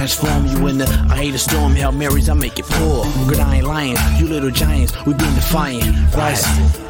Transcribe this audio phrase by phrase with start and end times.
[0.00, 1.74] transform you in the I hate a storm.
[1.74, 3.04] Hail Marys, I make it pour.
[3.28, 3.98] Good, I ain't lying.
[4.16, 6.14] You little giants, we been defiant.
[6.14, 6.89] Rise.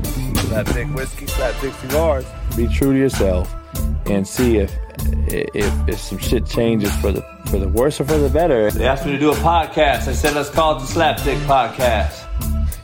[0.51, 2.25] Slapdick whiskey, slapdick cigars.
[2.57, 3.55] Be true to yourself
[4.07, 4.77] and see if
[5.29, 8.69] if if some shit changes for the for the worse or for the better.
[8.69, 10.09] They asked me to do a podcast.
[10.09, 12.27] I said, let's call it the Slapdick Podcast.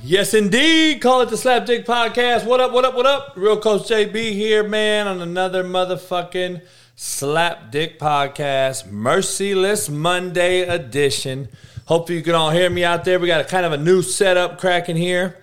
[0.02, 1.02] Yes, indeed.
[1.02, 2.46] Call it the Slapdick Podcast.
[2.46, 3.34] What up, what up, what up?
[3.36, 6.62] Real Coach JB here, man, on another motherfucking
[6.96, 11.50] Slapdick Podcast, Merciless Monday edition.
[11.84, 13.20] Hope you can all hear me out there.
[13.20, 15.36] We got a kind of a new setup cracking here.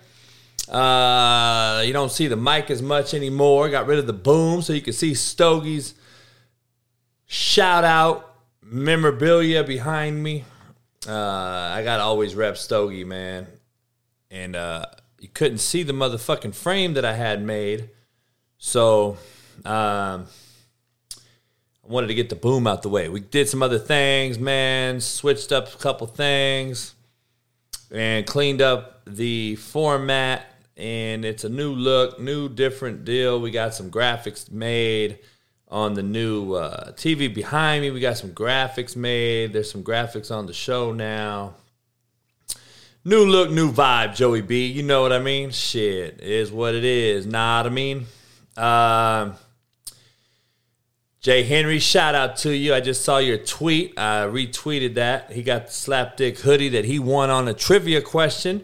[0.69, 3.69] Uh, you don't see the mic as much anymore.
[3.69, 5.93] Got rid of the boom so you can see Stogie's
[7.25, 10.43] shout out memorabilia behind me.
[11.07, 13.47] Uh, I got to always rep Stogie, man.
[14.31, 14.85] And uh,
[15.19, 17.89] you couldn't see the motherfucking frame that I had made.
[18.57, 19.17] So
[19.63, 20.25] um,
[21.85, 23.07] I wanted to get the boom out the way.
[23.09, 26.95] We did some other things, man, switched up a couple things
[27.91, 30.45] and cleaned up the format.
[30.77, 33.39] And it's a new look, new different deal.
[33.39, 35.19] We got some graphics made
[35.69, 37.91] on the new uh, TV behind me.
[37.91, 39.53] We got some graphics made.
[39.53, 41.55] There's some graphics on the show now.
[43.03, 44.65] New look, new vibe, Joey B.
[44.65, 45.51] You know what I mean?
[45.51, 47.25] Shit, is what it is.
[47.25, 48.07] Nah, I mean?
[48.57, 49.35] Um,
[51.19, 52.73] Jay Henry, shout out to you.
[52.73, 53.97] I just saw your tweet.
[53.97, 55.31] I retweeted that.
[55.31, 58.63] He got the slapdick hoodie that he won on a trivia question.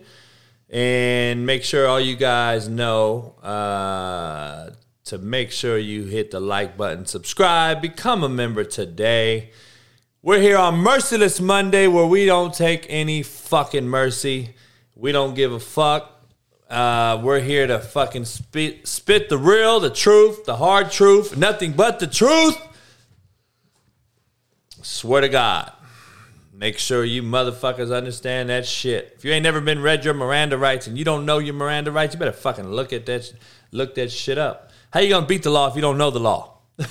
[0.71, 4.69] And make sure all you guys know uh,
[5.03, 9.51] to make sure you hit the like button, subscribe, become a member today.
[10.21, 14.55] We're here on Merciless Monday where we don't take any fucking mercy.
[14.95, 16.09] We don't give a fuck.
[16.69, 21.73] Uh, we're here to fucking spit, spit the real, the truth, the hard truth, nothing
[21.73, 22.57] but the truth.
[24.81, 25.73] Swear to God.
[26.61, 29.13] Make sure you motherfuckers understand that shit.
[29.17, 31.91] If you ain't never been read your Miranda rights and you don't know your Miranda
[31.91, 33.33] rights, you better fucking look at that,
[33.72, 34.69] look that shit up.
[34.94, 36.59] How you gonna beat the law if you don't know the law?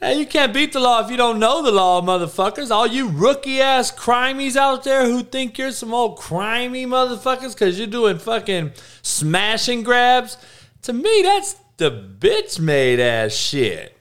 [0.00, 2.70] Hey, you can't beat the law if you don't know the law, motherfuckers.
[2.70, 7.78] All you rookie ass crimies out there who think you're some old crimey motherfuckers because
[7.78, 10.36] you're doing fucking smashing grabs.
[10.82, 13.96] To me, that's the bitch made ass shit.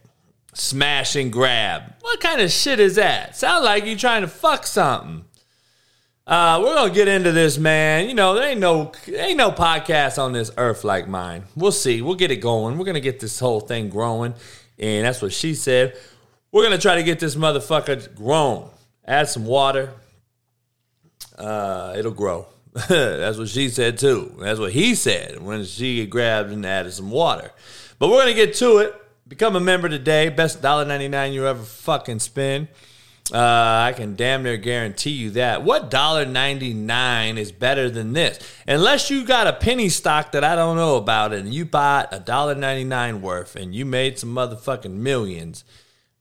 [0.53, 1.94] Smash and grab.
[2.02, 3.36] What kind of shit is that?
[3.36, 5.25] Sounds like you trying to fuck something.
[6.25, 8.08] Uh, we're gonna get into this, man.
[8.08, 11.44] You know, there ain't no there ain't no podcast on this earth like mine.
[11.56, 12.02] We'll see.
[12.02, 12.78] We'll get it going.
[12.78, 14.34] We're gonna get this whole thing growing.
[14.80, 15.97] And that's what she said.
[16.52, 18.70] We're gonna try to get this motherfucker grown.
[19.06, 19.94] Add some water.
[21.38, 22.47] Uh, it'll grow.
[22.90, 24.34] that's what she said too.
[24.40, 27.52] That's what he said when she grabbed and added some water.
[28.00, 28.96] But we're gonna get to it.
[29.33, 30.29] Become a member today.
[30.29, 32.67] Best $1.99 you ever fucking spend.
[33.33, 35.63] Uh, I can damn near guarantee you that.
[35.63, 38.38] What dollar ninety nine is better than this?
[38.67, 42.19] Unless you got a penny stock that I don't know about, and you bought a
[42.19, 45.63] dollar ninety nine worth, and you made some motherfucking millions.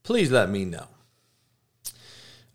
[0.01, 0.87] Please let me know.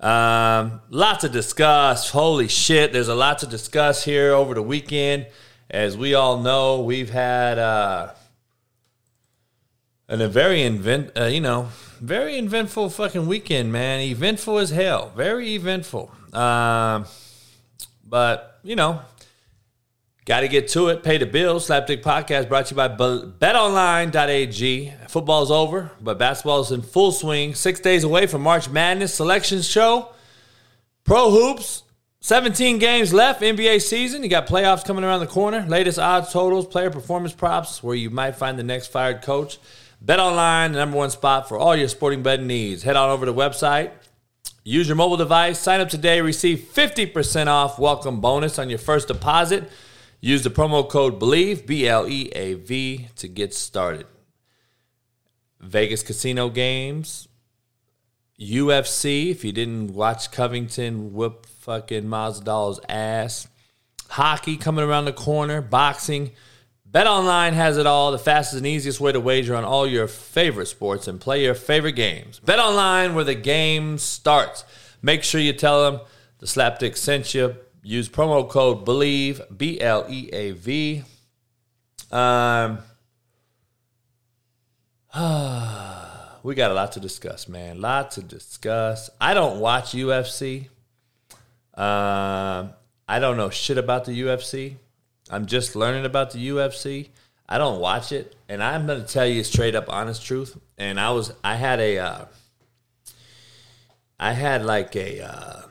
[0.01, 2.11] Um, lots to discuss.
[2.11, 5.29] Holy shit, there's a lot to discuss here over the weekend.
[5.71, 8.15] As we all know, we've had uh,
[10.09, 11.69] and a very invent, uh, you know,
[12.01, 14.01] very eventful fucking weekend, man.
[14.01, 15.13] Eventful as hell.
[15.15, 16.11] Very eventful.
[16.33, 17.07] Um,
[18.05, 19.01] but you know,
[20.25, 21.03] got to get to it.
[21.03, 21.69] Pay the bills.
[21.69, 24.95] Slapdick Podcast brought to you by BetOnline.ag.
[25.09, 27.55] Football's over, but basketball's in full swing.
[27.55, 30.11] Six days away from March Madness selection show.
[31.05, 31.85] Pro hoops.
[32.21, 34.25] 17 games left, NBA season.
[34.25, 35.65] You got playoffs coming around the corner.
[35.69, 39.61] Latest odds, totals, player performance props, where you might find the next fired coach.
[40.01, 42.83] Bet online, the number one spot for all your sporting betting needs.
[42.83, 43.91] Head on over to the website.
[44.63, 49.09] Use your mobile device, sign up today, receive 50% off welcome bonus on your first
[49.09, 49.69] deposit.
[50.21, 54.07] Use the promo code BLEAV, B L E A V, to get started.
[55.61, 57.29] Vegas casino games,
[58.39, 63.49] UFC, if you didn't watch Covington whoop fucking Masvidal's ass,
[64.11, 66.33] hockey coming around the corner, boxing.
[66.91, 70.67] BetOnline has it all, the fastest and easiest way to wager on all your favorite
[70.67, 72.41] sports and play your favorite games.
[72.41, 74.65] BetOnline, where the game starts.
[75.03, 76.01] Make sure you tell them
[76.39, 77.57] the Slapdick sent you.
[77.83, 81.03] Use promo code BLEAV, B L E A V.
[82.11, 82.79] Um,
[86.43, 87.81] we got a lot to discuss, man.
[87.81, 89.11] Lot to discuss.
[89.21, 90.69] I don't watch UFC.
[91.75, 92.73] Um,
[93.07, 94.77] I don't know shit about the UFC.
[95.31, 97.09] I'm just learning about the UFC.
[97.49, 100.59] I don't watch it, and I'm going to tell you straight up, honest truth.
[100.77, 102.25] And I was, I had a, uh,
[104.21, 105.63] I had like a uh,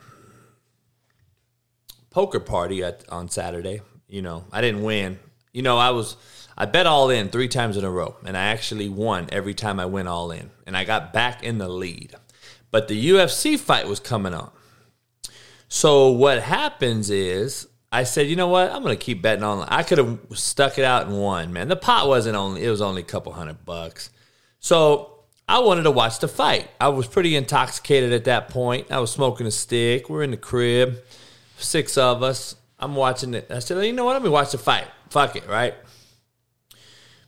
[2.10, 3.82] poker party at, on Saturday.
[4.08, 5.18] You know, I didn't win.
[5.52, 6.16] You know, I was,
[6.56, 9.78] I bet all in three times in a row, and I actually won every time
[9.78, 12.14] I went all in, and I got back in the lead.
[12.70, 14.50] But the UFC fight was coming on.
[15.68, 18.70] So what happens is I said, you know what?
[18.70, 19.66] I'm going to keep betting on.
[19.68, 21.68] I could have stuck it out and won, man.
[21.68, 24.10] The pot wasn't only, it was only a couple hundred bucks.
[24.60, 26.68] So I wanted to watch the fight.
[26.78, 28.90] I was pretty intoxicated at that point.
[28.90, 30.10] I was smoking a stick.
[30.10, 30.98] We're in the crib,
[31.56, 32.56] six of us.
[32.78, 33.50] I'm watching it.
[33.50, 34.12] I said, you know what?
[34.12, 34.86] Let me watch the fight.
[35.08, 35.74] Fuck it, right?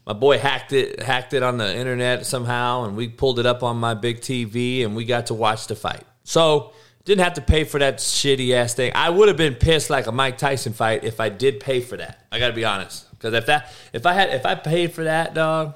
[0.06, 3.62] My boy hacked it, hacked it on the internet somehow, and we pulled it up
[3.62, 6.04] on my big TV, and we got to watch the fight.
[6.24, 6.72] So
[7.04, 8.92] didn't have to pay for that shitty ass thing.
[8.94, 11.96] I would have been pissed like a Mike Tyson fight if I did pay for
[11.96, 12.26] that.
[12.30, 15.04] I got to be honest, because if that if I had if I paid for
[15.04, 15.74] that dog,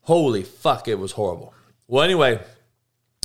[0.00, 1.54] holy fuck, it was horrible.
[1.86, 2.40] Well, anyway,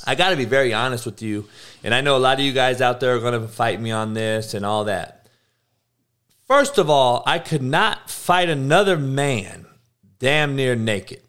[0.05, 1.47] I got to be very honest with you,
[1.83, 4.13] and I know a lot of you guys out there are to fight me on
[4.13, 5.27] this and all that.
[6.45, 9.65] First of all, I could not fight another man
[10.19, 11.21] damn near naked.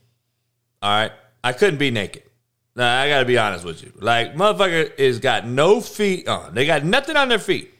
[0.83, 1.13] All right,
[1.43, 2.25] I couldn't be naked.
[2.77, 3.93] Now, I gotta be honest with you.
[3.97, 6.55] Like, motherfucker is got no feet on.
[6.55, 7.71] They got nothing on their feet.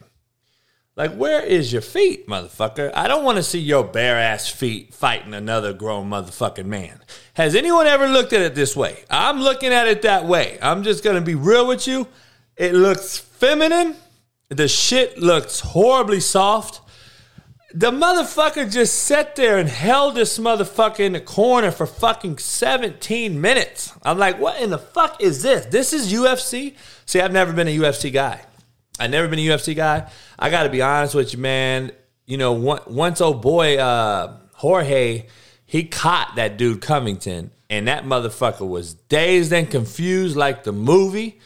[0.95, 2.89] Like, where is your feet, motherfucker?
[2.95, 7.01] I don't want to see your bare ass feet fighting another grown motherfucking man.
[7.33, 9.03] Has anyone ever looked at it this way?
[9.09, 10.57] I'm looking at it that way.
[10.61, 12.07] I'm just gonna be real with you.
[12.55, 13.97] It looks feminine.
[14.47, 16.79] The shit looks horribly soft.
[17.77, 23.41] The motherfucker just sat there and held this motherfucker in the corner for fucking 17
[23.41, 23.91] minutes.
[24.01, 25.65] I'm like, what in the fuck is this?
[25.65, 26.75] This is UFC?
[27.05, 28.39] See, I've never been a UFC guy.
[28.97, 30.09] I've never been a UFC guy.
[30.39, 31.91] I got to be honest with you, man.
[32.25, 32.53] You know,
[32.87, 35.25] once old boy uh, Jorge,
[35.65, 41.41] he caught that dude Covington, and that motherfucker was dazed and confused like the movie.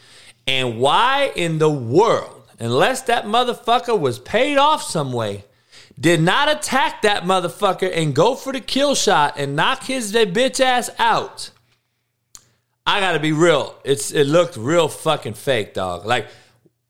[0.46, 5.44] And why in the world, unless that motherfucker was paid off some way,
[6.00, 10.58] did not attack that motherfucker and go for the kill shot and knock his bitch
[10.58, 11.50] ass out.
[12.86, 13.76] I gotta be real.
[13.84, 16.06] It's it looked real fucking fake, dog.
[16.06, 16.28] Like,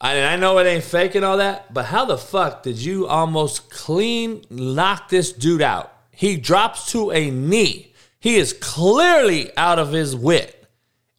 [0.00, 3.06] I, I know it ain't fake and all that, but how the fuck did you
[3.06, 5.92] almost clean knock this dude out?
[6.10, 7.92] He drops to a knee.
[8.20, 10.56] He is clearly out of his wit.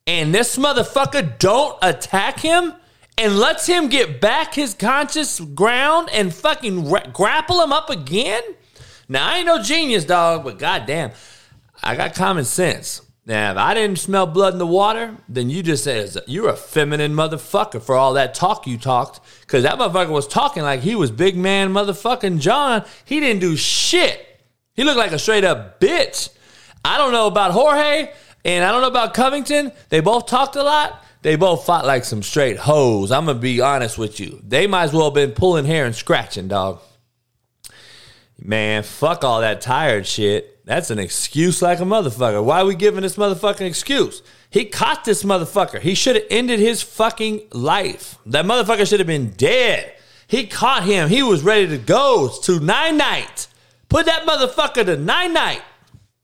[0.08, 2.74] And this motherfucker don't attack him?
[3.22, 8.42] And lets him get back his conscious ground and fucking ra- grapple him up again?
[9.08, 11.12] Now, I ain't no genius, dog, but goddamn,
[11.84, 13.02] I got common sense.
[13.26, 16.56] Now, if I didn't smell blood in the water, then you just said you're a
[16.56, 19.20] feminine motherfucker for all that talk you talked.
[19.42, 22.84] Because that motherfucker was talking like he was big man motherfucking John.
[23.06, 24.28] He didn't do shit.
[24.74, 26.30] He looked like a straight up bitch.
[26.84, 28.12] I don't know about Jorge
[28.44, 29.72] and I don't know about Covington.
[29.90, 31.04] They both talked a lot.
[31.22, 33.12] They both fought like some straight hoes.
[33.12, 34.42] I'm gonna be honest with you.
[34.44, 36.82] They might as well have been pulling hair and scratching, dog.
[38.40, 40.66] Man, fuck all that tired shit.
[40.66, 42.44] That's an excuse like a motherfucker.
[42.44, 44.24] Why are we giving this motherfucking excuse?
[44.50, 45.80] He caught this motherfucker.
[45.80, 48.18] He should have ended his fucking life.
[48.26, 49.94] That motherfucker should have been dead.
[50.28, 51.10] He caught him.
[51.10, 53.48] He was ready to go to nine night.
[53.90, 55.62] Put that motherfucker to nine night.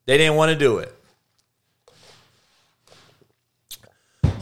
[0.05, 0.96] They didn't want to do it.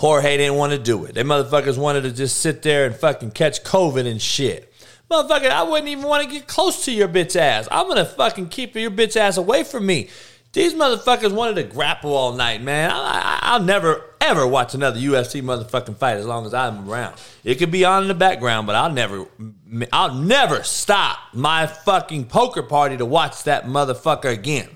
[0.06, 1.16] Jorge didn't want to do it.
[1.16, 4.72] They motherfuckers wanted to just sit there and fucking catch COVID and shit.
[5.10, 7.68] Motherfucker, I wouldn't even want to get close to your bitch ass.
[7.72, 10.10] I'm gonna fucking keep your bitch ass away from me.
[10.54, 12.92] These motherfuckers wanted to grapple all night, man.
[12.94, 17.16] I, will never ever watch another UFC motherfucking fight as long as I'm around.
[17.44, 19.26] It could be on in the background, but I'll never,
[19.92, 24.70] I'll never stop my fucking poker party to watch that motherfucker again.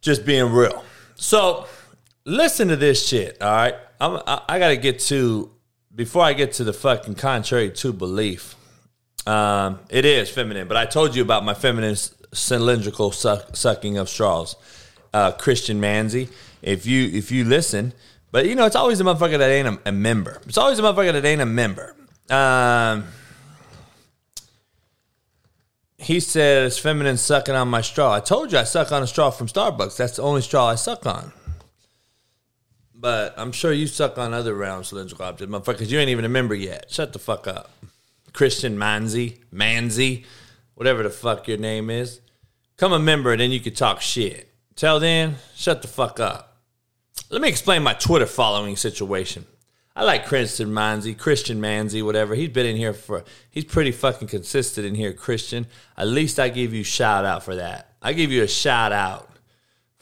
[0.00, 0.84] Just being real.
[1.16, 1.66] So
[2.24, 3.40] listen to this shit.
[3.40, 5.50] All right, I'm, I, I got to get to
[5.94, 8.56] before I get to the fucking contrary to belief,
[9.26, 10.66] um, it is feminine.
[10.68, 11.96] But I told you about my feminine
[12.32, 14.56] cylindrical suck, sucking of straws,
[15.12, 16.28] uh, Christian Manzi.
[16.62, 17.92] If you if you listen,
[18.32, 20.40] but you know it's always a motherfucker that ain't a, a member.
[20.46, 21.94] It's always a motherfucker that ain't a member.
[22.30, 23.04] Um,
[25.98, 28.14] he says feminine sucking on my straw.
[28.14, 29.96] I told you I suck on a straw from Starbucks.
[29.96, 31.32] That's the only straw I suck on.
[33.04, 35.90] But I'm sure you suck on other round cylindrical objects, motherfuckers.
[35.90, 36.86] You ain't even a member yet.
[36.90, 37.70] Shut the fuck up.
[38.32, 40.24] Christian Manzi, Manzi,
[40.74, 42.22] whatever the fuck your name is.
[42.78, 44.50] Come a member and then you can talk shit.
[44.74, 46.56] Till then, shut the fuck up.
[47.28, 49.44] Let me explain my Twitter following situation.
[49.94, 52.34] I like Christian Manzi, Christian Manzi, whatever.
[52.34, 55.66] He's been in here for, he's pretty fucking consistent in here, Christian.
[55.98, 57.96] At least I give you shout out for that.
[58.00, 59.28] I give you a shout out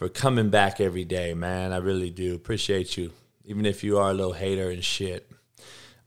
[0.02, 1.73] for coming back every day, man.
[1.73, 2.35] I really do.
[2.35, 3.12] Appreciate you,
[3.44, 5.30] even if you are a little hater and shit.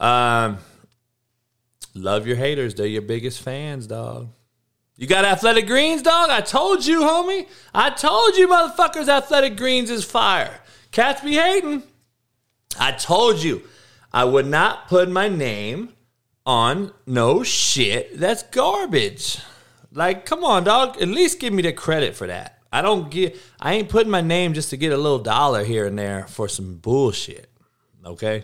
[0.01, 0.57] Um,
[1.93, 2.75] love your haters.
[2.75, 4.27] They're your biggest fans, dog.
[4.97, 6.29] You got athletic greens, dog?
[6.29, 7.47] I told you, homie.
[7.73, 10.59] I told you, motherfuckers, athletic greens is fire.
[10.91, 11.81] Cats be hating.
[12.77, 13.61] I told you.
[14.11, 15.93] I would not put my name
[16.45, 19.39] on no shit that's garbage.
[19.93, 21.01] Like, come on, dog.
[21.01, 22.54] At least give me the credit for that.
[22.75, 23.37] I don't get.
[23.57, 26.49] I ain't putting my name just to get a little dollar here and there for
[26.49, 27.49] some bullshit.
[28.05, 28.43] Okay.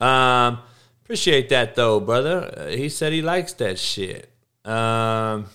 [0.00, 0.60] Um,
[1.02, 2.54] appreciate that though, brother.
[2.56, 4.30] Uh, he said he likes that shit.
[4.64, 5.46] Um,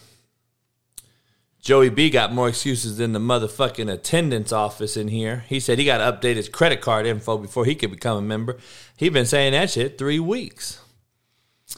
[1.62, 5.46] Joey B got more excuses than the motherfucking attendance office in here.
[5.48, 8.22] He said he got to update his credit card info before he could become a
[8.22, 8.58] member.
[8.98, 10.82] He been saying that shit three weeks.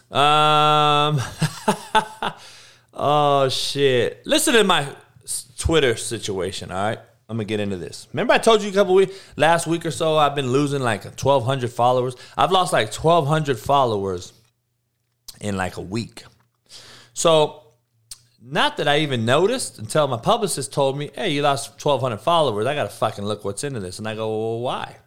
[0.09, 1.21] Um.
[2.95, 4.25] oh shit!
[4.25, 4.87] Listen to my
[5.61, 6.71] Twitter situation.
[6.71, 6.97] All right,
[7.29, 8.07] I'm gonna get into this.
[8.11, 11.03] Remember I told you a couple weeks last week or so I've been losing like
[11.03, 12.15] 1,200 followers.
[12.35, 14.33] I've lost like 1,200 followers
[15.39, 16.23] in like a week.
[17.13, 17.61] So
[18.41, 22.65] not that I even noticed until my publicist told me, hey, you lost 1,200 followers.
[22.65, 23.99] I got to fucking look what's into this.
[23.99, 24.97] And I go, well, why?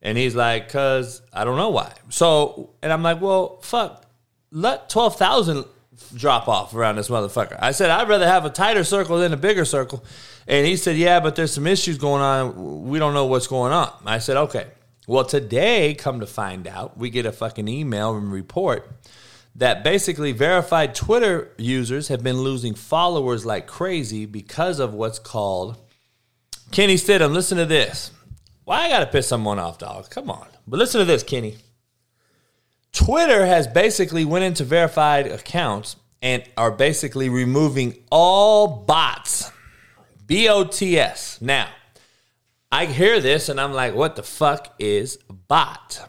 [0.00, 1.92] And he's like, because I don't know why.
[2.08, 4.06] So, and I'm like, well, fuck,
[4.50, 5.66] let 12,000
[6.14, 7.56] drop off around this motherfucker.
[7.60, 10.04] I said, I'd rather have a tighter circle than a bigger circle.
[10.46, 12.88] And he said, yeah, but there's some issues going on.
[12.88, 13.92] We don't know what's going on.
[14.04, 14.66] I said, okay.
[15.06, 18.88] Well, today, come to find out, we get a fucking email and report
[19.56, 25.76] that basically verified Twitter users have been losing followers like crazy because of what's called
[26.70, 27.32] Kenny Stidham.
[27.32, 28.12] Listen to this.
[28.64, 30.08] Why I gotta piss someone off, dog?
[30.08, 30.46] Come on.
[30.66, 31.56] But listen to this, Kenny.
[32.92, 39.50] Twitter has basically went into verified accounts and are basically removing all bots.
[40.26, 41.40] B O T S.
[41.40, 41.68] Now,
[42.70, 45.18] I hear this and I'm like, what the fuck is
[45.48, 46.08] bot?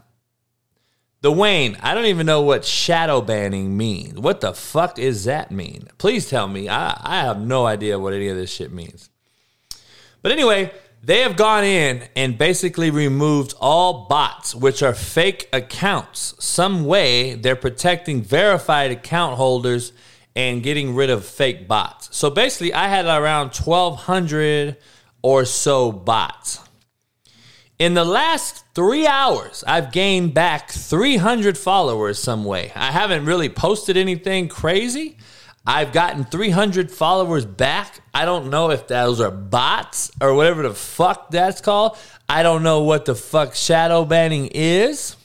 [1.21, 4.19] The Wayne, I don't even know what shadow banning means.
[4.19, 5.87] What the fuck does that mean?
[5.97, 6.67] Please tell me.
[6.67, 9.09] I, I have no idea what any of this shit means.
[10.21, 10.71] But anyway,
[11.03, 16.33] they have gone in and basically removed all bots, which are fake accounts.
[16.39, 19.91] Some way they're protecting verified account holders
[20.33, 22.15] and getting rid of fake bots.
[22.15, 24.77] So basically, I had around 1,200
[25.21, 26.59] or so bots.
[27.77, 32.71] In the last three hours, I've gained back 300 followers some way.
[32.75, 35.17] I haven't really posted anything crazy.
[35.65, 38.01] I've gotten 300 followers back.
[38.13, 41.97] I don't know if those are bots or whatever the fuck that's called.
[42.27, 45.15] I don't know what the fuck shadow banning is.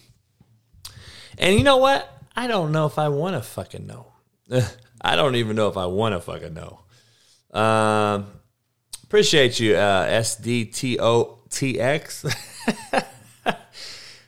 [1.38, 2.09] And you know what?
[2.37, 4.12] I don't know if I want to fucking know.
[5.00, 6.80] I don't even know if I want to fucking know.
[7.59, 8.26] Um,
[9.04, 12.35] appreciate you, uh, SDTO TX.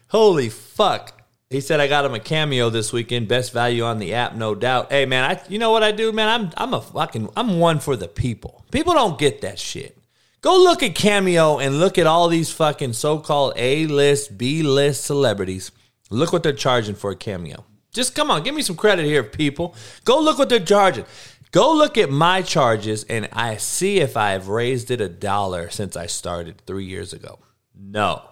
[0.08, 1.19] Holy fuck.
[1.50, 3.26] He said I got him a cameo this weekend.
[3.26, 4.92] Best value on the app, no doubt.
[4.92, 6.28] Hey man, I you know what I do, man?
[6.28, 8.64] I'm I'm a fucking I'm one for the people.
[8.70, 9.98] People don't get that shit.
[10.42, 15.70] Go look at Cameo and look at all these fucking so-called A-list, B-list celebrities.
[16.08, 17.66] Look what they're charging for a cameo.
[17.92, 19.74] Just come on, give me some credit here, people.
[20.04, 21.04] Go look what they're charging.
[21.50, 25.96] Go look at my charges and I see if I've raised it a dollar since
[25.96, 27.40] I started three years ago.
[27.76, 28.22] No,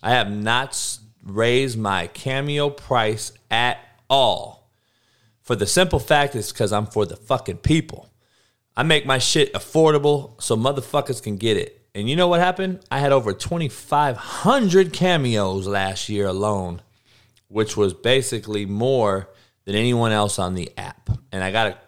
[0.00, 0.74] I have not
[1.22, 3.78] raised my cameo price at
[4.10, 4.70] all.
[5.40, 8.08] For the simple fact is because I'm for the fucking people.
[8.76, 11.82] I make my shit affordable so motherfuckers can get it.
[11.94, 12.80] And you know what happened?
[12.90, 16.80] I had over 2,500 cameos last year alone,
[17.48, 19.28] which was basically more
[19.64, 21.10] than anyone else on the app.
[21.30, 21.78] And I got a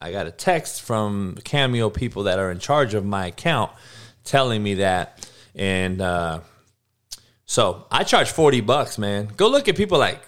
[0.00, 3.72] I got a text from Cameo people that are in charge of my account
[4.22, 5.28] telling me that.
[5.56, 6.40] And uh,
[7.48, 9.30] So I charge 40 bucks, man.
[9.34, 10.20] Go look at people like,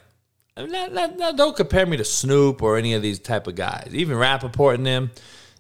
[0.56, 3.90] not, not, not, don't compare me to Snoop or any of these type of guys.
[3.92, 5.10] Even Rapaport and them,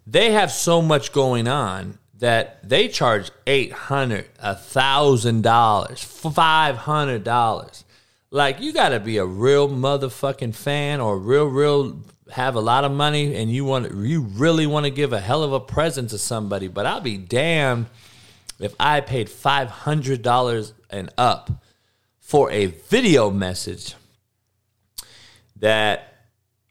[0.06, 6.76] they have so much going on that they charge eight hundred, a thousand dollars, five
[6.76, 7.84] hundred dollars.
[8.30, 12.00] Like you got to be a real motherfucking fan or real, real
[12.30, 15.42] have a lot of money and you want you really want to give a hell
[15.42, 16.68] of a present to somebody.
[16.68, 17.86] But I'll be damned
[18.58, 21.50] if I paid five hundred dollars and up
[22.18, 23.94] for a video message
[25.56, 26.10] that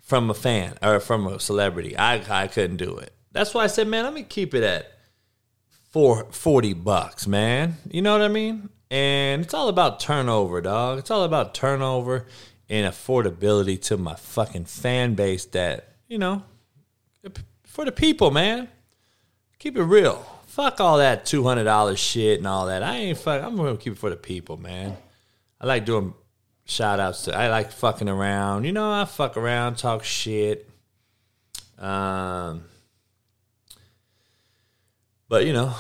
[0.02, 1.98] from a fan or from a celebrity.
[1.98, 3.14] I I couldn't do it.
[3.32, 4.92] That's why I said, man, let me keep it at
[5.92, 7.78] for 40 bucks, man.
[7.92, 8.70] You know what I mean?
[8.90, 11.00] And it's all about turnover, dog.
[11.00, 12.26] It's all about turnover
[12.70, 16.44] and affordability to my fucking fan base that, you know,
[17.64, 18.68] for the people, man.
[19.60, 20.26] Keep it real.
[20.60, 22.84] Fuck all that $200 shit and all that.
[22.84, 23.42] I ain't fuck.
[23.42, 24.98] I'm to keep it for the people, man.
[25.62, 26.14] I like doing
[26.66, 28.66] shout outs to, I like fucking around.
[28.66, 30.70] You know, I fuck around, talk shit.
[31.78, 32.66] Um,
[35.30, 35.74] but you know,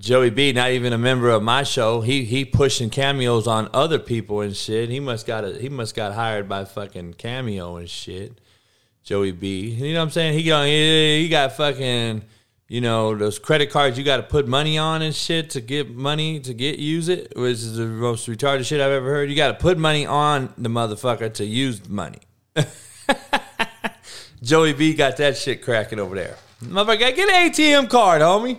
[0.00, 4.00] Joey B, not even a member of my show, he he pushing cameos on other
[4.00, 4.88] people and shit.
[4.90, 8.40] He must got a, he must got hired by fucking Cameo and shit.
[9.04, 10.36] Joey B, you know what I'm saying?
[10.36, 12.24] He got he, he got fucking
[12.72, 15.94] you know those credit cards you got to put money on and shit to get
[15.94, 19.28] money to get use it, which is the most retarded shit I've ever heard.
[19.28, 22.20] You got to put money on the motherfucker to use money.
[24.42, 26.38] Joey B got that shit cracking over there.
[26.64, 28.58] Motherfucker, get an ATM card, homie.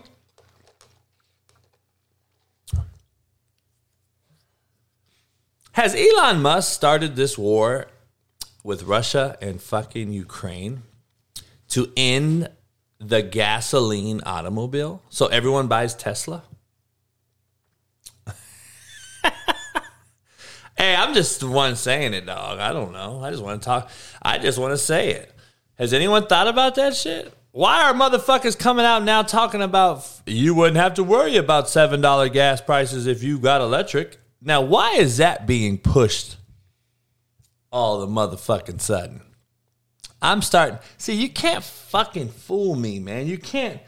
[5.71, 7.87] Has Elon Musk started this war
[8.63, 10.83] with Russia and fucking Ukraine
[11.69, 12.51] to end
[13.07, 16.43] the gasoline automobile so everyone buys Tesla?
[20.77, 22.59] hey, I'm just the one saying it, dog.
[22.59, 23.21] I don't know.
[23.21, 23.89] I just want to talk.
[24.21, 25.33] I just want to say it.
[25.75, 27.33] Has anyone thought about that shit?
[27.51, 32.33] Why are motherfuckers coming out now talking about you wouldn't have to worry about $7
[32.33, 34.17] gas prices if you got electric?
[34.41, 36.37] Now, why is that being pushed
[37.71, 39.21] all the motherfucking sudden?
[40.23, 40.79] I'm starting.
[40.97, 43.27] See, you can't fucking fool me, man.
[43.27, 43.79] You can't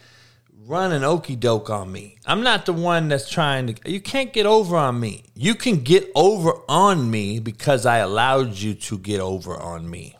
[0.66, 2.18] run an okey doke on me.
[2.26, 3.90] I'm not the one that's trying to.
[3.90, 5.24] You can't get over on me.
[5.34, 10.18] You can get over on me because I allowed you to get over on me.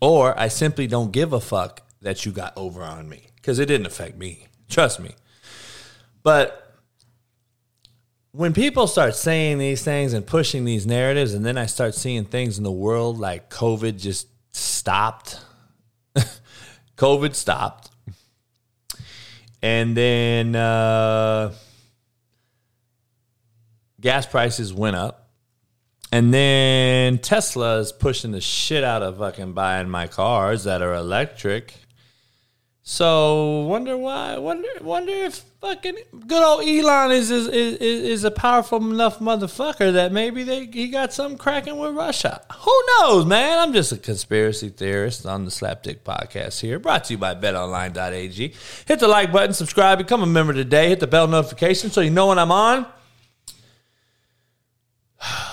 [0.00, 3.66] Or I simply don't give a fuck that you got over on me because it
[3.66, 4.48] didn't affect me.
[4.68, 5.12] Trust me.
[6.22, 6.60] But
[8.32, 12.24] when people start saying these things and pushing these narratives, and then I start seeing
[12.24, 15.38] things in the world like COVID just stopped,
[16.96, 17.90] COVID stopped.
[19.62, 21.54] And then uh,
[24.00, 25.30] gas prices went up.
[26.12, 30.94] And then Tesla is pushing the shit out of fucking buying my cars that are
[30.94, 31.74] electric.
[32.86, 34.36] So wonder why?
[34.36, 39.94] Wonder wonder if fucking good old Elon is is is, is a powerful enough motherfucker
[39.94, 42.42] that maybe they he got some cracking with Russia.
[42.54, 43.58] Who knows, man?
[43.58, 48.52] I'm just a conspiracy theorist on the Slapdick Podcast here, brought to you by BetOnline.ag.
[48.86, 50.90] Hit the like button, subscribe, become a member today.
[50.90, 52.84] Hit the bell notification so you know when I'm on.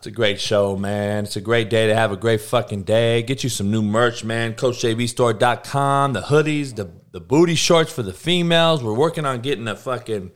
[0.00, 1.24] It's a great show, man.
[1.24, 3.22] It's a great day to have a great fucking day.
[3.22, 4.54] Get you some new merch, man.
[4.54, 8.82] CoachJBStore.com, the hoodies, the, the booty shorts for the females.
[8.82, 10.30] We're working on getting a fucking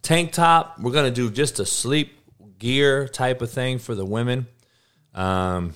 [0.00, 0.78] tank top.
[0.78, 2.22] We're going to do just a sleep
[2.58, 4.46] gear type of thing for the women.
[5.14, 5.74] Um,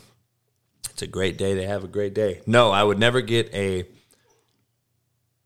[0.89, 2.41] it's a great day to have a great day.
[2.47, 3.87] No, I would never get a.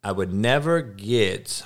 [0.05, 1.65] I would never get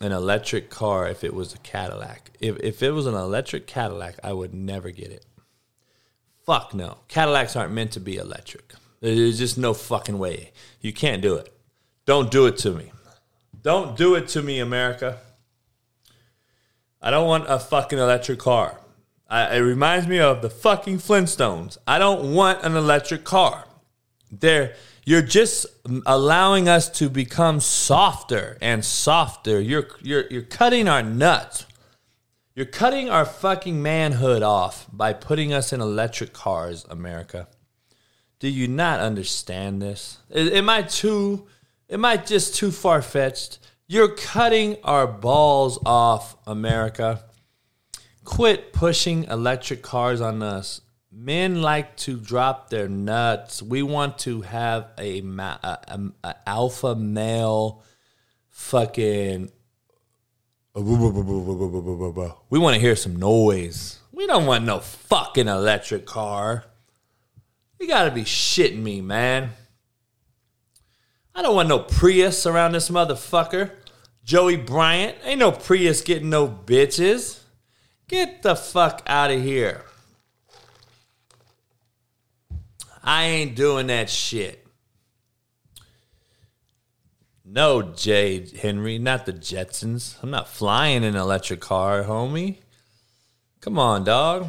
[0.00, 2.30] an electric car if it was a Cadillac.
[2.40, 5.26] If if it was an electric Cadillac, I would never get it.
[6.46, 6.98] Fuck no.
[7.08, 8.72] Cadillacs aren't meant to be electric.
[9.00, 10.52] There's just no fucking way.
[10.80, 11.52] You can't do it.
[12.06, 12.92] Don't do it to me.
[13.62, 15.18] Don't do it to me, America.
[17.02, 18.80] I don't want a fucking electric car.
[19.28, 21.78] I, it reminds me of the fucking Flintstones.
[21.86, 23.64] I don't want an electric car.
[24.30, 25.66] There, you're just
[26.04, 29.60] allowing us to become softer and softer.
[29.60, 31.66] You're you're you're cutting our nuts.
[32.56, 37.48] You're cutting our fucking manhood off by putting us in electric cars, America.
[38.38, 40.16] Do you not understand this?
[40.34, 41.48] Am I too,
[41.90, 43.58] am I just too far fetched?
[43.86, 47.24] You're cutting our balls off, America.
[48.24, 50.80] Quit pushing electric cars on us.
[51.12, 53.62] Men like to drop their nuts.
[53.62, 57.82] We want to have a, a, a, a alpha male
[58.48, 59.50] fucking
[62.50, 63.98] we want to hear some noise.
[64.12, 66.64] We don't want no fucking electric car.
[67.80, 69.52] You gotta be shitting me, man.
[71.34, 73.70] I don't want no Prius around this motherfucker.
[74.22, 75.16] Joey Bryant.
[75.24, 77.40] Ain't no Prius getting no bitches.
[78.06, 79.82] Get the fuck out of here.
[83.02, 84.65] I ain't doing that shit.
[87.48, 90.16] No, Jay Henry, not the Jetsons.
[90.20, 92.58] I'm not flying in an electric car, homie.
[93.60, 94.48] Come on, dog.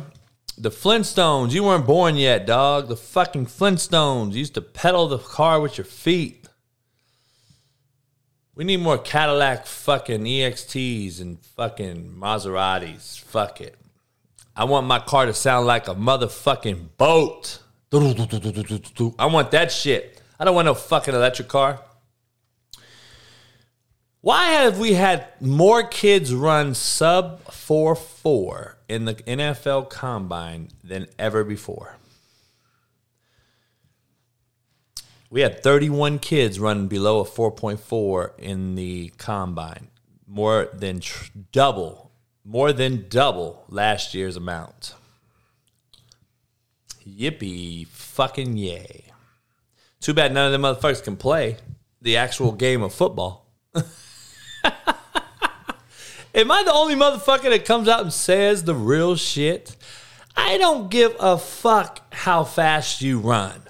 [0.57, 2.88] The Flintstones, you weren't born yet, dog.
[2.88, 6.47] The fucking Flintstones used to pedal the car with your feet.
[8.55, 13.19] We need more Cadillac fucking EXTs and fucking Maseratis.
[13.19, 13.75] Fuck it.
[14.55, 17.60] I want my car to sound like a motherfucking boat.
[19.19, 20.19] I want that shit.
[20.39, 21.79] I don't want no fucking electric car.
[24.21, 31.08] Why have we had more kids run sub 4 4 in the NFL combine than
[31.19, 31.97] ever before?
[35.30, 39.89] We had 31 kids running below a 4.4 in the combine,
[40.25, 42.12] more than tr- double,
[42.45, 44.95] more than double last year's amount.
[47.06, 49.06] Yippee fucking yay.
[49.99, 51.58] Too bad none of them motherfuckers can play
[52.01, 53.45] the actual game of football.
[56.36, 59.76] Am I the only motherfucker that comes out and says the real shit?
[60.36, 63.62] I don't give a fuck how fast you run.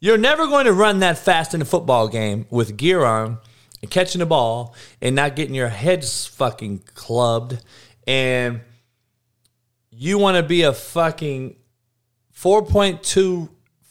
[0.00, 3.38] You're never going to run that fast in a football game with gear on
[3.82, 7.58] and catching the ball and not getting your heads fucking clubbed.
[8.06, 8.60] And
[9.90, 11.56] you want to be a fucking
[12.34, 13.48] 4.2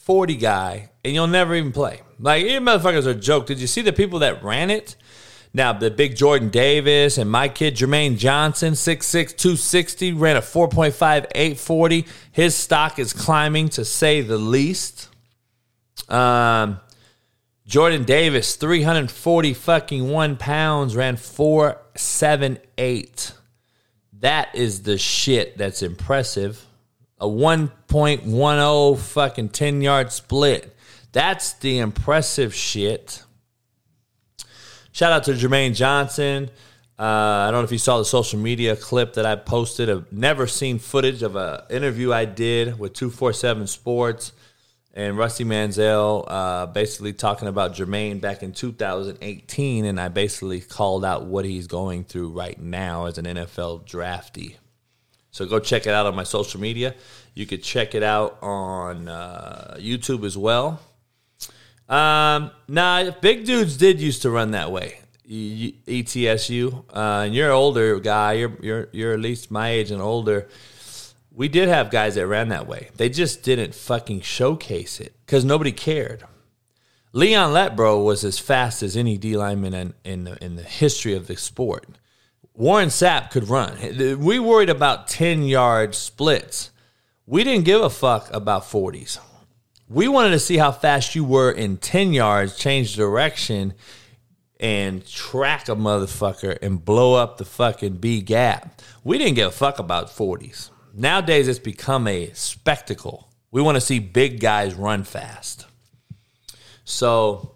[0.07, 1.99] 40 guy and you'll never even play.
[2.17, 3.45] Like, you motherfuckers are a joke.
[3.45, 4.95] Did you see the people that ran it?
[5.57, 11.25] Now, the big Jordan Davis and my kid Jermaine Johnson, 6'6, 260, ran a 4.5,
[11.33, 12.05] 840.
[12.31, 15.09] His stock is climbing to say the least.
[16.09, 16.79] Um,
[17.65, 23.31] Jordan Davis, 340 fucking one pounds, ran 478.
[24.19, 26.63] That is the shit that's impressive.
[27.17, 30.75] A 1.10 fucking 10 yard split.
[31.13, 33.23] That's the impressive shit.
[34.97, 36.49] Shout out to Jermaine Johnson.
[36.97, 39.91] Uh, I don't know if you saw the social media clip that I posted.
[39.91, 44.31] I've never seen footage of an interview I did with 247 Sports
[44.95, 49.85] and Rusty Manziel, uh, basically talking about Jermaine back in 2018.
[49.85, 54.55] And I basically called out what he's going through right now as an NFL draftee.
[55.29, 56.95] So go check it out on my social media.
[57.35, 60.81] You could check it out on uh, YouTube as well.
[61.89, 64.99] Um, nah, big dudes did used to run that way.
[65.29, 68.33] ETSU, uh, and you're an older guy.
[68.33, 70.47] You're you're you're at least my age and older.
[71.31, 72.89] We did have guys that ran that way.
[72.95, 76.23] They just didn't fucking showcase it because nobody cared.
[77.11, 81.13] Leon Letbro was as fast as any D lineman in in the, in the history
[81.13, 81.85] of the sport.
[82.53, 83.77] Warren Sapp could run.
[84.19, 86.71] We worried about ten yard splits.
[87.25, 89.19] We didn't give a fuck about forties.
[89.89, 93.73] We wanted to see how fast you were in 10 yards, change direction,
[94.59, 98.81] and track a motherfucker and blow up the fucking B gap.
[99.03, 100.71] We didn't give a fuck about 40s.
[100.93, 103.29] Nowadays, it's become a spectacle.
[103.51, 105.67] We want to see big guys run fast.
[106.83, 107.55] So,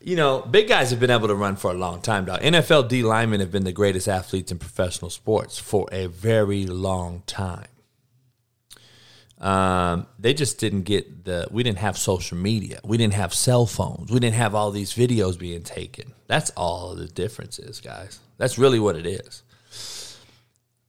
[0.00, 2.36] you know, big guys have been able to run for a long time now.
[2.36, 7.22] NFL D linemen have been the greatest athletes in professional sports for a very long
[7.26, 7.66] time.
[9.40, 11.48] Um, they just didn't get the.
[11.50, 12.80] We didn't have social media.
[12.84, 14.10] We didn't have cell phones.
[14.10, 16.12] We didn't have all these videos being taken.
[16.26, 18.18] That's all the difference is, guys.
[18.36, 19.42] That's really what it is.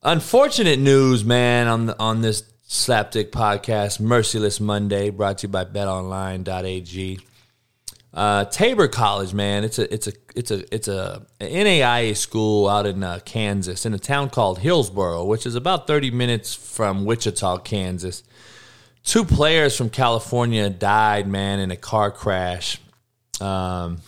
[0.04, 5.64] Unfortunate news, man, on the, on this Slapdick podcast, Merciless Monday, brought to you by
[5.66, 7.20] BetOnline.ag.
[8.13, 12.86] Uh, Tabor College, man, it's a it's a it's a it's a, NAIA school out
[12.86, 17.60] in uh, Kansas, in a town called Hillsboro, which is about thirty minutes from Wichita,
[17.60, 18.24] Kansas.
[19.04, 22.80] Two players from California died, man, in a car crash,
[23.39, 24.02] um,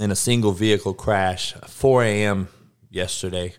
[0.00, 2.48] in a single vehicle crash, 4 a.m.
[2.90, 3.54] yesterday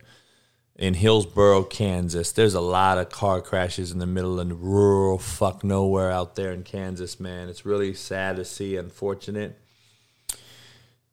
[0.81, 2.33] in Hillsboro, Kansas.
[2.33, 6.51] There's a lot of car crashes in the middle of rural fuck nowhere out there
[6.51, 7.47] in Kansas, man.
[7.47, 9.57] It's really sad to see, unfortunate.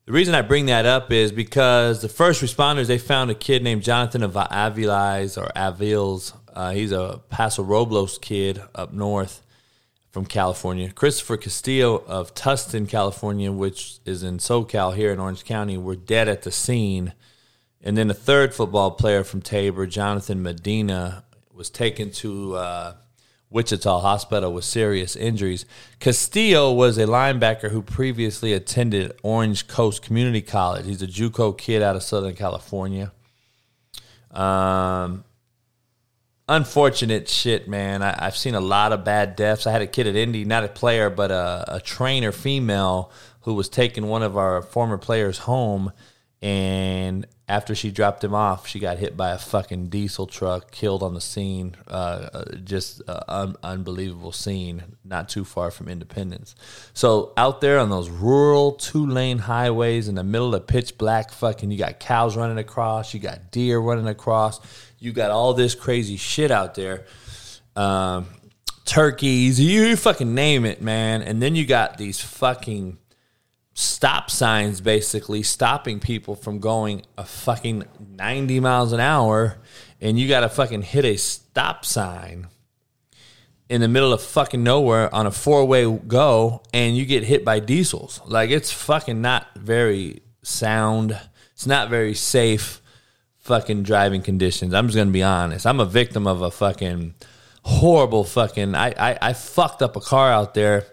[0.07, 3.63] The reason I bring that up is because the first responders they found a kid
[3.63, 9.43] named Jonathan Aviles or Avils uh, he's a Paso Robles kid up north
[10.11, 10.91] from California.
[10.91, 16.27] Christopher Castillo of Tustin, California, which is in SoCal here in Orange County, were dead
[16.27, 17.13] at the scene
[17.89, 22.95] And then a third football player from Tabor, Jonathan Medina, was taken to uh,
[23.49, 25.65] Wichita Hospital with serious injuries.
[25.99, 30.85] Castillo was a linebacker who previously attended Orange Coast Community College.
[30.85, 33.11] He's a JUCO kid out of Southern California.
[34.33, 35.25] Um,
[36.47, 38.03] unfortunate shit, man.
[38.03, 39.67] I, have seen a lot of bad deaths.
[39.67, 43.55] I had a kid at Indy, not a player, but a, a trainer, female, who
[43.55, 45.91] was taking one of our former players home,
[46.43, 51.03] and after she dropped him off, she got hit by a fucking diesel truck, killed
[51.03, 51.75] on the scene.
[51.87, 56.55] Uh, uh just un- unbelievable scene, not too far from Independence.
[56.93, 61.31] So out there on those rural two lane highways in the middle of pitch black,
[61.31, 64.61] fucking, you got cows running across, you got deer running across,
[64.99, 67.07] you got all this crazy shit out there.
[67.75, 68.27] Um,
[68.85, 71.23] turkeys, you fucking name it, man.
[71.23, 72.99] And then you got these fucking
[73.79, 77.85] stop signs basically stopping people from going a fucking
[78.17, 79.57] 90 miles an hour
[80.01, 82.49] and you got to fucking hit a stop sign
[83.69, 87.61] in the middle of fucking nowhere on a four-way go and you get hit by
[87.61, 88.21] diesels.
[88.27, 91.17] Like it's fucking not very sound.
[91.53, 92.83] It's not very safe
[93.37, 94.75] fucking driving conditions.
[94.75, 95.69] I'm just gonna be honest.
[95.69, 97.15] I'm a victim of a fucking
[97.63, 100.87] horrible fucking i i, I fucked up a car out there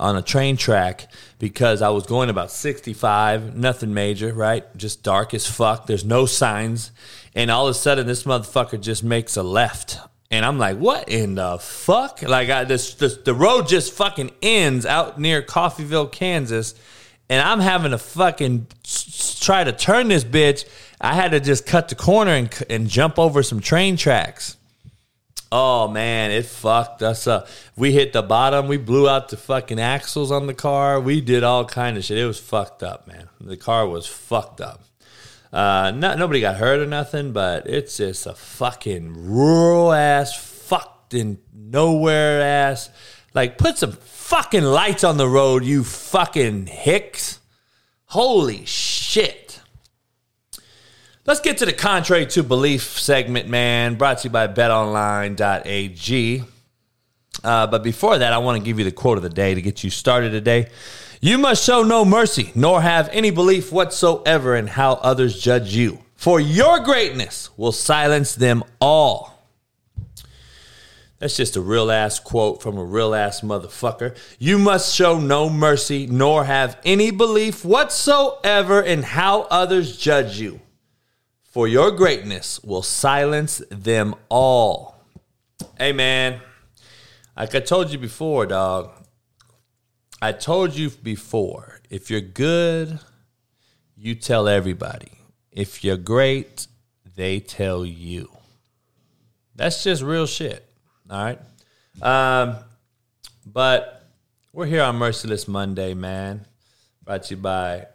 [0.00, 1.06] on a train track
[1.38, 4.64] because I was going about 65, nothing major, right?
[4.76, 5.86] Just dark as fuck.
[5.86, 6.90] There's no signs.
[7.34, 9.98] And all of a sudden, this motherfucker just makes a left.
[10.30, 12.22] And I'm like, what in the fuck?
[12.22, 16.74] Like, I, this, this, the road just fucking ends out near Coffeyville, Kansas.
[17.28, 18.68] And I'm having to fucking
[19.40, 20.64] try to turn this bitch.
[21.00, 24.56] I had to just cut the corner and, and jump over some train tracks.
[25.52, 27.48] Oh man, it fucked us up.
[27.76, 28.68] We hit the bottom.
[28.68, 31.00] We blew out the fucking axles on the car.
[31.00, 32.18] We did all kind of shit.
[32.18, 33.28] It was fucked up, man.
[33.40, 34.84] The car was fucked up.
[35.52, 41.14] Uh, not nobody got hurt or nothing, but it's just a fucking rural ass, fucked
[41.14, 42.88] in nowhere ass.
[43.34, 47.40] Like, put some fucking lights on the road, you fucking hicks.
[48.06, 49.39] Holy shit.
[51.26, 53.96] Let's get to the contrary to belief segment, man.
[53.96, 56.44] Brought to you by betonline.ag.
[57.44, 59.60] Uh, but before that, I want to give you the quote of the day to
[59.60, 60.70] get you started today.
[61.20, 65.98] You must show no mercy, nor have any belief whatsoever in how others judge you,
[66.16, 69.46] for your greatness will silence them all.
[71.18, 74.16] That's just a real ass quote from a real ass motherfucker.
[74.38, 80.62] You must show no mercy, nor have any belief whatsoever in how others judge you
[81.50, 85.04] for your greatness will silence them all.
[85.76, 86.40] Hey, man,
[87.36, 88.92] like I told you before, dog.
[90.22, 93.00] I told you before, if you're good,
[93.96, 95.10] you tell everybody.
[95.50, 96.68] If you're great,
[97.16, 98.30] they tell you.
[99.56, 100.64] That's just real shit.
[101.10, 101.38] All right.
[102.00, 102.56] Um,
[103.44, 104.06] but
[104.52, 106.46] we're here on Merciless Monday, man.
[107.02, 107.86] Brought to you by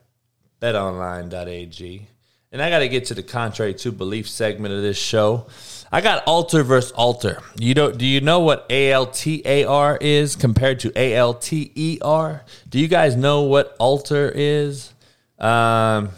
[0.61, 2.07] betonline.ag.
[2.55, 5.47] And I got to get to the contrary to belief segment of this show.
[5.91, 7.43] I got altar versus altar.
[7.59, 11.15] You don't do you know what A L T A R is compared to A
[11.15, 12.45] L T E R?
[12.69, 14.93] Do you guys know what altar is?
[15.37, 16.11] Um,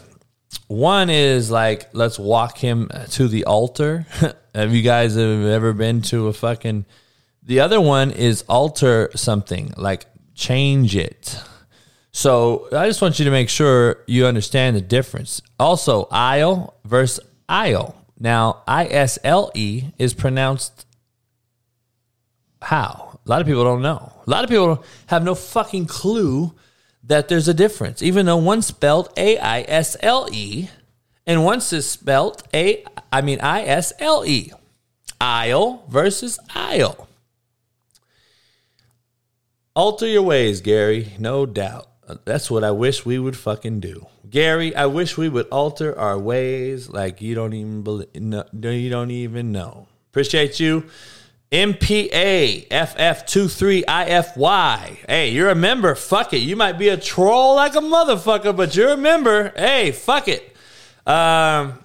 [0.68, 4.06] one is like let's walk him to the altar.
[4.54, 6.84] have you guys have ever been to a fucking?
[7.42, 11.42] The other one is alter something like change it.
[12.18, 15.40] So I just want you to make sure you understand the difference.
[15.56, 17.94] Also, aisle versus aisle.
[18.18, 20.84] Now, I S L E is pronounced
[22.60, 23.20] how?
[23.24, 24.12] A lot of people don't know.
[24.26, 26.52] A lot of people have no fucking clue
[27.04, 30.70] that there's a difference, even though one's spelled A I S L E
[31.24, 34.50] and one's is spelled A, I mean I S L E.
[35.20, 37.06] Aisle versus aisle.
[39.76, 41.87] Alter your ways, Gary, no doubt.
[42.24, 44.06] That's what I wish we would fucking do.
[44.28, 48.90] Gary, I wish we would alter our ways like you don't even believe, no, you
[48.90, 49.88] don't even know.
[50.10, 50.84] Appreciate you.
[51.50, 54.78] MPA FF23IFY.
[55.08, 55.94] Hey, you're a member.
[55.94, 56.38] Fuck it.
[56.38, 59.54] You might be a troll like a motherfucker, but you're a member.
[59.56, 60.54] Hey, fuck it.
[61.06, 61.82] Um,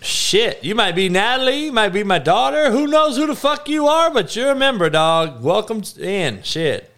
[0.00, 0.64] shit.
[0.64, 1.66] You might be Natalie.
[1.66, 2.72] You might be my daughter.
[2.72, 5.40] Who knows who the fuck you are, but you're a member, dog.
[5.40, 6.42] Welcome in.
[6.42, 6.92] Shit.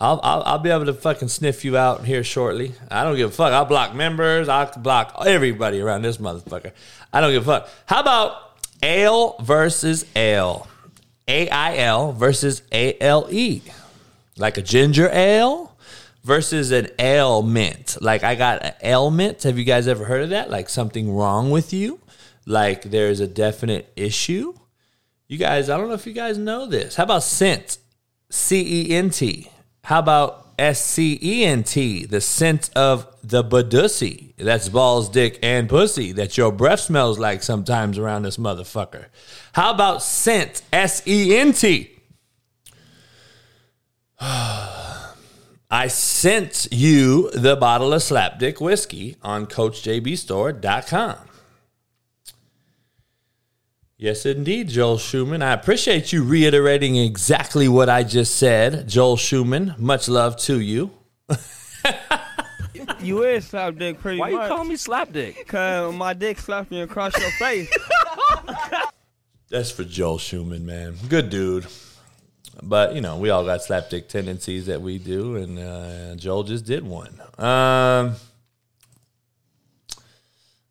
[0.00, 2.72] I'll, I'll, I'll be able to fucking sniff you out here shortly.
[2.90, 3.52] I don't give a fuck.
[3.52, 4.48] I'll block members.
[4.48, 6.72] I'll block everybody around this motherfucker.
[7.12, 7.68] I don't give a fuck.
[7.84, 10.66] How about ale versus ale?
[11.28, 13.60] A I L versus A L E.
[14.38, 15.76] Like a ginger ale
[16.24, 17.98] versus an ailment.
[18.00, 19.42] Like I got an ailment.
[19.42, 20.50] Have you guys ever heard of that?
[20.50, 22.00] Like something wrong with you?
[22.46, 24.54] Like there's a definite issue?
[25.28, 26.96] You guys, I don't know if you guys know this.
[26.96, 27.78] How about scent?
[28.30, 29.50] C E N T.
[29.84, 32.04] How about S C E N T?
[32.04, 34.34] The scent of the badussy.
[34.36, 39.06] That's balls, dick, and pussy that your breath smells like sometimes around this motherfucker.
[39.52, 40.62] How about scent?
[40.72, 41.90] S E N T.
[44.20, 51.29] I sent you the bottle of Slapdick whiskey on CoachJBStore.com.
[54.00, 55.42] Yes, indeed, Joel Schumann.
[55.42, 59.74] I appreciate you reiterating exactly what I just said, Joel Schumann.
[59.76, 60.90] Much love to you.
[63.02, 65.46] You is slap dick pretty Why you call me slap dick?
[65.46, 67.70] Cause my dick slapped me across your face.
[69.48, 70.96] That's for Joel Schumann, man.
[71.08, 71.66] Good dude.
[72.62, 76.66] But, you know, we all got slapdick tendencies that we do, and uh, Joel just
[76.66, 77.18] did one.
[77.38, 78.16] Um,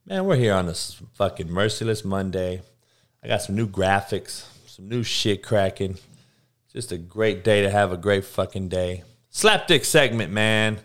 [0.06, 2.62] man, we're here on this fucking merciless Monday.
[3.22, 5.98] I got some new graphics, some new shit cracking.
[6.72, 9.04] Just a great day to have a great fucking day.
[9.32, 10.80] Slapdick segment, man.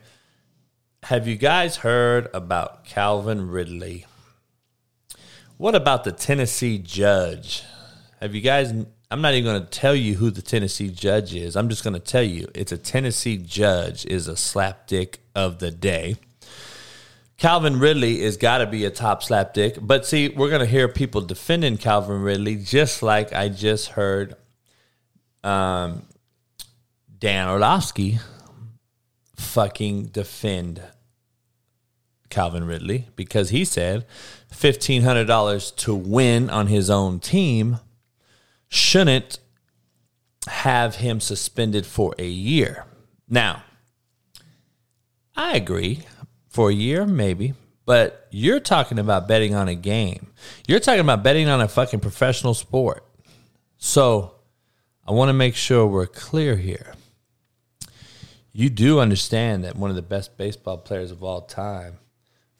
[1.04, 4.06] Have you guys heard about Calvin Ridley?
[5.58, 7.62] What about the Tennessee judge?
[8.20, 8.72] Have you guys?
[9.10, 11.54] I'm not even going to tell you who the Tennessee judge is.
[11.54, 15.70] I'm just going to tell you it's a Tennessee judge is a slapdick of the
[15.70, 16.16] day.
[17.36, 20.88] Calvin Ridley is got to be a top slapdick, but see, we're going to hear
[20.88, 24.36] people defending Calvin Ridley, just like I just heard
[25.42, 26.06] um,
[27.18, 28.18] Dan Orlovsky
[29.36, 30.82] fucking defend
[32.30, 34.06] Calvin Ridley because he said
[34.52, 37.78] $1,500 to win on his own team
[38.68, 39.38] shouldn't
[40.48, 42.86] have him suspended for a year.
[43.28, 43.62] Now,
[45.36, 46.02] I agree.
[46.54, 47.54] For a year, maybe.
[47.84, 50.28] But you're talking about betting on a game.
[50.68, 53.04] You're talking about betting on a fucking professional sport.
[53.76, 54.36] So
[55.04, 56.94] I want to make sure we're clear here.
[58.52, 61.98] You do understand that one of the best baseball players of all time,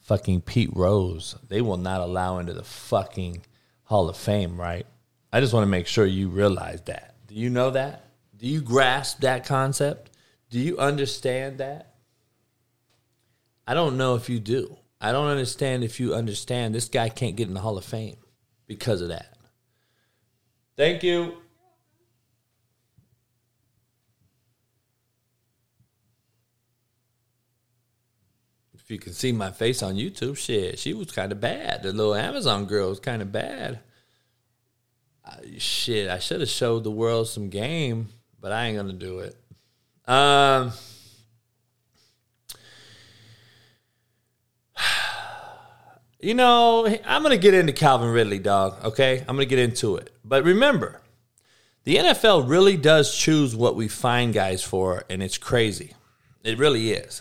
[0.01, 3.47] fucking Pete Rose, they will not allow into the fucking
[3.85, 4.87] Hall of Fame, right?
[5.33, 7.15] I just want to make sure you realize that.
[7.29, 8.11] Do you know that?
[8.37, 10.11] Do you grasp that concept?
[10.51, 11.94] Do you understand that?
[13.67, 14.77] I don't know if you do.
[15.01, 18.17] I don't understand if you understand this guy can't get in the Hall of Fame
[18.67, 19.37] because of that.
[20.77, 21.35] Thank you.
[28.75, 31.83] If you can see my face on YouTube, shit, she was kind of bad.
[31.83, 33.81] The little Amazon girl was kind of bad.
[35.25, 39.21] Uh, shit, I should have showed the world some game, but I ain't gonna do
[39.21, 39.37] it.
[40.07, 40.73] Um.
[46.25, 49.19] You know, I'm going to get into Calvin Ridley, dog, okay?
[49.29, 50.09] I'm going to get into it.
[50.25, 51.03] But remember,
[51.85, 55.93] the NFL really does choose what we find guys for, and it's crazy.
[56.43, 57.21] It really is.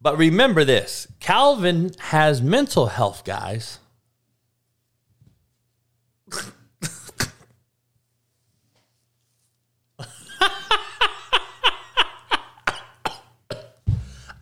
[0.00, 3.78] But remember this Calvin has mental health, guys.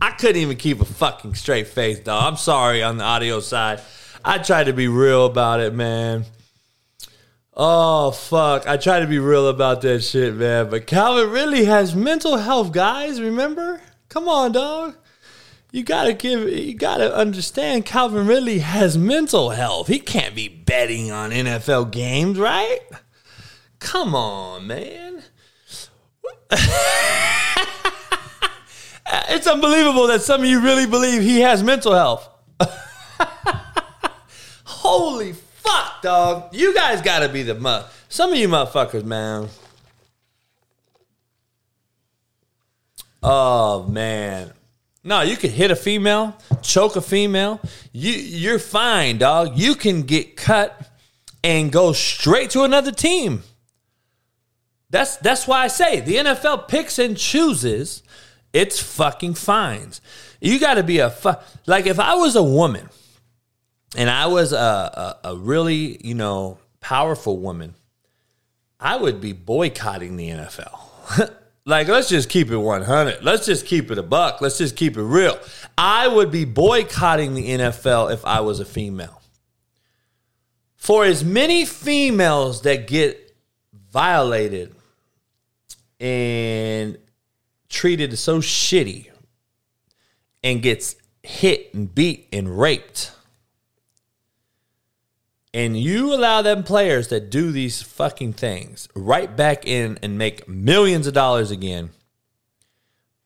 [0.04, 2.24] I couldn't even keep a fucking straight face, dog.
[2.24, 3.80] I'm sorry on the audio side.
[4.22, 6.26] I tried to be real about it, man.
[7.54, 8.68] Oh fuck!
[8.68, 10.68] I try to be real about that shit, man.
[10.68, 13.18] But Calvin really has mental health, guys.
[13.18, 13.80] Remember?
[14.10, 14.94] Come on, dog.
[15.72, 16.50] You gotta give.
[16.50, 17.86] You gotta understand.
[17.86, 19.88] Calvin Ridley has mental health.
[19.88, 22.80] He can't be betting on NFL games, right?
[23.78, 25.22] Come on, man.
[29.28, 32.28] it's unbelievable that some of you really believe he has mental health.
[34.64, 36.54] Holy fuck, dog.
[36.54, 39.48] You guys gotta be the mu- some of you motherfuckers, man.
[43.22, 44.52] Oh man.
[45.02, 47.60] No, you can hit a female, choke a female.
[47.92, 49.58] You you're fine, dog.
[49.58, 50.90] You can get cut
[51.42, 53.42] and go straight to another team.
[54.90, 58.02] That's that's why I say the NFL picks and chooses
[58.54, 60.00] it's fucking fines.
[60.40, 61.34] You got to be a fu-
[61.66, 62.88] like if I was a woman
[63.96, 67.74] and I was a, a, a really you know powerful woman,
[68.78, 71.34] I would be boycotting the NFL.
[71.66, 73.24] like let's just keep it 100.
[73.24, 74.40] Let's just keep it a buck.
[74.40, 75.38] Let's just keep it real.
[75.76, 79.20] I would be boycotting the NFL if I was a female.
[80.76, 83.34] For as many females that get
[83.90, 84.74] violated
[85.98, 86.98] and
[87.74, 89.08] treated so shitty
[90.42, 93.12] and gets hit and beat and raped,
[95.52, 100.48] and you allow them players that do these fucking things right back in and make
[100.48, 101.90] millions of dollars again,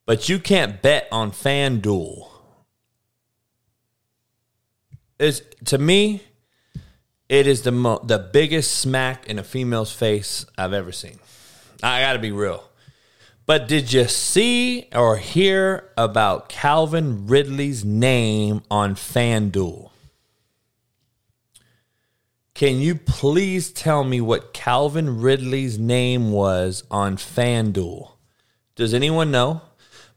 [0.06, 2.28] but you can't bet on FanDuel.
[5.18, 6.22] Is to me,
[7.28, 11.18] it is the mo- the biggest smack in a female's face I've ever seen.
[11.82, 12.62] I got to be real.
[13.48, 19.88] But did you see or hear about Calvin Ridley's name on FanDuel?
[22.52, 28.10] Can you please tell me what Calvin Ridley's name was on FanDuel?
[28.76, 29.62] Does anyone know?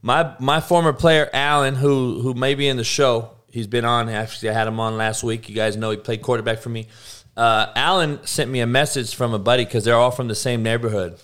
[0.01, 4.09] My my former player Allen, who who may be in the show, he's been on.
[4.09, 5.47] Actually, I had him on last week.
[5.47, 6.89] You guys know he played quarterback for me.
[7.37, 10.63] Uh, Allen sent me a message from a buddy because they're all from the same
[10.63, 11.17] neighborhood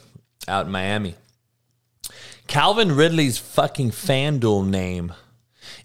[0.48, 1.16] out in Miami.
[2.48, 5.14] Calvin Ridley's fucking FanDuel name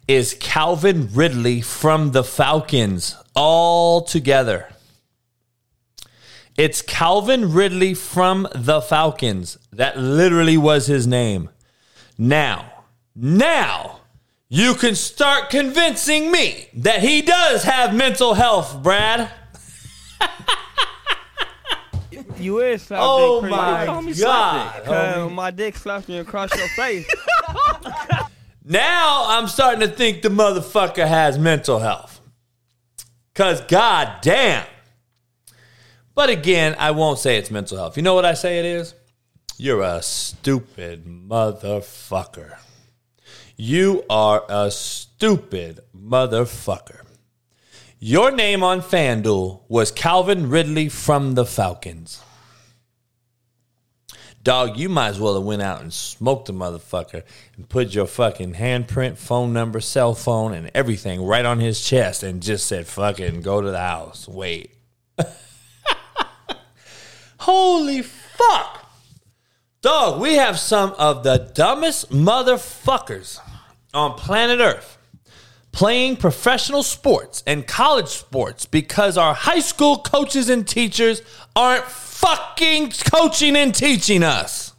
[0.06, 4.68] is Calvin Ridley from the Falcons all together.
[6.56, 9.58] It's Calvin Ridley from the Falcons.
[9.72, 11.50] That literally was his name.
[12.16, 12.84] Now,
[13.16, 14.00] now
[14.48, 19.30] you can start convincing me that he does have mental health, Brad.
[22.43, 23.86] Oh you is slap Oh dick my.
[23.86, 24.84] Call me God.
[24.84, 27.07] 'cause my dick slaps you across your face.
[28.64, 32.20] Now I'm starting to think the motherfucker has mental health.
[33.34, 34.64] Cause god damn.
[36.14, 37.97] But again, I won't say it's mental health.
[37.97, 38.95] You know what I say it is?
[39.57, 42.59] You're a stupid motherfucker.
[43.57, 47.01] You are a stupid motherfucker.
[47.99, 52.20] Your name on FanDuel was Calvin Ridley from the Falcons.
[54.43, 57.22] Dog, you might as well have went out and smoked the motherfucker
[57.57, 62.24] and put your fucking handprint, phone number, cell phone, and everything right on his chest
[62.24, 64.26] and just said, fucking go to the house.
[64.26, 64.74] Wait.
[67.38, 68.90] Holy fuck.
[69.80, 73.38] Dog, we have some of the dumbest motherfuckers
[73.95, 74.99] on planet Earth
[75.72, 81.22] playing professional sports and college sports because our high school coaches and teachers
[81.56, 84.74] aren't fucking coaching and teaching us.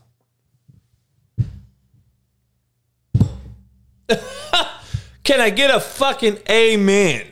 [5.24, 7.26] Can I get a fucking amen?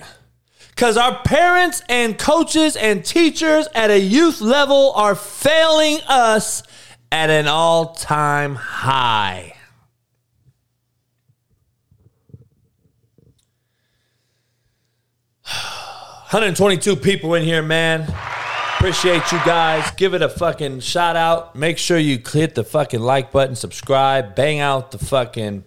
[0.70, 6.64] Because our parents and coaches and teachers at a youth level are failing us
[7.12, 9.53] at an all time high.
[16.32, 18.04] Hundred and twenty-two people in here, man.
[18.78, 19.92] Appreciate you guys.
[19.98, 21.58] Give it a fucking shout out.
[21.58, 25.66] Make sure you hit the fucking like button, subscribe, bang out the fucking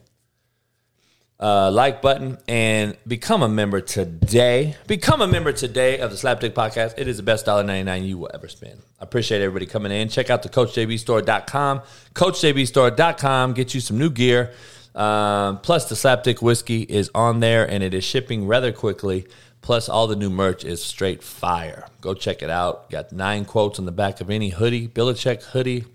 [1.39, 4.75] uh, like button and become a member today.
[4.87, 6.95] Become a member today of the Slapdick Podcast.
[6.97, 8.81] It is the best $1.99 you will ever spend.
[8.99, 10.09] I appreciate everybody coming in.
[10.09, 11.83] Check out the CoachJBStore.com.
[12.15, 13.53] CoachJBStore.com.
[13.53, 14.55] Get you some new gear.
[14.95, 19.27] Um, plus, the Slapdick whiskey is on there and it is shipping rather quickly.
[19.65, 21.87] Plus, all the new merch is straight fire.
[22.03, 22.91] Go check it out.
[22.91, 25.87] Got nine quotes on the back of any hoodie, Belichick hoodie,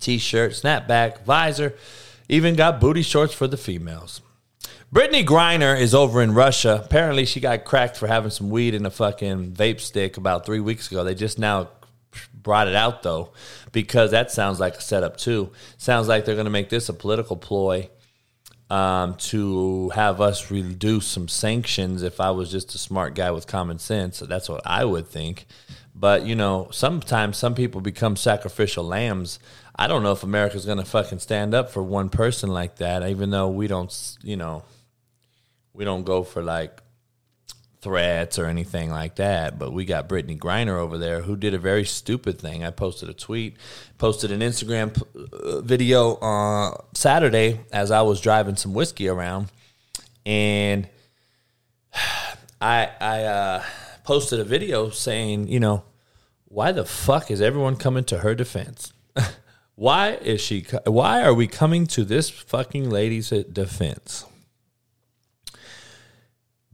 [0.00, 1.76] t-shirt, snapback, visor.
[2.28, 4.22] Even got booty shorts for the females.
[4.92, 6.82] Brittney Griner is over in Russia.
[6.84, 10.58] Apparently, she got cracked for having some weed in a fucking vape stick about three
[10.58, 11.04] weeks ago.
[11.04, 11.68] They just now
[12.34, 13.30] brought it out though,
[13.70, 15.52] because that sounds like a setup too.
[15.78, 17.88] Sounds like they're going to make this a political ploy
[18.70, 22.02] um, to have us reduce some sanctions.
[22.02, 25.46] If I was just a smart guy with common sense, that's what I would think.
[25.94, 29.38] But you know, sometimes some people become sacrificial lambs.
[29.76, 33.06] I don't know if America's going to fucking stand up for one person like that,
[33.08, 34.62] even though we don't, you know,
[35.72, 36.80] we don't go for like
[37.80, 39.58] threats or anything like that.
[39.58, 42.64] But we got Brittney Griner over there who did a very stupid thing.
[42.64, 43.56] I posted a tweet,
[43.98, 45.02] posted an Instagram
[45.32, 49.48] uh, video on Saturday as I was driving some whiskey around,
[50.26, 50.88] and
[52.60, 53.62] I I uh,
[54.04, 55.84] posted a video saying, you know,
[56.44, 58.92] why the fuck is everyone coming to her defense?
[59.74, 60.66] why is she?
[60.84, 64.26] Why are we coming to this fucking lady's defense?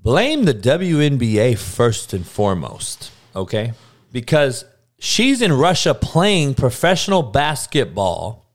[0.07, 3.73] Blame the WNBA first and foremost, okay?
[4.13, 4.65] Because
[5.01, 8.47] she's in Russia playing professional basketball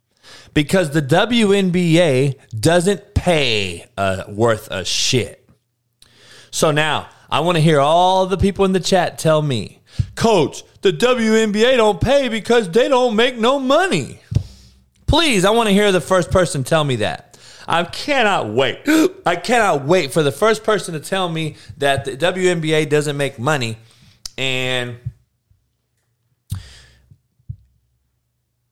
[0.53, 5.45] because the WNBA doesn't pay uh, worth a shit.
[6.51, 9.81] So now I want to hear all the people in the chat tell me,
[10.15, 14.21] Coach, the WNBA don't pay because they don't make no money.
[15.05, 17.30] Please, I want to hear the first person tell me that.
[17.71, 18.79] I cannot wait.
[19.25, 23.39] I cannot wait for the first person to tell me that the WNBA doesn't make
[23.39, 23.77] money
[24.37, 24.97] and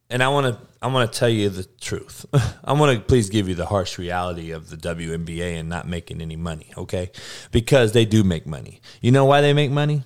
[0.09, 2.25] and I want to I want to tell you the truth.
[2.63, 6.21] I want to please give you the harsh reality of the WNBA and not making
[6.21, 7.11] any money, okay?
[7.51, 8.81] Because they do make money.
[9.01, 10.03] You know why they make money?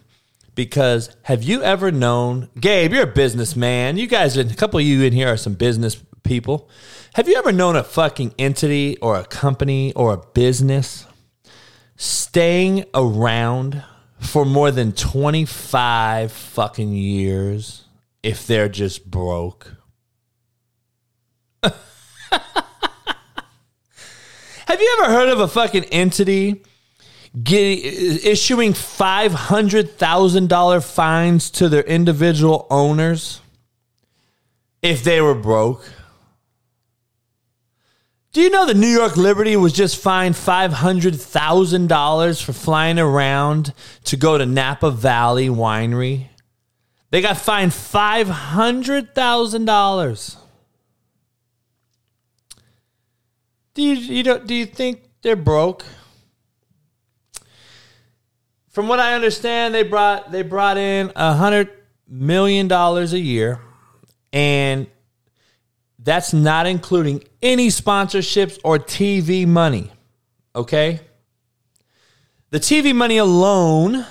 [0.56, 3.98] Because have you ever known, Gabe, you're a businessman.
[3.98, 6.70] You guys, a couple of you in here are some business people.
[7.14, 11.06] Have you ever known a fucking entity or a company or a business
[11.96, 13.84] staying around
[14.18, 17.86] for more than 25 fucking years
[18.24, 19.76] if they're just broke?
[21.62, 21.76] Have
[24.72, 26.64] you ever heard of a fucking entity
[27.44, 27.78] getting,
[28.24, 33.40] issuing $500,000 fines to their individual owners
[34.82, 35.88] if they were broke?
[38.34, 43.76] Do you know the New York Liberty was just fined $500,000 for flying around
[44.06, 46.30] to go to Napa Valley Winery?
[47.12, 50.38] They got fined $500,000.
[53.76, 55.86] Do you, you do you think they're broke?
[58.70, 61.70] From what I understand, they brought they brought in a hundred
[62.08, 63.62] million dollars a year,
[64.32, 64.88] and
[66.04, 69.92] that's not including any sponsorships or TV money.
[70.56, 71.00] Okay,
[72.52, 74.06] the TV money alone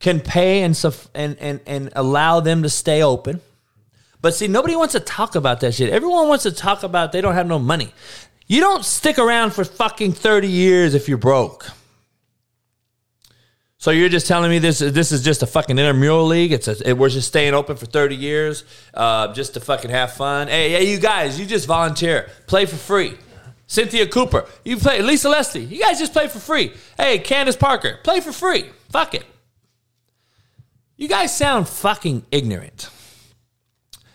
[0.00, 0.78] can pay and
[1.14, 3.40] and and and allow them to stay open.
[4.20, 5.90] But see, nobody wants to talk about that shit.
[5.90, 7.92] Everyone wants to talk about they don't have no money.
[8.46, 11.66] You don't stick around for fucking 30 years if you're broke.
[13.82, 16.52] So you're just telling me this this is just a fucking intramural league?
[16.52, 18.62] It's a, it, we're just staying open for 30 years
[18.94, 20.46] uh, just to fucking have fun.
[20.46, 23.18] Hey, hey, you guys, you just volunteer, play for free.
[23.66, 25.02] Cynthia Cooper, you play.
[25.02, 26.72] Lisa Leslie, you guys just play for free.
[26.96, 28.66] Hey, Candace Parker, play for free.
[28.90, 29.24] Fuck it.
[30.96, 32.88] You guys sound fucking ignorant.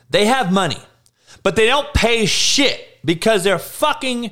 [0.09, 0.81] They have money,
[1.43, 4.31] but they don't pay shit because they're fucking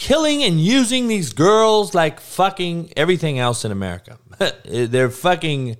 [0.00, 4.18] killing and using these girls like fucking everything else in America.
[4.64, 5.76] they're fucking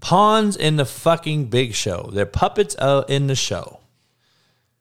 [0.00, 2.08] pawns in the fucking big show.
[2.12, 3.80] They're puppets uh, in the show.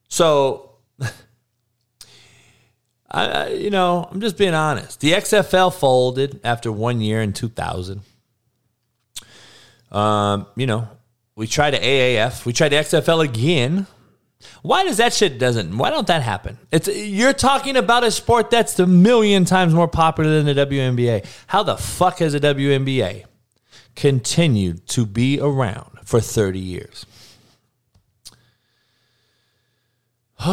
[0.10, 0.76] So,
[3.12, 5.00] I, you know, I'm just being honest.
[5.00, 8.02] The XFL folded after one year in 2000.
[9.92, 10.88] Um, you know,
[11.36, 13.88] we tried to AAF, we tried the XFL again.
[14.62, 15.78] Why does that shit doesn't?
[15.78, 16.58] Why don't that happen?
[16.72, 21.26] It's you're talking about a sport that's a million times more popular than the WNBA.
[21.48, 23.26] How the fuck has the WNBA
[23.96, 27.06] continued to be around for 30 years?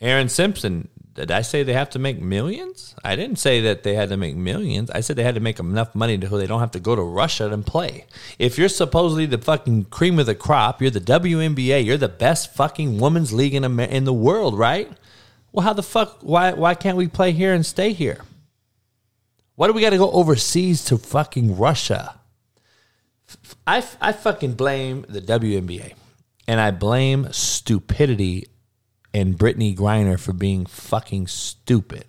[0.00, 2.94] Aaron Simpson, did I say they have to make millions?
[3.04, 4.90] I didn't say that they had to make millions.
[4.90, 6.96] I said they had to make enough money to who they don't have to go
[6.96, 8.06] to Russia and play.
[8.38, 12.54] If you're supposedly the fucking cream of the crop, you're the WNBA, you're the best
[12.54, 14.90] fucking women's league in Amer- in the world, right?
[15.52, 16.18] Well, how the fuck?
[16.22, 18.22] Why why can't we play here and stay here?
[19.54, 22.18] Why do we got to go overseas to fucking Russia?
[23.66, 25.94] I, I fucking blame the WNBA
[26.48, 28.48] and I blame stupidity
[29.14, 32.04] and Brittney Griner for being fucking stupid.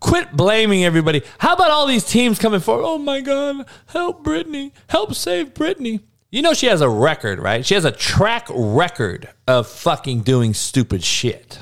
[0.00, 1.22] Quit blaming everybody.
[1.38, 2.84] How about all these teams coming forward?
[2.84, 6.00] Oh my God, help Brittney, help save Brittney.
[6.30, 7.66] You know she has a record, right?
[7.66, 11.58] She has a track record of fucking doing stupid shit.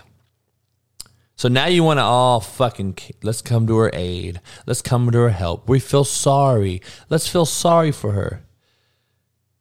[1.36, 4.40] So now you want to all fucking let's come to her aid.
[4.66, 5.68] Let's come to her help.
[5.68, 6.82] We feel sorry.
[7.08, 8.42] Let's feel sorry for her.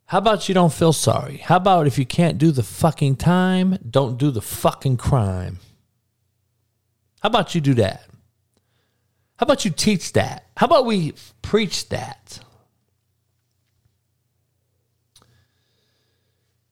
[0.08, 1.38] How about you don't feel sorry?
[1.38, 5.60] How about if you can't do the fucking time, don't do the fucking crime?
[7.20, 8.06] How about you do that?
[9.38, 10.46] How about you teach that?
[10.56, 12.40] How about we preach that?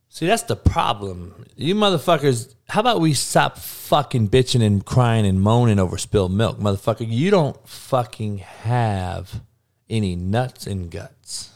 [0.08, 1.46] See, that's the problem.
[1.58, 6.58] You motherfuckers, how about we stop fucking bitching and crying and moaning over spilled milk?
[6.58, 9.42] Motherfucker, you don't fucking have
[9.90, 11.52] any nuts and guts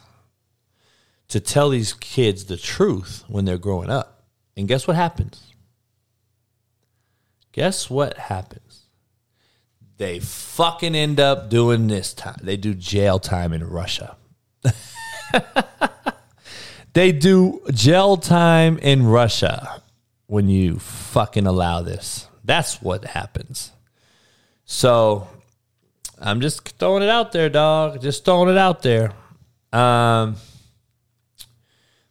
[1.29, 4.25] to tell these kids the truth when they're growing up.
[4.57, 5.53] And guess what happens?
[7.51, 8.87] Guess what happens?
[9.97, 12.39] They fucking end up doing this time.
[12.41, 14.15] They do jail time in Russia.
[16.93, 19.81] they do jail time in Russia
[20.27, 22.27] when you fucking allow this.
[22.43, 23.71] That's what happens.
[24.65, 25.27] So
[26.17, 28.01] I'm just throwing it out there, dog.
[28.01, 29.11] Just throwing it out there.
[29.73, 30.35] Um,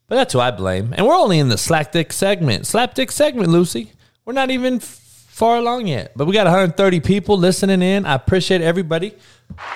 [0.09, 0.95] But that's who I blame.
[0.97, 2.65] And we're only in the slapdick segment.
[2.65, 3.93] Slapdick segment, Lucy.
[4.25, 6.13] We're not even far along yet.
[6.17, 8.07] But we got 130 people listening in.
[8.07, 9.15] I appreciate everybody.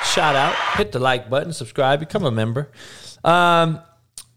[0.04, 0.54] Shout out.
[0.76, 2.70] Hit the like button, subscribe, become a member.
[3.22, 3.80] Um,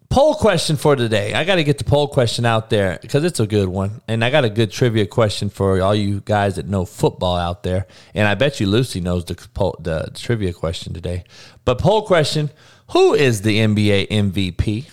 [0.09, 1.33] poll question for today.
[1.33, 4.01] I got to get the poll question out there because it's a good one.
[4.07, 7.63] And I got a good trivia question for all you guys that know football out
[7.63, 7.87] there.
[8.13, 11.23] And I bet you Lucy knows the, poll, the trivia question today.
[11.63, 12.51] But poll question
[12.91, 14.91] Who is the NBA MVP?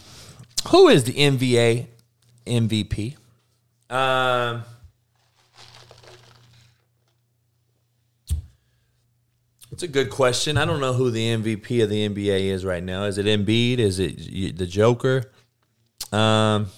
[0.69, 1.87] Who is the NBA
[2.47, 3.17] MVP?
[3.91, 4.65] Um,
[9.71, 10.57] it's a good question.
[10.57, 13.05] I don't know who the MVP of the NBA is right now.
[13.05, 13.79] Is it Embiid?
[13.79, 15.25] Is it the Joker?
[16.11, 16.69] Um,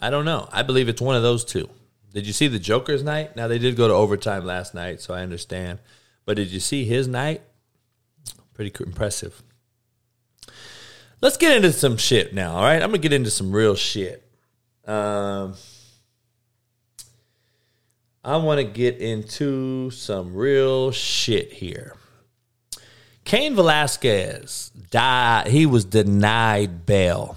[0.00, 0.48] I don't know.
[0.52, 1.68] I believe it's one of those two.
[2.12, 3.36] Did you see the Joker's night?
[3.36, 5.78] Now they did go to overtime last night, so I understand.
[6.24, 7.42] But did you see his night?
[8.54, 9.42] Pretty impressive.
[11.22, 12.56] Let's get into some shit now.
[12.56, 14.28] All right, I'm gonna get into some real shit.
[14.84, 15.54] Um,
[18.24, 21.94] I want to get into some real shit here.
[23.24, 25.46] Cain Velasquez died.
[25.46, 27.36] He was denied bail.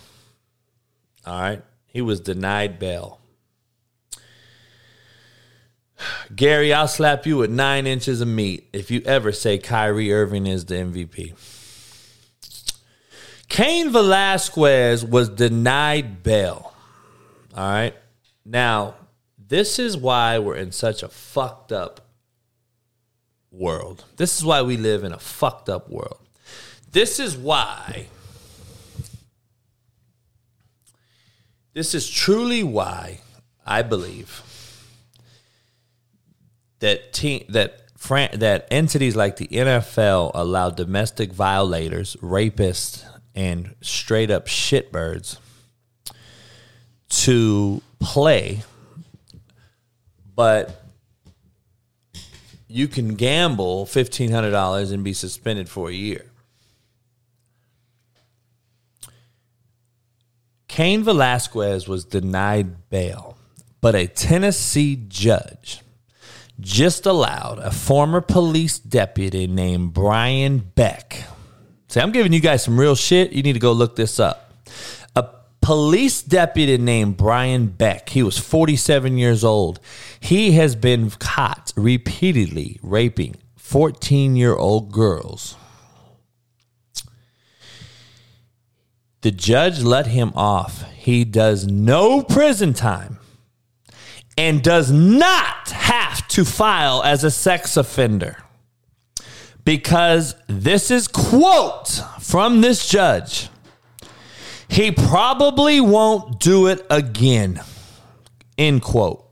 [1.24, 3.20] All right, he was denied bail.
[6.36, 10.48] Gary, I'll slap you with nine inches of meat if you ever say Kyrie Irving
[10.48, 11.36] is the MVP.
[13.48, 16.74] Cain Velasquez was denied bail.
[17.56, 17.96] All right.
[18.44, 18.96] Now,
[19.38, 22.02] this is why we're in such a fucked up
[23.52, 24.04] world.
[24.18, 26.20] This is why we live in a fucked up world.
[26.92, 28.08] This is why.
[31.74, 33.20] This is truly why
[33.66, 34.42] I believe
[36.80, 43.04] that team that fran- that entities like the NFL allow domestic violators, rapists,
[43.36, 45.38] and straight up shitbirds
[47.10, 48.64] to play,
[50.36, 50.84] but
[52.68, 56.26] you can gamble fifteen hundred dollars and be suspended for a year.
[60.68, 63.38] Cain Velasquez was denied bail,
[63.80, 65.82] but a Tennessee judge
[66.60, 71.28] just allowed a former police deputy named Brian Beck.
[71.88, 73.32] See, I'm giving you guys some real shit.
[73.32, 74.52] You need to go look this up.
[75.16, 75.28] A
[75.62, 79.80] police deputy named Brian Beck, he was 47 years old.
[80.20, 85.56] He has been caught repeatedly raping 14 year old girls.
[89.22, 90.84] The judge let him off.
[90.92, 93.18] He does no prison time
[94.38, 98.38] and does not have to file as a sex offender
[99.66, 103.50] because this is quote from this judge.
[104.68, 107.62] He probably won't do it again.
[108.58, 109.26] End quote.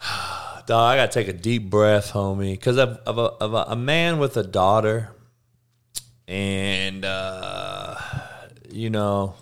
[0.66, 3.76] Dog, I gotta take a deep breath, homie, because of, of, a, of a, a
[3.76, 5.10] man with a daughter,
[6.28, 7.96] and uh,
[8.70, 9.34] you know,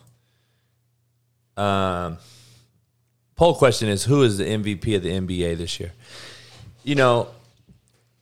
[1.57, 2.19] um,
[3.39, 5.93] poll question is who is the MVP of the NBA this year?
[6.83, 7.29] You know,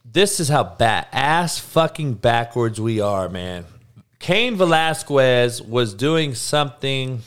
[0.04, 3.64] this is how bad ass fucking backwards we are, man.
[4.18, 7.22] Cain Velasquez was doing something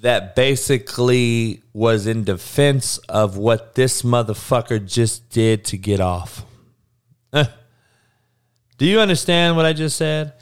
[0.00, 6.44] that basically was in defense of what this motherfucker just did to get off.
[7.32, 10.34] Do you understand what I just said?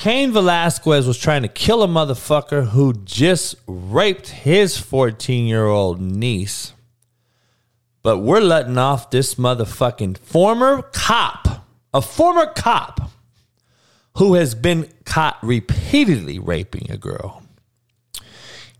[0.00, 6.00] Cain Velasquez was trying to kill a motherfucker who just raped his 14 year old
[6.00, 6.72] niece.
[8.02, 13.10] But we're letting off this motherfucking former cop, a former cop
[14.16, 17.42] who has been caught repeatedly raping a girl.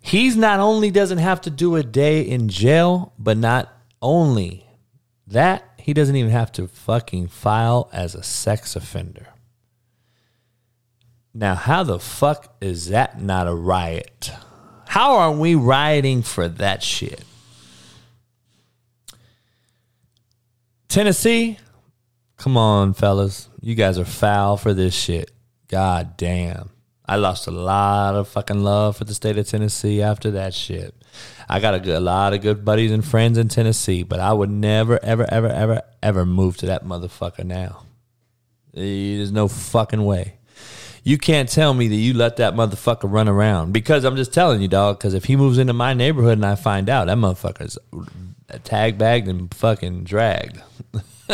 [0.00, 4.64] He's not only doesn't have to do a day in jail, but not only
[5.26, 9.29] that, he doesn't even have to fucking file as a sex offender.
[11.32, 14.32] Now, how the fuck is that not a riot?
[14.88, 17.22] How are we rioting for that shit?
[20.88, 21.56] Tennessee,
[22.36, 23.48] come on, fellas.
[23.60, 25.30] You guys are foul for this shit.
[25.68, 26.70] God damn.
[27.06, 30.94] I lost a lot of fucking love for the state of Tennessee after that shit.
[31.48, 34.32] I got a, good, a lot of good buddies and friends in Tennessee, but I
[34.32, 37.84] would never, ever, ever, ever, ever move to that motherfucker now.
[38.74, 40.39] Eh, there's no fucking way.
[41.02, 44.60] You can't tell me that you let that motherfucker run around because I'm just telling
[44.60, 44.98] you, dog.
[44.98, 47.78] Because if he moves into my neighborhood and I find out that motherfucker's
[48.64, 50.60] tag bagged and fucking dragged,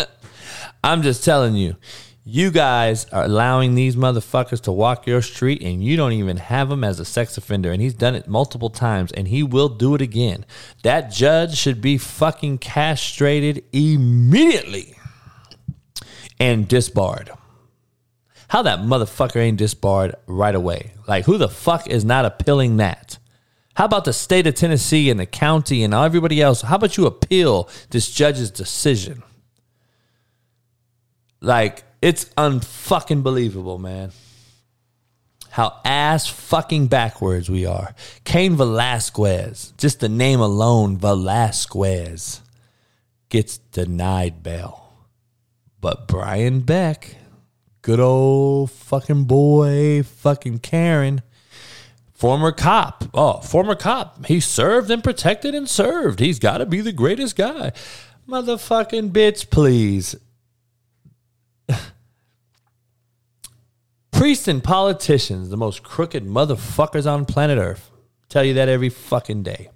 [0.85, 1.77] I'm just telling you,
[2.25, 6.71] You guys are allowing these motherfuckers to walk your street and you don't even have
[6.71, 7.73] him as a sex offender.
[7.73, 10.45] And he's done it multiple times and he will do it again.
[10.83, 14.97] That judge should be fucking castrated immediately
[16.39, 17.31] and disbarred.
[18.49, 20.93] How that motherfucker ain't disbarred right away?
[21.09, 23.19] Like, who the fuck is not appealing that?
[23.75, 26.63] How about the state of Tennessee and the county and everybody else?
[26.63, 29.23] How about you appeal this judge's decision?
[31.41, 34.13] Like, it's unfucking believable, man.
[35.51, 37.95] How ass fucking backwards we are.
[38.25, 42.43] Cain Velasquez, just the name alone, Velasquez,
[43.29, 44.93] gets denied bail.
[45.81, 47.17] But Brian Beck,
[47.87, 51.23] good old fucking boy, fucking Karen,
[52.15, 53.05] former cop.
[53.15, 54.27] Oh, former cop.
[54.27, 56.19] He served and protected and served.
[56.19, 57.71] He's got to be the greatest guy.
[58.29, 60.17] Motherfucking bitch, please.
[64.11, 67.93] Priests and politicians, the most crooked motherfuckers on planet Earth.
[68.29, 69.71] Tell you that every fucking day.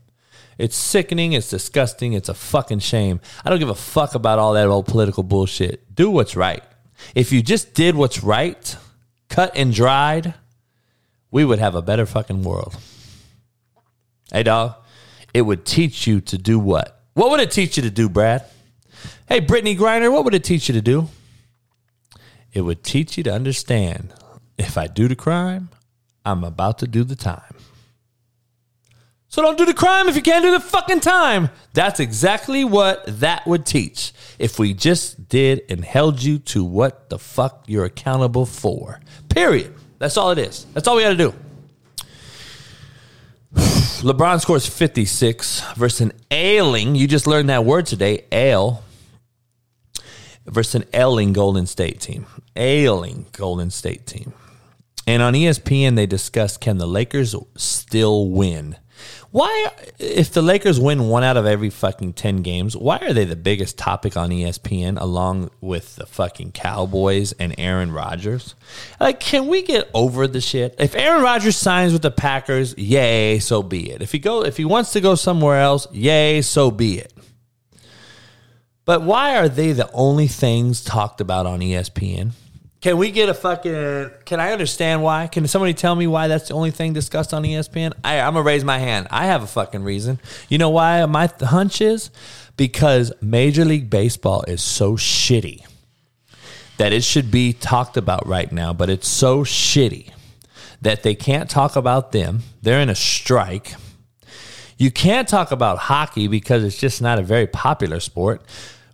[0.58, 1.32] It's sickening.
[1.32, 2.14] It's disgusting.
[2.14, 3.20] It's a fucking shame.
[3.44, 5.94] I don't give a fuck about all that old political bullshit.
[5.94, 6.64] Do what's right.
[7.14, 8.76] If you just did what's right,
[9.28, 10.34] cut and dried,
[11.30, 12.76] we would have a better fucking world.
[14.32, 14.74] Hey, dog,
[15.34, 17.03] it would teach you to do what?
[17.14, 18.44] What would it teach you to do, Brad?
[19.28, 21.09] Hey, Brittney Griner, what would it teach you to do?
[22.53, 24.12] It would teach you to understand
[24.59, 25.70] if I do the crime,
[26.24, 27.49] I'm about to do the time.
[29.30, 31.50] So don't do the crime if you can't do the fucking time.
[31.72, 37.08] That's exactly what that would teach if we just did and held you to what
[37.10, 38.98] the fuck you're accountable for.
[39.28, 39.72] Period.
[40.00, 40.66] That's all it is.
[40.74, 41.32] That's all we got to do.
[44.02, 46.96] LeBron scores 56 versus an ailing.
[46.96, 48.82] You just learned that word today, ail.
[50.44, 52.26] Versus an ailing Golden State team.
[52.56, 54.32] Ailing Golden State team.
[55.06, 58.76] And on ESPN, they discussed can the Lakers still win?
[59.32, 59.68] Why,
[60.00, 63.36] if the Lakers win one out of every fucking 10 games, why are they the
[63.36, 68.56] biggest topic on ESPN along with the fucking Cowboys and Aaron Rodgers?
[68.98, 70.74] Like, can we get over the shit?
[70.80, 74.02] If Aaron Rodgers signs with the Packers, yay, so be it.
[74.02, 77.12] If he go, if he wants to go somewhere else, yay, so be it.
[78.84, 82.32] But why are they the only things talked about on ESPN?
[82.80, 84.10] Can we get a fucking?
[84.24, 85.26] Can I understand why?
[85.26, 87.92] Can somebody tell me why that's the only thing discussed on ESPN?
[88.02, 89.06] I, I'm gonna raise my hand.
[89.10, 90.18] I have a fucking reason.
[90.48, 91.04] You know why?
[91.04, 92.10] My hunch is
[92.56, 95.66] because Major League Baseball is so shitty
[96.78, 100.10] that it should be talked about right now, but it's so shitty
[100.80, 102.42] that they can't talk about them.
[102.62, 103.74] They're in a strike.
[104.78, 108.42] You can't talk about hockey because it's just not a very popular sport.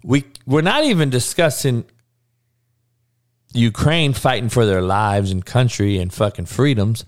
[0.02, 1.84] We we're not even discussing
[3.52, 7.04] Ukraine fighting for their lives and country and fucking freedoms.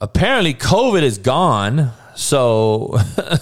[0.00, 1.92] Apparently, COVID is gone.
[2.14, 2.98] So,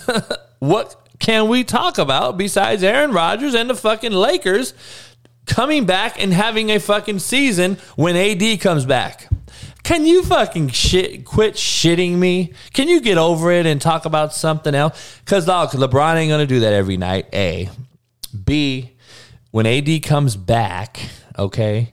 [0.59, 4.75] what can we talk about besides Aaron Rodgers and the fucking Lakers
[5.47, 9.29] coming back and having a fucking season when AD comes back?
[9.83, 12.53] Can you fucking shit quit shitting me?
[12.73, 15.19] Can you get over it and talk about something else?
[15.25, 17.27] Because dog, LeBron ain't gonna do that every night.
[17.33, 17.71] A,
[18.45, 18.93] B,
[19.51, 21.01] when AD comes back,
[21.39, 21.93] okay,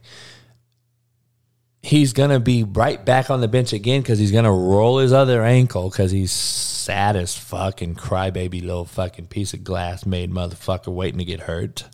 [1.87, 5.41] he's gonna be right back on the bench again because he's gonna roll his other
[5.41, 11.19] ankle because he's sad as fucking crybaby little fucking piece of glass made motherfucker waiting
[11.19, 11.85] to get hurt.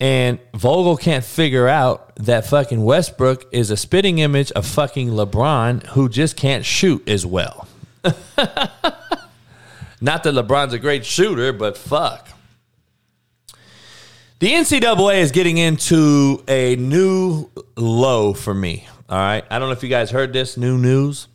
[0.00, 5.84] And Vogel can't figure out that fucking Westbrook is a spitting image of fucking LeBron
[5.86, 7.66] who just can't shoot as well.
[10.00, 12.28] Not that LeBron's a great shooter, but fuck.
[14.40, 18.86] The NCAA is getting into a new low for me.
[19.08, 19.44] All right.
[19.50, 21.26] I don't know if you guys heard this new news.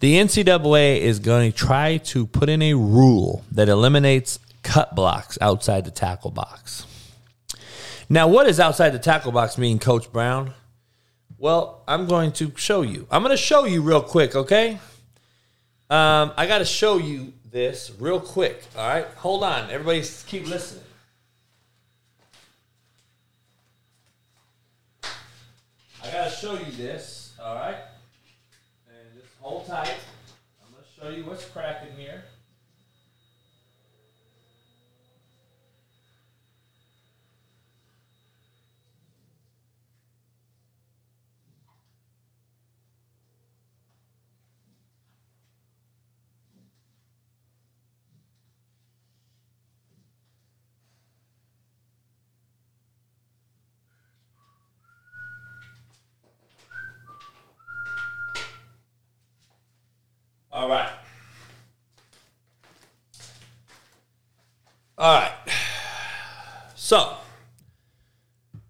[0.00, 5.38] The NCAA is going to try to put in a rule that eliminates cut blocks
[5.40, 6.84] outside the tackle box.
[8.10, 10.52] Now, what does outside the tackle box mean, Coach Brown?
[11.38, 13.06] Well, I'm going to show you.
[13.10, 14.72] I'm going to show you real quick, okay?
[15.88, 18.62] Um, I got to show you this real quick.
[18.76, 19.06] All right.
[19.16, 19.70] Hold on.
[19.70, 20.84] Everybody keep listening.
[26.02, 27.76] I gotta show you this, all right?
[28.88, 29.94] And just hold tight.
[30.64, 32.24] I'm gonna show you what's cracking here.
[60.52, 60.90] All right.
[64.98, 65.32] All right.
[66.74, 67.16] So,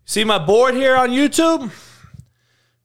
[0.05, 1.73] see my board here on YouTube?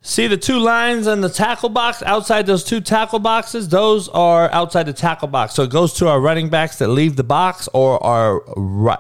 [0.02, 3.68] See the two lines in the tackle box outside those two tackle boxes?
[3.68, 5.54] Those are outside the tackle box.
[5.54, 8.42] So it goes to our running backs that leave the box or our,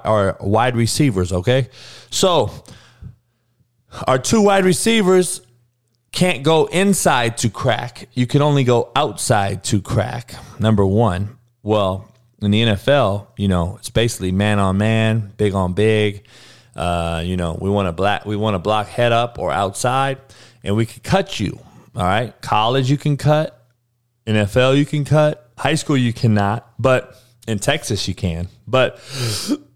[0.06, 1.70] our wide receivers, okay?
[2.12, 2.52] So
[4.06, 5.42] our two wide receivers
[6.18, 8.10] can't go inside to crack.
[8.16, 10.34] You can only go outside to crack.
[10.60, 11.38] Number one.
[11.62, 12.12] Well,
[12.42, 16.26] in the NFL, you know, it's basically man on man, big on big.
[16.76, 20.18] Uh, you know, we want to black, we want to block head up or outside,
[20.64, 21.60] and we can cut you.
[21.96, 23.68] All right, college you can cut,
[24.26, 27.16] NFL you can cut, high school you cannot, but
[27.48, 28.48] in Texas you can.
[28.68, 29.00] But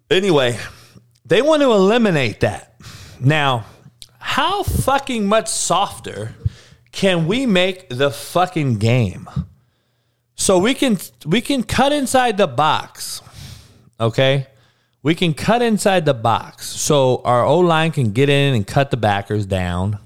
[0.10, 0.58] anyway,
[1.24, 2.82] they want to eliminate that.
[3.20, 3.66] Now,
[4.22, 6.36] how fucking much softer
[6.92, 9.28] can we make the fucking game?
[10.36, 13.22] So we can we can cut inside the box.
[14.00, 14.48] Okay?
[15.04, 16.68] We can cut inside the box.
[16.68, 20.00] So our O line can get in and cut the backers down.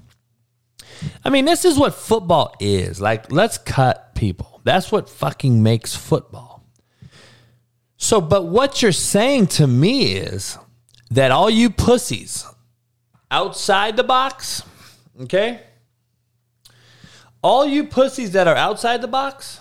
[1.22, 3.00] I mean, this is what football is.
[3.00, 4.62] Like, let's cut people.
[4.64, 6.64] That's what fucking makes football.
[7.98, 10.56] So, but what you're saying to me is
[11.10, 12.46] that all you pussies
[13.30, 14.62] outside the box,
[15.22, 15.60] okay?
[17.42, 19.60] All you pussies that are outside the box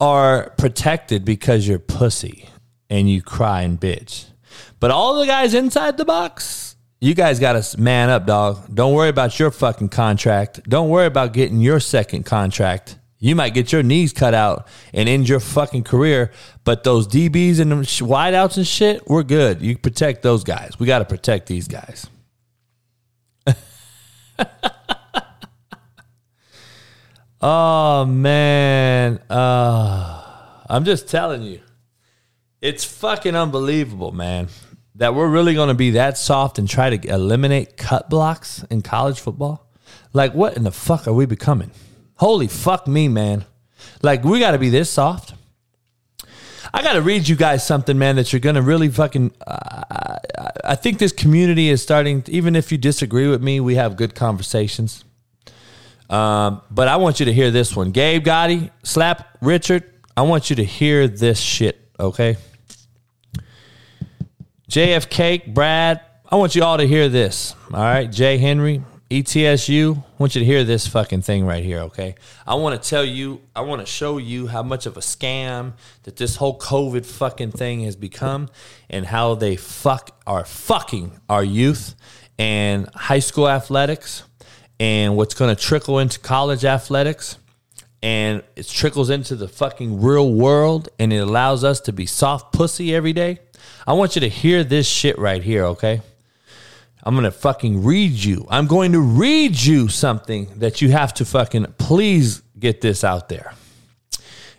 [0.00, 2.48] are protected because you're pussy
[2.90, 4.24] and you cry and bitch.
[4.80, 8.74] But all the guys inside the box, you guys got to man up, dog.
[8.74, 10.68] Don't worry about your fucking contract.
[10.68, 12.98] Don't worry about getting your second contract.
[13.22, 16.32] You might get your knees cut out and end your fucking career,
[16.64, 19.62] but those DBs and wideouts and shit, we're good.
[19.62, 20.72] You protect those guys.
[20.80, 22.08] We got to protect these guys.
[27.40, 31.60] oh man, uh, I'm just telling you,
[32.60, 34.48] it's fucking unbelievable, man.
[34.96, 38.82] That we're really going to be that soft and try to eliminate cut blocks in
[38.82, 39.70] college football.
[40.12, 41.70] Like, what in the fuck are we becoming?
[42.16, 43.44] Holy fuck me, man.
[44.02, 45.34] Like, we got to be this soft.
[46.74, 49.32] I got to read you guys something, man, that you're going to really fucking.
[49.46, 50.18] Uh,
[50.64, 54.14] I- think this community is starting, even if you disagree with me, we have good
[54.14, 55.04] conversations.
[56.10, 57.90] Um, but I want you to hear this one.
[57.90, 59.84] Gabe Gotti, Slap Richard,
[60.16, 62.36] I want you to hear this shit, okay?
[64.70, 66.00] JFK, Brad,
[66.30, 67.54] I want you all to hear this.
[67.72, 68.82] All right, Jay Henry,
[69.12, 72.14] ETSU, I want you to hear this fucking thing right here, okay?
[72.46, 75.74] I want to tell you, I want to show you how much of a scam
[76.04, 78.48] that this whole COVID fucking thing has become
[78.88, 81.94] and how they fuck are fucking our youth
[82.38, 84.22] and high school athletics
[84.80, 87.36] and what's going to trickle into college athletics
[88.02, 92.54] and it trickles into the fucking real world and it allows us to be soft
[92.54, 93.40] pussy every day.
[93.86, 96.00] I want you to hear this shit right here, okay?
[97.02, 98.46] I'm going to fucking read you.
[98.48, 103.28] I'm going to read you something that you have to fucking please get this out
[103.28, 103.54] there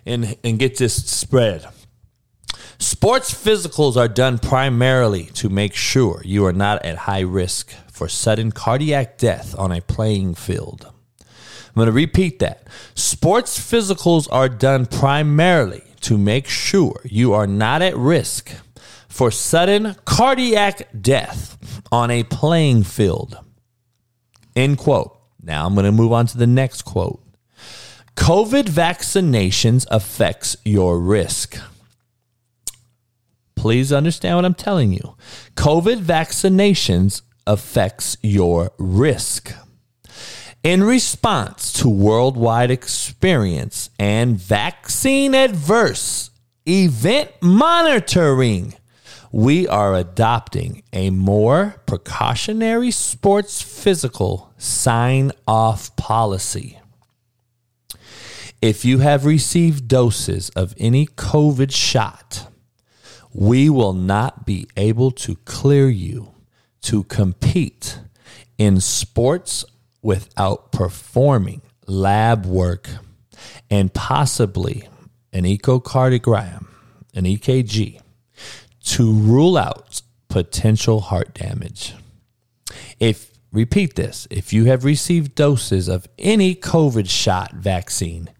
[0.04, 1.66] and and get this spread.
[2.78, 8.08] Sports physicals are done primarily to make sure you are not at high risk for
[8.08, 10.92] sudden cardiac death on a playing field.
[11.20, 12.66] I'm going to repeat that.
[12.94, 18.52] Sports physicals are done primarily to make sure you are not at risk
[19.14, 21.56] for sudden cardiac death
[21.92, 23.38] on a playing field.
[24.56, 25.16] End quote.
[25.40, 27.22] Now I'm going to move on to the next quote.
[28.16, 31.56] COVID vaccinations affects your risk.
[33.54, 35.14] Please understand what I'm telling you.
[35.54, 39.54] COVID vaccinations affects your risk.
[40.64, 46.30] In response to worldwide experience and vaccine adverse
[46.66, 48.74] event monitoring,
[49.34, 56.78] we are adopting a more precautionary sports physical sign off policy.
[58.62, 62.46] If you have received doses of any COVID shot,
[63.32, 66.32] we will not be able to clear you
[66.82, 67.98] to compete
[68.56, 69.64] in sports
[70.00, 72.88] without performing lab work
[73.68, 74.88] and possibly
[75.32, 76.68] an echocardiogram,
[77.14, 78.00] an EKG,
[78.84, 81.94] to rule out potential heart damage.
[83.00, 88.30] If repeat this, if you have received doses of any COVID shot vaccine,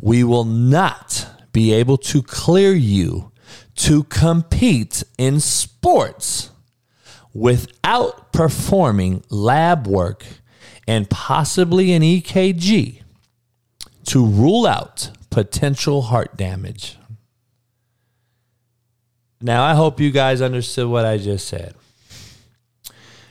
[0.00, 3.32] we will not be able to clear you
[3.74, 6.50] to compete in sports
[7.34, 10.24] without performing lab work
[10.86, 13.02] and possibly an EKG
[14.04, 16.96] to rule out potential heart damage.
[19.42, 21.74] Now, I hope you guys understood what I just said.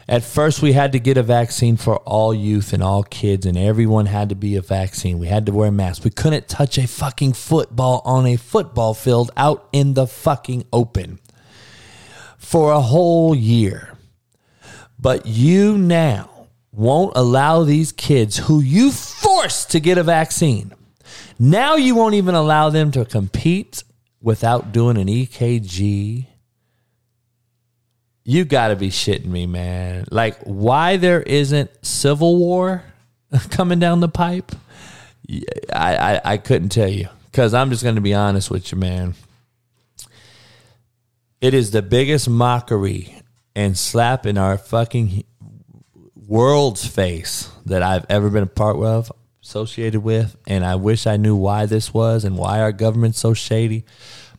[0.09, 3.57] At first, we had to get a vaccine for all youth and all kids, and
[3.57, 5.20] everyone had to be a vaccine.
[5.20, 6.03] We had to wear masks.
[6.03, 11.20] We couldn't touch a fucking football on a football field out in the fucking open
[12.38, 13.97] for a whole year.
[14.99, 20.74] But you now won't allow these kids who you forced to get a vaccine.
[21.39, 23.84] Now you won't even allow them to compete
[24.22, 26.28] without doing an EKG.
[28.24, 30.05] You got to be shitting me, man.
[30.11, 32.84] Like, why there isn't civil war
[33.49, 34.51] coming down the pipe?
[35.74, 38.78] I, I, I couldn't tell you because I'm just going to be honest with you,
[38.78, 39.15] man.
[41.39, 43.15] It is the biggest mockery
[43.55, 45.24] and slap in our fucking
[46.28, 49.11] world's face that I've ever been a part of,
[49.41, 50.37] associated with.
[50.47, 53.85] And I wish I knew why this was and why our government's so shady.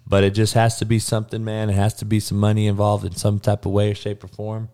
[0.06, 1.70] But it just has to be something, man.
[1.70, 4.68] It has to be some money involved in some type of way, shape, or form.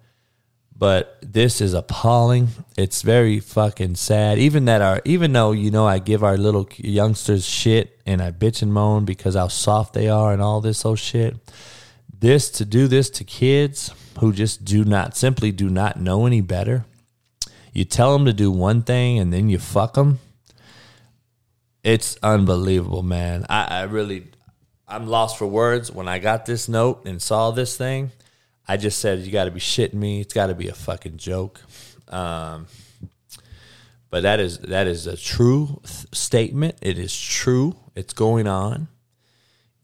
[0.76, 2.48] But this is appalling.
[2.76, 4.38] It's very fucking sad.
[4.38, 8.30] Even that our, even though you know I give our little youngsters shit and I
[8.30, 11.36] bitch and moan because how soft they are and all this old shit.
[12.20, 16.40] This to do this to kids who just do not simply do not know any
[16.40, 16.84] better.
[17.72, 20.20] You tell them to do one thing and then you fuck them.
[21.82, 23.46] It's unbelievable, man.
[23.48, 24.26] I, I really,
[24.86, 25.90] I'm lost for words.
[25.90, 28.10] When I got this note and saw this thing,
[28.66, 30.20] I just said, "You got to be shitting me.
[30.20, 31.62] It's got to be a fucking joke."
[32.08, 32.66] Um,
[34.10, 36.76] but that is that is a true th- statement.
[36.82, 37.76] It is true.
[37.94, 38.88] It's going on,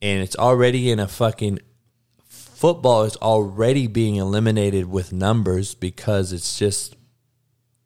[0.03, 1.61] and it's already in a fucking
[2.65, 6.97] football is already being eliminated with numbers because it's just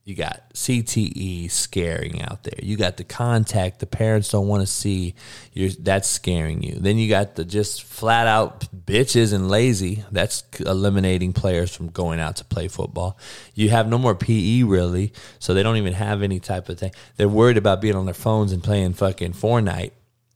[0.09, 2.59] you got CTE scaring out there.
[2.63, 5.15] You got the contact the parents don't want to see.
[5.53, 6.77] You're, that's scaring you.
[6.77, 10.05] Then you got the just flat out bitches and lazy.
[10.11, 13.19] That's eliminating players from going out to play football.
[13.55, 16.93] You have no more PE really, so they don't even have any type of thing.
[17.19, 19.91] They're worried about being on their phones and playing fucking Fortnite.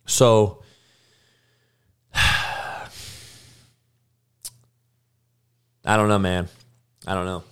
[0.04, 0.62] So
[2.14, 2.90] I
[5.86, 6.50] don't know, man.
[7.06, 7.42] I don't know.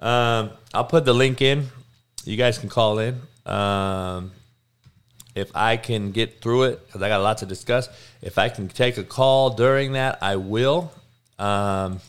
[0.00, 1.66] Um, I'll put the link in.
[2.24, 3.20] You guys can call in.
[3.46, 4.32] Um,
[5.34, 7.88] if I can get through it, because I got a lot to discuss.
[8.20, 10.92] If I can take a call during that, I will.
[11.38, 12.00] Um,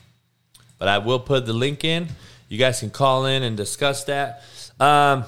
[0.77, 2.07] but I will put the link in.
[2.47, 4.43] You guys can call in and discuss that.
[4.79, 5.25] Um,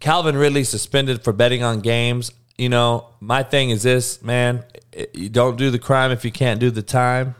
[0.00, 2.30] Calvin Ridley suspended for betting on games.
[2.56, 4.64] You know, my thing is this, man.
[5.12, 7.34] You don't do the crime if you can't do the time.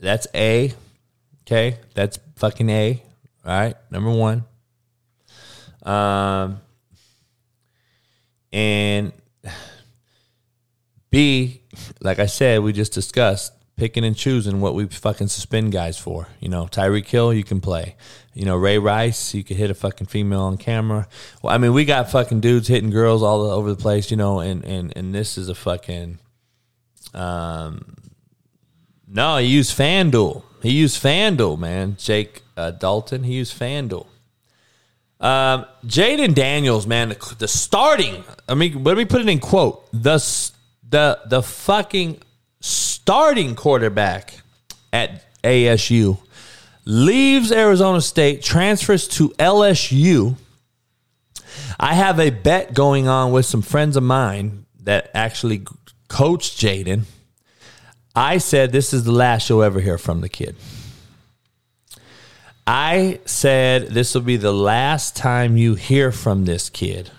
[0.00, 0.72] That's A.
[1.42, 3.02] Okay, that's fucking A.
[3.46, 4.44] All right, number one.
[5.82, 6.60] Um,
[8.52, 9.12] and
[11.10, 11.62] B,
[12.00, 16.26] like I said, we just discussed picking and choosing what we fucking suspend guys for.
[16.40, 17.94] You know, Tyreek Hill, you can play.
[18.34, 21.06] You know, Ray Rice, you could hit a fucking female on camera.
[21.40, 24.40] Well, I mean, we got fucking dudes hitting girls all over the place, you know,
[24.40, 26.18] and and and this is a fucking
[27.14, 27.94] um
[29.08, 30.42] no, he used FanDuel.
[30.62, 31.96] He used FanDuel, man.
[31.98, 34.06] Jake uh, Dalton, he used FanDuel.
[35.18, 38.22] Um, Jayden Daniels, man, the, the starting.
[38.48, 39.88] I mean, let me put it in quote.
[39.92, 40.18] The
[40.88, 42.20] the the fucking
[42.60, 44.34] starting quarterback
[44.92, 46.18] at ASU
[46.84, 50.36] leaves Arizona State, transfers to LSU.
[51.80, 55.64] I have a bet going on with some friends of mine that actually
[56.08, 57.02] coached Jayden.
[58.16, 60.56] I said this is the last you'll ever hear from the kid.
[62.66, 67.10] I said this will be the last time you hear from this kid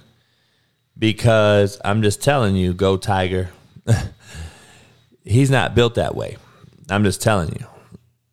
[0.97, 3.51] because I'm just telling you, go Tiger.
[5.23, 6.37] He's not built that way.
[6.89, 7.67] I'm just telling you.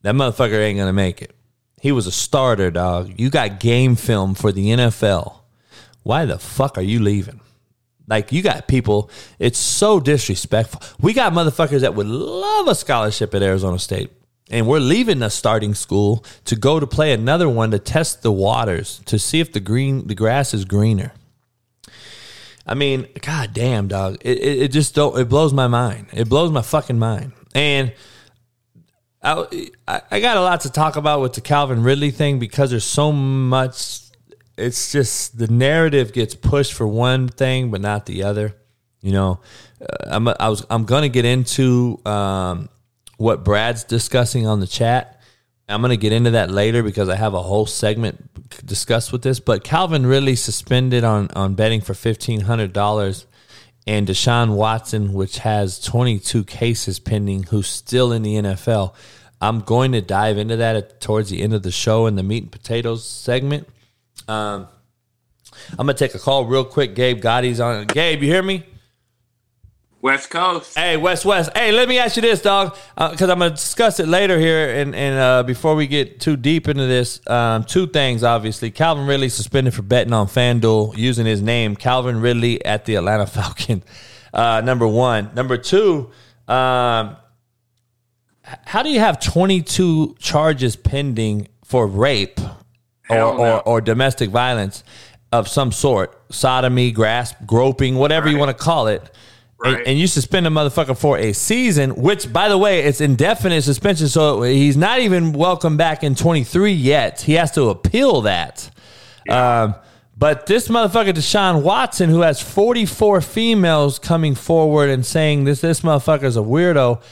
[0.03, 1.35] That motherfucker ain't going to make it.
[1.81, 3.13] He was a starter, dog.
[3.19, 5.35] You got game film for the NFL.
[6.03, 7.41] Why the fuck are you leaving?
[8.07, 10.83] Like you got people, it's so disrespectful.
[11.01, 14.11] We got motherfuckers that would love a scholarship at Arizona State.
[14.51, 18.33] And we're leaving the starting school to go to play another one to test the
[18.33, 21.13] waters to see if the green the grass is greener.
[22.67, 24.19] I mean, god damn, dog.
[24.21, 26.09] It, it, it just don't it blows my mind.
[26.13, 27.33] It blows my fucking mind.
[27.55, 27.95] And
[29.23, 29.47] I
[30.11, 33.13] I got a lot to talk about with the Calvin Ridley thing because there's so
[33.13, 34.04] much
[34.57, 38.57] it's just the narrative gets pushed for one thing but not the other.
[39.01, 39.41] You know,
[39.81, 42.69] uh, I'm I was I'm gonna get into um,
[43.17, 45.15] what Brad's discussing on the chat.
[45.69, 49.41] I'm to get into that later because I have a whole segment discussed with this.
[49.41, 53.25] But Calvin Ridley suspended on, on betting for $1,500
[53.87, 58.95] and Deshaun Watson, which has 22 cases pending, who's still in the NFL.
[59.41, 62.23] I'm going to dive into that at, towards the end of the show in the
[62.23, 63.69] meat and potatoes segment.
[64.29, 64.69] Um,
[65.71, 66.95] I'm gonna take a call real quick.
[66.95, 67.87] Gabe Gotti's on.
[67.87, 68.65] Gabe, you hear me?
[70.05, 70.77] West Coast.
[70.77, 71.51] Hey, West West.
[71.57, 74.95] Hey, let me ask you this, dog, because I'm gonna discuss it later here, and
[74.95, 78.23] and uh, before we get too deep into this, um, two things.
[78.23, 82.97] Obviously, Calvin Ridley suspended for betting on FanDuel using his name, Calvin Ridley at the
[82.97, 83.83] Atlanta Falcon.
[84.35, 85.31] Uh, number one.
[85.35, 86.11] Number two.
[86.49, 87.17] Um,
[88.43, 92.39] how do you have 22 charges pending for rape
[93.11, 93.37] or, no.
[93.37, 94.85] or, or domestic violence
[95.33, 99.03] of some sort, sodomy, grasp, groping, whatever you want to call it,
[99.65, 99.87] and, Right.
[99.87, 104.09] and you suspend a motherfucker for a season, which, by the way, it's indefinite suspension,
[104.09, 107.23] so he's not even welcome back in 23 yet.
[107.23, 108.71] He has to appeal that.
[109.29, 109.75] Um,
[110.17, 115.81] but this motherfucker, Deshaun Watson, who has 44 females coming forward and saying this this
[115.81, 117.03] motherfucker's a weirdo,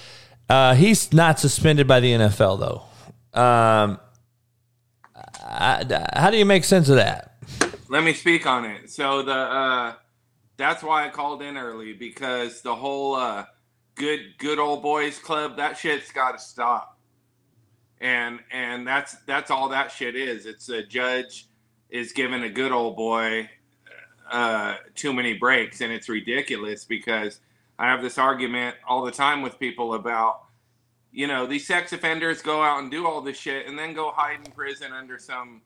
[0.49, 3.41] uh, he's not suspended by the NFL though.
[3.41, 3.99] Um,
[5.43, 7.37] How do you make sense of that?
[7.89, 8.91] Let me speak on it.
[8.91, 9.95] So the uh
[10.57, 13.45] that's why I called in early because the whole uh
[13.95, 16.99] good good old boys club that shit's got to stop.
[18.01, 20.47] And and that's that's all that shit is.
[20.47, 21.49] It's a judge
[21.91, 23.51] is giving a good old boy
[24.31, 27.41] uh too many breaks and it's ridiculous because
[27.79, 30.45] I have this argument all the time with people about
[31.13, 34.11] you know, these sex offenders go out and do all this shit and then go
[34.11, 35.61] hide in prison under some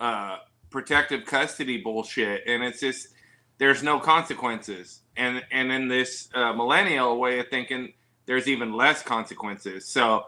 [0.00, 0.38] uh,
[0.70, 2.42] protective custody bullshit.
[2.46, 3.08] And it's just,
[3.58, 5.00] there's no consequences.
[5.16, 7.92] And, and in this uh, millennial way of thinking,
[8.24, 9.86] there's even less consequences.
[9.86, 10.24] So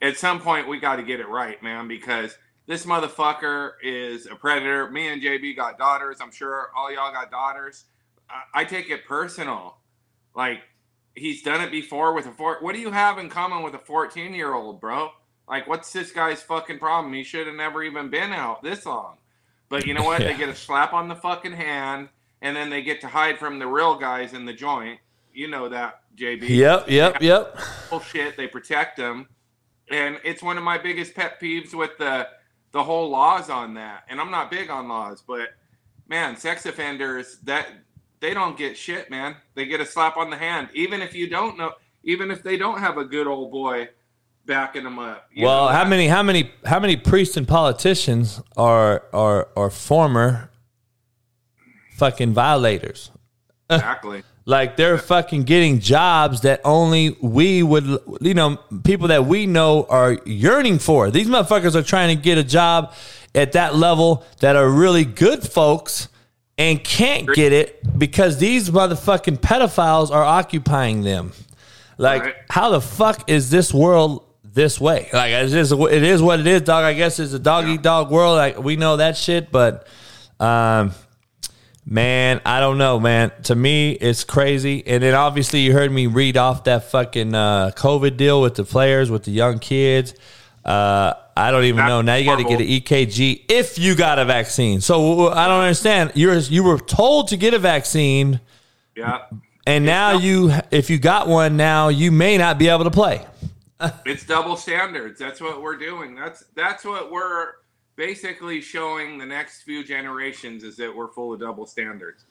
[0.00, 2.36] at some point, we got to get it right, man, because
[2.66, 4.90] this motherfucker is a predator.
[4.90, 6.18] Me and JB got daughters.
[6.22, 7.84] I'm sure all y'all got daughters.
[8.30, 9.76] I, I take it personal.
[10.34, 10.60] Like,
[11.14, 12.58] he's done it before with a four.
[12.60, 15.10] What do you have in common with a 14 year old, bro?
[15.48, 17.12] Like, what's this guy's fucking problem?
[17.12, 19.16] He should have never even been out this long.
[19.68, 20.20] But you know what?
[20.30, 22.08] They get a slap on the fucking hand,
[22.40, 25.00] and then they get to hide from the real guys in the joint.
[25.32, 26.48] You know that, JB.
[26.48, 27.58] Yep, yep, yep.
[27.88, 28.36] Bullshit.
[28.36, 29.28] They protect them,
[29.88, 32.28] and it's one of my biggest pet peeves with the
[32.72, 34.04] the whole laws on that.
[34.08, 35.48] And I'm not big on laws, but
[36.08, 37.68] man, sex offenders that
[38.20, 39.36] they don't get shit, man.
[39.54, 41.72] They get a slap on the hand, even if you don't know,
[42.04, 43.88] even if they don't have a good old boy
[44.46, 45.28] backing them up.
[45.36, 50.50] Well, know, how many how many how many priests and politicians are are are former
[51.96, 53.10] fucking violators?
[53.68, 54.22] exactly?
[54.46, 57.84] Like they're fucking getting jobs that only we would,
[58.20, 61.08] you know, people that we know are yearning for.
[61.10, 62.92] These motherfuckers are trying to get a job
[63.32, 66.08] at that level that are really good folks
[66.60, 71.32] and can't get it because these motherfucking pedophiles are occupying them.
[71.96, 72.34] Like, Right.
[72.50, 75.08] how the fuck is this world this way?
[75.12, 76.84] Like, it's just, it is what it is, dog.
[76.84, 78.36] I guess it's a dog eat dog world.
[78.36, 79.86] Like, we know that shit, but,
[80.38, 80.92] um,
[81.86, 83.32] Man, I don't know, man.
[83.44, 84.86] To me, it's crazy.
[84.86, 88.64] And then obviously, you heard me read off that fucking uh, COVID deal with the
[88.64, 90.14] players, with the young kids.
[90.64, 92.02] Uh, I don't even That's know.
[92.02, 92.66] Now you got to get an.
[92.66, 94.80] EKG if you got a vaccine.
[94.80, 96.12] So I don't understand.
[96.14, 98.40] You're you were told to get a vaccine,
[98.94, 99.22] Yeah,
[99.66, 102.90] and now not- you, if you got one, now you may not be able to
[102.90, 103.26] play.
[104.04, 105.18] it's double standards.
[105.18, 106.14] That's what we're doing.
[106.14, 107.52] That's that's what we're
[107.96, 112.24] basically showing the next few generations is that we're full of double standards.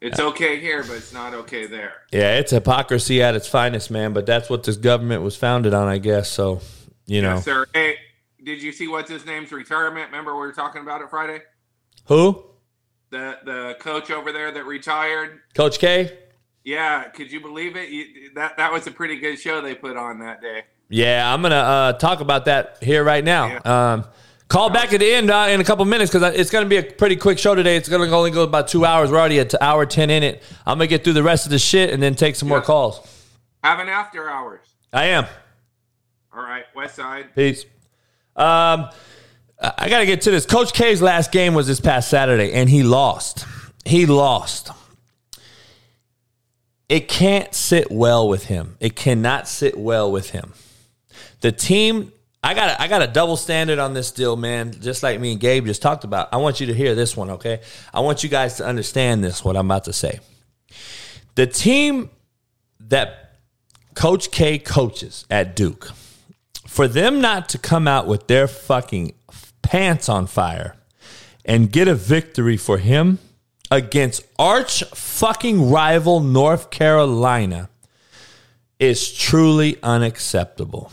[0.00, 1.94] It's okay here, but it's not okay there.
[2.12, 4.12] Yeah, it's hypocrisy at its finest, man.
[4.12, 6.28] But that's what this government was founded on, I guess.
[6.28, 6.60] So
[7.06, 7.66] you know Yes, sir.
[7.72, 7.96] Hey,
[8.42, 10.06] did you see what's his name's retirement?
[10.06, 11.40] Remember we were talking about it Friday?
[12.06, 12.44] who,
[13.10, 15.40] The the coach over there that retired.
[15.54, 16.18] Coach K.
[16.64, 17.88] Yeah, could you believe it?
[17.90, 20.64] You, that that was a pretty good show they put on that day.
[20.88, 23.58] Yeah, I'm gonna uh, talk about that here right now.
[23.64, 24.04] Um,
[24.48, 26.82] call back at the end uh, in a couple minutes because it's gonna be a
[26.82, 27.76] pretty quick show today.
[27.76, 29.10] It's gonna only go about two hours.
[29.10, 30.42] We're already at hour ten in it.
[30.66, 33.00] I'm gonna get through the rest of the shit and then take some more calls.
[33.64, 34.66] Have an after hours.
[34.92, 35.26] I am.
[36.34, 37.34] All right, West Side.
[37.34, 37.64] Peace.
[38.36, 38.88] Um,
[39.60, 40.46] I I gotta get to this.
[40.46, 43.46] Coach K's last game was this past Saturday, and he lost.
[43.84, 44.70] He lost.
[46.88, 48.76] It can't sit well with him.
[48.78, 50.52] It cannot sit well with him.
[51.40, 54.72] The team, I got, I got a double standard on this deal, man.
[54.78, 56.28] Just like me and Gabe just talked about.
[56.32, 57.60] I want you to hear this one, okay?
[57.94, 59.42] I want you guys to understand this.
[59.42, 60.20] What I'm about to say.
[61.34, 62.10] The team
[62.80, 63.38] that
[63.94, 65.90] Coach K coaches at Duke,
[66.72, 69.12] for them not to come out with their fucking
[69.60, 70.74] pants on fire
[71.44, 73.18] and get a victory for him
[73.70, 77.68] against arch fucking rival North Carolina
[78.78, 80.90] is truly unacceptable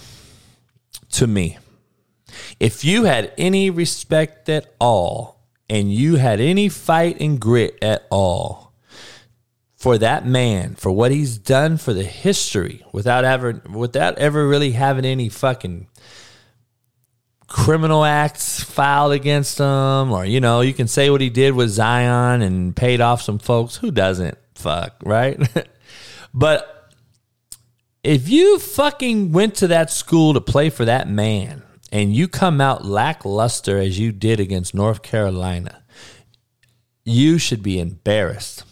[1.11, 1.57] to me.
[2.59, 8.05] If you had any respect at all and you had any fight and grit at
[8.09, 8.68] all
[9.79, 14.71] for that man, for what he's done for the history without ever without ever really
[14.71, 15.87] having any fucking
[17.47, 21.69] criminal acts filed against him or you know, you can say what he did with
[21.69, 23.77] Zion and paid off some folks.
[23.77, 24.37] Who doesn't?
[24.53, 25.39] Fuck, right?
[26.33, 26.93] but
[28.03, 32.59] if you fucking went to that school to play for that man and you come
[32.59, 35.83] out lackluster as you did against North Carolina,
[37.05, 38.65] you should be embarrassed.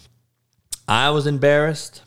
[0.87, 2.01] I was embarrassed.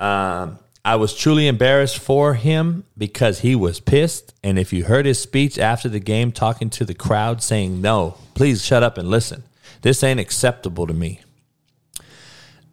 [0.00, 4.32] Um, I was truly embarrassed for him because he was pissed.
[4.42, 8.16] And if you heard his speech after the game, talking to the crowd, saying, No,
[8.34, 9.42] please shut up and listen.
[9.82, 11.20] This ain't acceptable to me.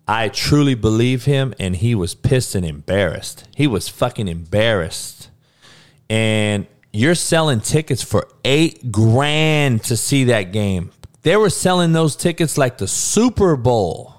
[0.08, 3.48] I truly believe him, and he was pissed and embarrassed.
[3.56, 5.30] He was fucking embarrassed.
[6.10, 10.92] And you're selling tickets for eight grand to see that game.
[11.24, 14.15] They were selling those tickets like the Super Bowl.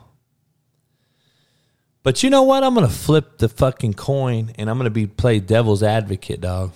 [2.07, 2.63] But you know what?
[2.63, 6.71] I'm gonna flip the fucking coin and I'm gonna be play devil's advocate, dog.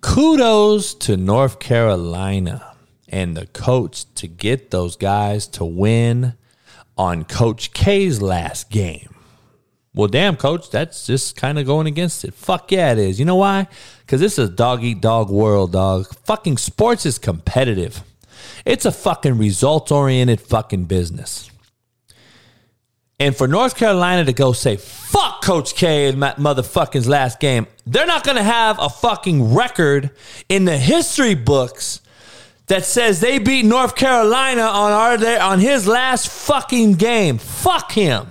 [0.00, 2.76] Kudos to North Carolina
[3.10, 6.32] and the coach to get those guys to win
[6.96, 9.14] on Coach K's last game.
[9.94, 12.32] Well, damn, coach, that's just kind of going against it.
[12.32, 13.18] Fuck yeah, it is.
[13.18, 13.68] You know why?
[14.00, 16.06] Because this is a dog eat dog world, dog.
[16.24, 18.02] Fucking sports is competitive.
[18.64, 21.50] It's a fucking result oriented fucking business.
[23.20, 27.66] And for North Carolina to go say, fuck Coach K in that motherfucking's last game,
[27.86, 30.10] they're not going to have a fucking record
[30.48, 32.00] in the history books
[32.68, 37.36] that says they beat North Carolina on our on his last fucking game.
[37.36, 38.28] Fuck him.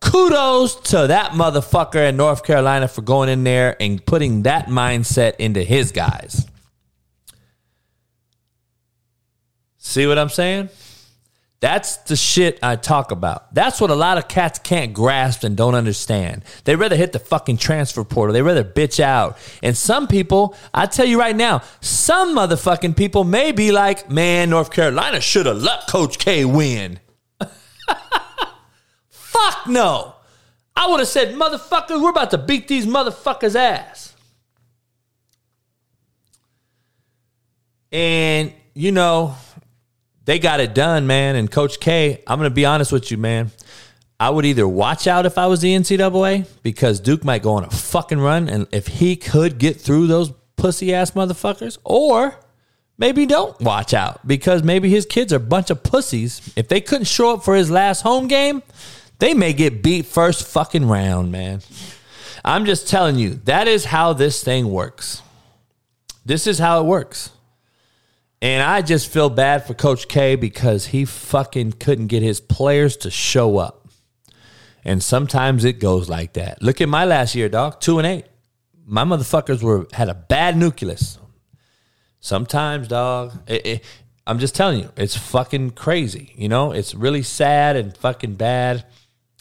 [0.00, 5.36] Kudos to that motherfucker in North Carolina for going in there and putting that mindset
[5.36, 6.46] into his guys.
[9.78, 10.68] See what I'm saying?
[11.60, 13.54] That's the shit I talk about.
[13.54, 16.44] That's what a lot of cats can't grasp and don't understand.
[16.64, 18.34] They rather hit the fucking transfer portal.
[18.34, 19.38] They rather bitch out.
[19.62, 24.50] And some people, I tell you right now, some motherfucking people may be like, man,
[24.50, 27.00] North Carolina should have let Coach K win.
[29.08, 30.14] Fuck no.
[30.76, 34.14] I would have said, motherfucker, we're about to beat these motherfuckers' ass.
[37.90, 39.36] And, you know,
[40.26, 41.36] they got it done, man.
[41.36, 43.50] And Coach K, I'm going to be honest with you, man.
[44.18, 47.64] I would either watch out if I was the NCAA because Duke might go on
[47.64, 52.34] a fucking run, and if he could get through those pussy ass motherfuckers, or
[52.96, 56.52] maybe don't watch out because maybe his kids are a bunch of pussies.
[56.56, 58.62] If they couldn't show up for his last home game,
[59.18, 61.60] they may get beat first fucking round, man.
[62.42, 65.20] I'm just telling you, that is how this thing works.
[66.24, 67.30] This is how it works.
[68.42, 72.96] And I just feel bad for Coach K because he fucking couldn't get his players
[72.98, 73.88] to show up.
[74.84, 76.62] And sometimes it goes like that.
[76.62, 77.80] Look at my last year, dog.
[77.80, 78.26] Two and eight.
[78.84, 81.18] My motherfuckers were had a bad nucleus.
[82.20, 83.32] Sometimes, dog.
[83.46, 83.84] It, it,
[84.26, 86.32] I'm just telling you, it's fucking crazy.
[86.36, 88.84] You know, it's really sad and fucking bad.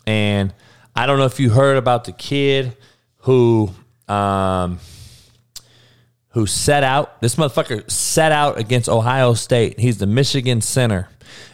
[0.07, 0.53] And
[0.95, 2.77] I don't know if you heard about the kid
[3.17, 3.71] who
[4.07, 4.79] um,
[6.35, 7.21] who set out.
[7.21, 9.79] This motherfucker set out against Ohio State.
[9.79, 11.07] He's the Michigan center.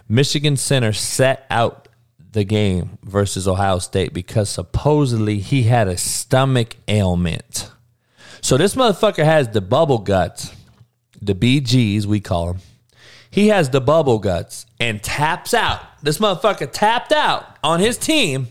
[0.10, 1.88] Michigan center set out
[2.32, 7.72] the game versus Ohio State because supposedly he had a stomach ailment.
[8.42, 10.52] So this motherfucker has the bubble guts,
[11.22, 12.62] the BGs we call them.
[13.30, 15.80] He has the bubble guts and taps out.
[16.02, 18.48] This motherfucker tapped out on his team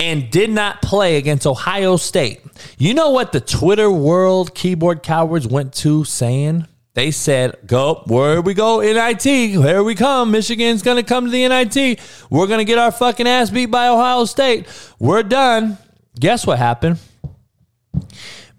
[0.00, 2.40] and did not play against Ohio State.
[2.78, 6.66] You know what the Twitter world keyboard cowards went to saying?
[6.94, 10.30] They said, go, where we go, NIT, here we come.
[10.30, 12.00] Michigan's going to come to the NIT.
[12.30, 14.66] We're going to get our fucking ass beat by Ohio State.
[14.98, 15.76] We're done.
[16.18, 16.98] Guess what happened?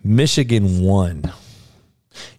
[0.04, 1.34] Michigan won.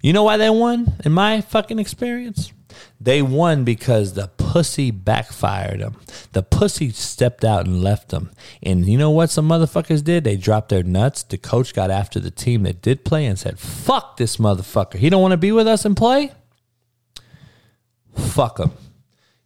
[0.00, 2.52] You know why they won, in my fucking experience?
[3.00, 5.96] They won because the pussy backfired them.
[6.32, 8.30] The pussy stepped out and left them.
[8.62, 10.24] And you know what some motherfuckers did?
[10.24, 11.22] They dropped their nuts.
[11.22, 14.96] The coach got after the team that did play and said, fuck this motherfucker.
[14.96, 16.32] He don't want to be with us and play?
[18.16, 18.72] Fuck him.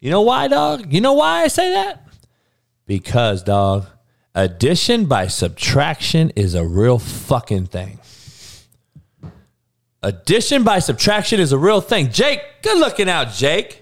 [0.00, 0.92] You know why, dog?
[0.92, 2.08] You know why I say that?
[2.86, 3.86] Because, dog,
[4.34, 7.98] Addition by subtraction is a real fucking thing.
[10.02, 12.10] Addition by subtraction is a real thing.
[12.10, 13.80] Jake, good looking out, Jake.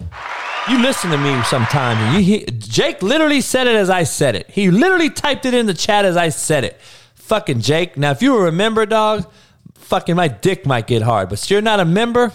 [0.69, 1.97] You listen to me sometime.
[1.97, 4.51] and You, he, Jake literally said it as I said it.
[4.51, 6.79] He literally typed it in the chat as I said it.
[7.15, 7.97] Fucking Jake.
[7.97, 9.31] Now, if you were a member, dog,
[9.75, 11.31] fucking my dick might get hard.
[11.31, 12.33] But if you're not a member,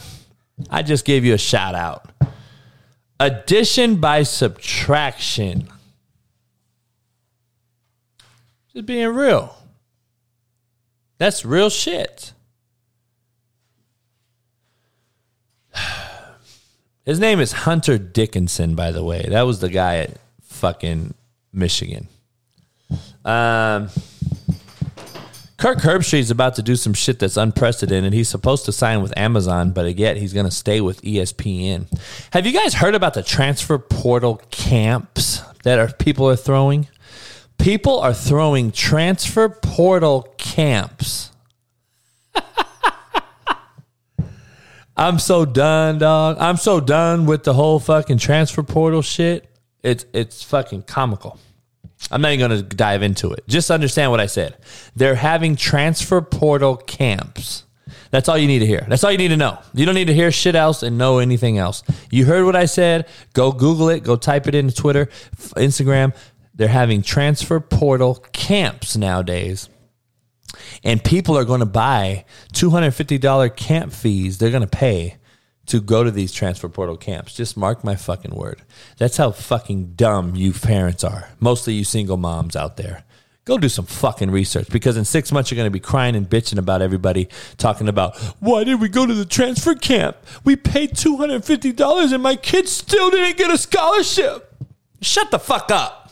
[0.70, 2.12] I just gave you a shout out.
[3.20, 5.70] Addition by subtraction.
[8.74, 9.56] Just being real.
[11.18, 12.34] That's real shit.
[17.06, 19.28] His name is Hunter Dickinson, by the way.
[19.30, 21.14] That was the guy at fucking
[21.54, 22.08] Michigan.
[23.24, 23.90] Um,
[25.58, 28.14] Kirk is about to do some shit that's unprecedented.
[28.14, 31.86] He's supposed to sign with Amazon, but yet he's going to stay with ESPN.
[32.32, 36.88] Have you guys heard about the transfer portal camps that are people are throwing?
[37.60, 41.32] People are throwing transfer portal camps.
[44.98, 46.38] I'm so done, dog.
[46.40, 49.50] I'm so done with the whole fucking transfer portal shit.
[49.84, 51.38] It's it's fucking comical.
[52.12, 53.44] I'm not even to dive into it.
[53.48, 54.58] Just understand what I said.
[54.96, 57.64] They're having transfer portal camps.
[58.12, 58.86] That's all you need to hear.
[58.88, 59.60] That's all you need to know.
[59.74, 61.84] You don't need to hear shit else and know anything else.
[62.10, 63.08] You heard what I said.
[63.34, 64.04] Go Google it.
[64.04, 65.08] Go type it into Twitter,
[65.58, 66.16] Instagram.
[66.54, 69.70] They're having transfer portal camps nowadays.
[70.84, 75.18] And people are going to buy $250 camp fees they're going to pay
[75.68, 77.34] to go to these transfer portal camps.
[77.34, 78.62] Just mark my fucking word.
[78.98, 81.30] That's how fucking dumb you parents are.
[81.40, 83.04] Mostly you single moms out there.
[83.46, 86.28] Go do some fucking research because in six months you're going to be crying and
[86.28, 90.18] bitching about everybody talking about why did we go to the transfer camp?
[90.44, 94.52] We paid $250 and my kid still didn't get a scholarship.
[95.00, 96.12] Shut the fuck up.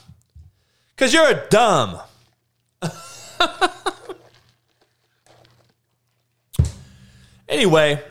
[0.95, 1.99] Because you're a dumb.
[7.47, 8.01] Anyway,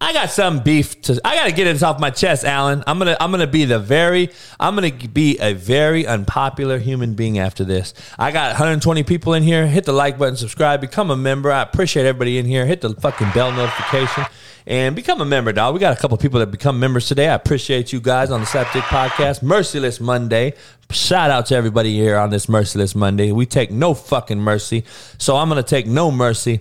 [0.00, 1.20] I got some beef to.
[1.24, 2.84] I got to get it off my chest, Alan.
[2.86, 3.16] I'm gonna.
[3.18, 4.30] I'm gonna be the very.
[4.60, 7.94] I'm gonna be a very unpopular human being after this.
[8.18, 9.66] I got 120 people in here.
[9.66, 11.50] Hit the like button, subscribe, become a member.
[11.50, 12.66] I appreciate everybody in here.
[12.66, 14.26] Hit the fucking bell notification
[14.66, 15.74] and become a member, dog.
[15.74, 17.28] We got a couple people that become members today.
[17.28, 19.42] I appreciate you guys on the Slapdick Podcast.
[19.42, 20.54] Merciless Monday.
[20.90, 23.32] Shout out to everybody here on this Merciless Monday.
[23.32, 24.84] We take no fucking mercy,
[25.18, 26.60] so I'm gonna take no mercy.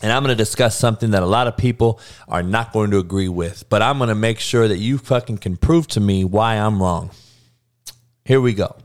[0.00, 2.98] And I'm going to discuss something that a lot of people are not going to
[2.98, 6.24] agree with, but I'm going to make sure that you fucking can prove to me
[6.24, 7.10] why I'm wrong.
[8.24, 8.76] Here we go.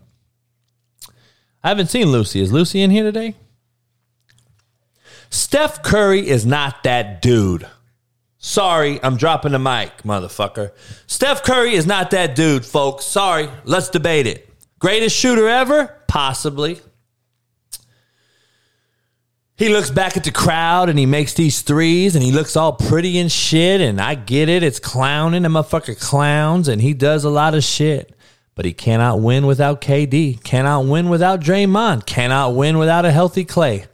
[1.63, 2.41] I haven't seen Lucy.
[2.41, 3.35] Is Lucy in here today?
[5.29, 7.67] Steph Curry is not that dude.
[8.37, 10.71] Sorry, I'm dropping the mic, motherfucker.
[11.07, 13.05] Steph Curry is not that dude, folks.
[13.05, 14.49] Sorry, let's debate it.
[14.79, 15.95] Greatest shooter ever?
[16.07, 16.81] Possibly.
[19.55, 22.73] He looks back at the crowd and he makes these threes and he looks all
[22.73, 23.81] pretty and shit.
[23.81, 24.63] And I get it.
[24.63, 25.43] It's clowning.
[25.43, 28.15] The motherfucker clowns and he does a lot of shit.
[28.55, 30.43] But he cannot win without KD.
[30.43, 32.05] Cannot win without Draymond.
[32.05, 33.85] Cannot win without a healthy Clay.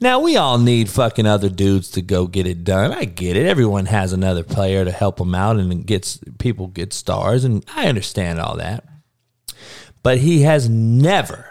[0.00, 2.92] Now, we all need fucking other dudes to go get it done.
[2.92, 3.46] I get it.
[3.46, 7.44] Everyone has another player to help them out and gets people get stars.
[7.44, 8.84] And I understand all that.
[10.02, 11.50] But he has never,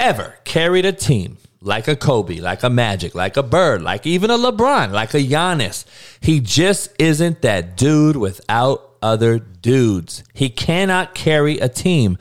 [0.00, 4.30] ever carried a team like a Kobe, like a Magic, like a Bird, like even
[4.30, 5.84] a LeBron, like a Giannis.
[6.20, 10.24] He just isn't that dude without other dudes.
[10.32, 12.18] He cannot carry a team.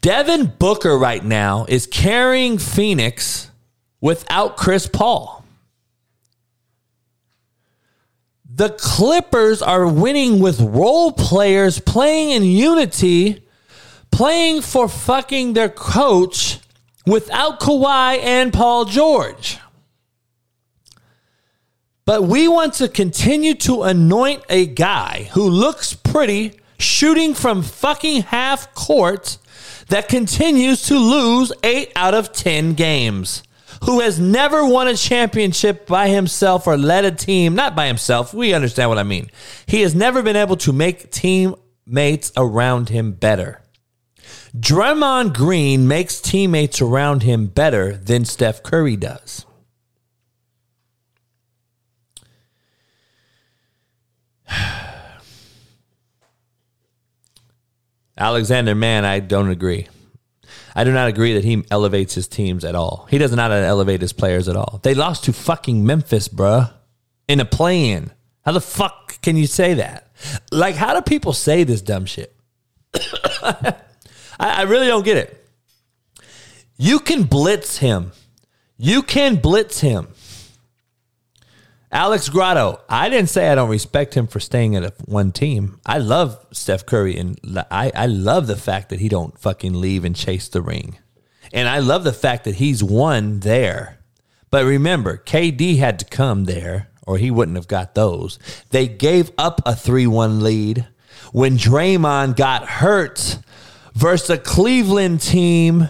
[0.00, 3.50] Devin Booker right now is carrying Phoenix
[4.00, 5.44] without Chris Paul.
[8.50, 13.46] The Clippers are winning with role players playing in unity,
[14.10, 16.58] playing for fucking their coach
[17.08, 19.58] without Kawhi and Paul George.
[22.04, 28.22] But we want to continue to anoint a guy who looks pretty shooting from fucking
[28.22, 29.36] half court
[29.88, 33.42] that continues to lose 8 out of 10 games.
[33.84, 38.34] Who has never won a championship by himself or led a team, not by himself.
[38.34, 39.30] We understand what I mean.
[39.66, 43.62] He has never been able to make teammates around him better.
[44.58, 49.44] Draymond Green makes teammates around him better than Steph Curry does.
[58.18, 59.86] Alexander Man, I don't agree.
[60.74, 63.06] I do not agree that he elevates his teams at all.
[63.10, 64.80] He does not elevate his players at all.
[64.82, 66.72] They lost to fucking Memphis, bruh,
[67.28, 68.10] in a play-in.
[68.44, 70.10] How the fuck can you say that?
[70.50, 72.34] Like, how do people say this dumb shit?
[74.38, 75.34] I, I really don't get it.
[76.76, 78.12] You can blitz him.
[78.76, 80.08] You can blitz him.
[81.90, 85.80] Alex Grotto, I didn't say I don't respect him for staying at one team.
[85.86, 87.38] I love Steph Curry and
[87.70, 90.98] I, I love the fact that he don't fucking leave and chase the ring.
[91.50, 94.00] And I love the fact that he's won there.
[94.50, 98.38] But remember, KD had to come there or he wouldn't have got those.
[98.68, 100.86] They gave up a 3 1 lead
[101.32, 103.38] when Draymond got hurt
[103.94, 105.88] versus a Cleveland team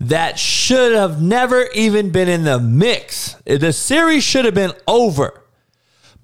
[0.00, 3.36] that should have never even been in the mix.
[3.44, 5.44] The series should have been over.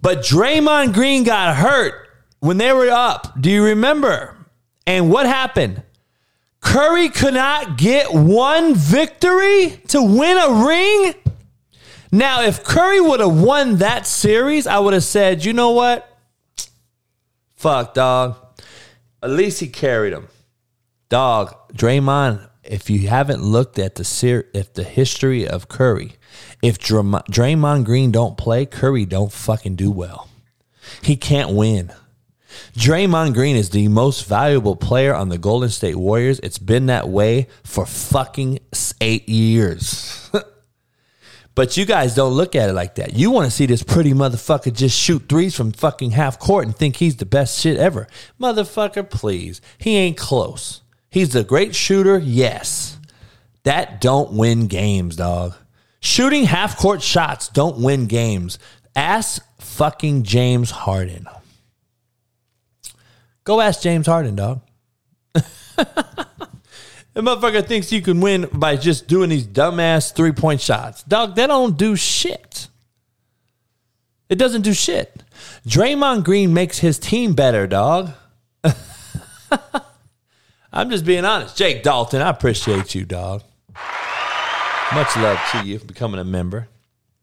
[0.01, 2.09] But Draymond Green got hurt
[2.41, 3.41] when they were up.
[3.41, 4.37] Do you remember?
[4.87, 5.83] And what happened?
[6.61, 11.15] Curry could not get one victory to win a ring.
[12.11, 16.09] Now, if Curry would have won that series, I would have said, you know what?
[17.57, 18.37] Fuck, dog.
[19.23, 20.29] At least he carried him.
[21.09, 26.17] Dog, Draymond, if you haven't looked at the ser- if the history of Curry,
[26.63, 30.29] if Dram- Draymond Green don't play, Curry don't fucking do well.
[31.03, 31.93] He can't win.
[32.75, 36.41] Draymond Green is the most valuable player on the Golden State Warriors.
[36.41, 38.59] It's been that way for fucking
[39.01, 40.31] eight years.
[41.55, 43.15] but you guys don't look at it like that.
[43.15, 46.75] You want to see this pretty motherfucker just shoot threes from fucking half court and
[46.75, 48.07] think he's the best shit ever.
[48.41, 49.61] Motherfucker, please.
[49.79, 50.83] He ain't close.
[51.17, 52.99] He's a great shooter, yes.
[53.63, 55.55] That don't win games, dog.
[55.99, 58.59] Shooting half court shots don't win games.
[58.95, 61.27] Ask fucking James Harden.
[63.45, 64.61] Go ask James Harden, dog.
[67.15, 71.03] The motherfucker thinks you can win by just doing these dumbass three point shots.
[71.03, 72.69] Dog, that don't do shit.
[74.29, 75.23] It doesn't do shit.
[75.67, 78.13] Draymond Green makes his team better, dog.
[80.77, 81.57] I'm just being honest.
[81.57, 83.43] Jake Dalton, I appreciate you, dog.
[84.93, 86.69] Much love to you for becoming a member.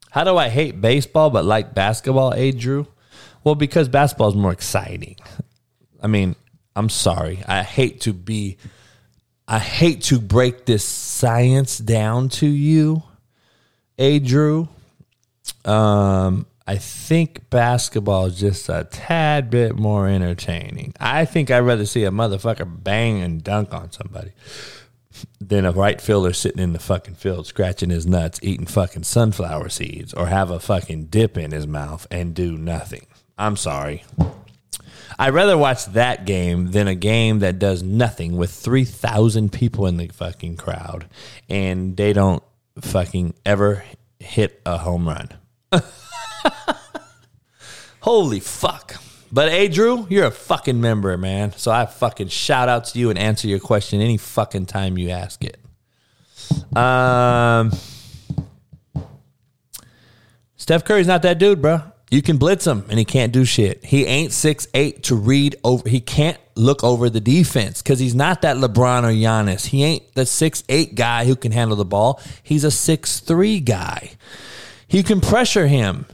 [0.10, 2.52] How do I hate baseball but like basketball, A.
[2.52, 2.88] Drew?
[3.44, 5.18] Well, because basketball is more exciting.
[6.02, 6.36] I mean,
[6.76, 7.44] I'm sorry.
[7.48, 8.58] I hate to be,
[9.48, 13.04] I hate to break this science down to you,
[14.00, 14.18] A.
[14.18, 14.68] Drew.
[15.64, 20.94] Um, I think basketball is just a tad bit more entertaining.
[21.00, 24.32] I think I'd rather see a motherfucker bang and dunk on somebody
[25.42, 29.70] than a right fielder sitting in the fucking field scratching his nuts, eating fucking sunflower
[29.70, 33.06] seeds, or have a fucking dip in his mouth and do nothing.
[33.38, 34.06] I'm sorry.
[35.20, 39.98] I'd rather watch that game than a game that does nothing with 3,000 people in
[39.98, 41.08] the fucking crowd
[41.50, 42.42] and they don't
[42.82, 43.84] fucking ever
[44.20, 45.30] hit a home run.
[48.02, 48.96] Holy fuck.
[49.32, 51.54] But hey, Drew, you're a fucking member, man.
[51.54, 55.10] So I fucking shout out to you and answer your question any fucking time you
[55.10, 55.58] ask it.
[56.78, 57.72] Um,
[60.56, 61.82] Steph Curry's not that dude, bro.
[62.12, 63.84] You can blitz him and he can't do shit.
[63.84, 65.90] He ain't six eight to read over.
[65.90, 69.66] He can't look over the defense because he's not that LeBron or Giannis.
[69.66, 72.22] He ain't the six eight guy who can handle the ball.
[72.44, 74.12] He's a six three guy.
[74.90, 76.06] You can pressure him.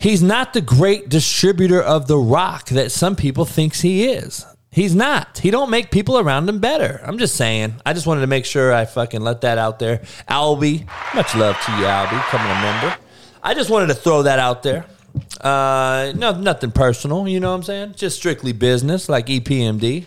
[0.00, 4.46] He's not the great distributor of the rock that some people thinks he is.
[4.70, 5.38] He's not.
[5.38, 7.00] He don't make people around him better.
[7.04, 7.74] I'm just saying.
[7.84, 9.98] I just wanted to make sure I fucking let that out there.
[10.28, 12.96] Albie, much love to you, Albie, coming a member.
[13.42, 14.86] I just wanted to throw that out there.
[15.40, 17.28] Uh, no, nothing personal.
[17.28, 17.94] You know what I'm saying?
[17.96, 20.06] Just strictly business, like EPMD.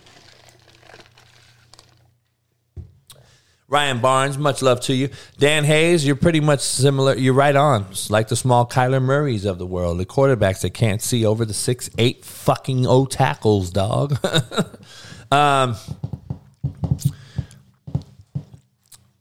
[3.73, 5.09] Ryan Barnes, much love to you.
[5.39, 7.15] Dan Hayes, you're pretty much similar.
[7.17, 7.87] You're right on.
[7.89, 11.43] It's like the small Kyler Murrays of the world, the quarterbacks that can't see over
[11.43, 14.23] the six, eight fucking O tackles, dog.
[15.31, 15.75] um,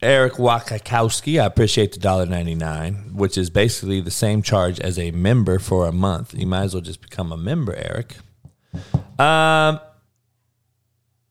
[0.03, 4.99] Eric Wakakowski, I appreciate the dollar ninety nine, which is basically the same charge as
[4.99, 6.35] a member for a month.
[6.35, 8.17] You might as well just become a member, Eric.
[9.17, 9.79] Um,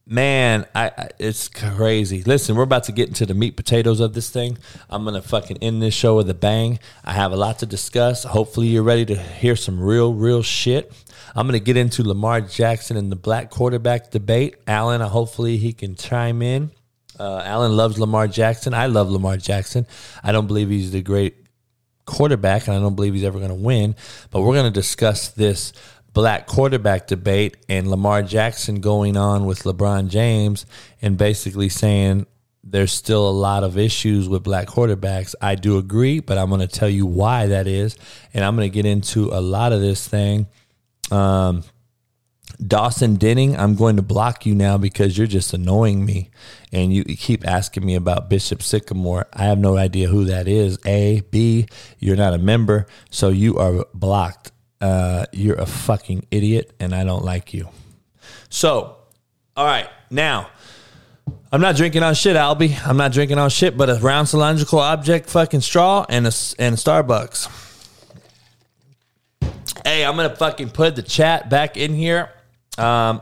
[0.07, 2.23] man, I, I it's crazy.
[2.23, 4.59] Listen, we're about to get into the meat potatoes of this thing.
[4.91, 6.79] I'm gonna fucking end this show with a bang.
[7.05, 8.25] I have a lot to discuss.
[8.25, 10.93] Hopefully, you're ready to hear some real, real shit.
[11.35, 14.57] I'm gonna get into Lamar Jackson and the black quarterback debate.
[14.67, 16.71] Alan, hopefully he can chime in.
[17.19, 18.75] Uh, Alan loves Lamar Jackson.
[18.75, 19.87] I love Lamar Jackson.
[20.23, 21.37] I don't believe he's the great
[22.05, 23.95] quarterback, and I don't believe he's ever going to win.
[24.31, 25.73] But we're going to discuss this
[26.13, 30.67] black quarterback debate and Lamar Jackson going on with LeBron James
[31.01, 32.27] and basically saying
[32.65, 35.35] there's still a lot of issues with black quarterbacks.
[35.41, 37.97] I do agree, but I'm going to tell you why that is.
[38.33, 40.47] And I'm going to get into a lot of this thing.
[41.11, 41.65] Um,
[42.65, 46.31] Dawson Denning, I'm going to block you now because you're just annoying me.
[46.71, 49.27] And you keep asking me about Bishop Sycamore.
[49.33, 50.79] I have no idea who that is.
[50.87, 51.67] A, B,
[51.99, 54.52] you're not a member, so you are blocked.
[54.83, 57.69] Uh, you're a fucking idiot, and I don't like you.
[58.51, 58.97] So,
[59.57, 60.49] all right, now.
[61.53, 62.75] I'm not drinking on shit, Albie.
[62.87, 66.75] I'm not drinking on shit, but a round cylindrical object, fucking straw, and a and
[66.75, 67.49] a Starbucks.
[69.85, 72.31] Hey, I'm gonna fucking put the chat back in here,
[72.79, 73.21] um,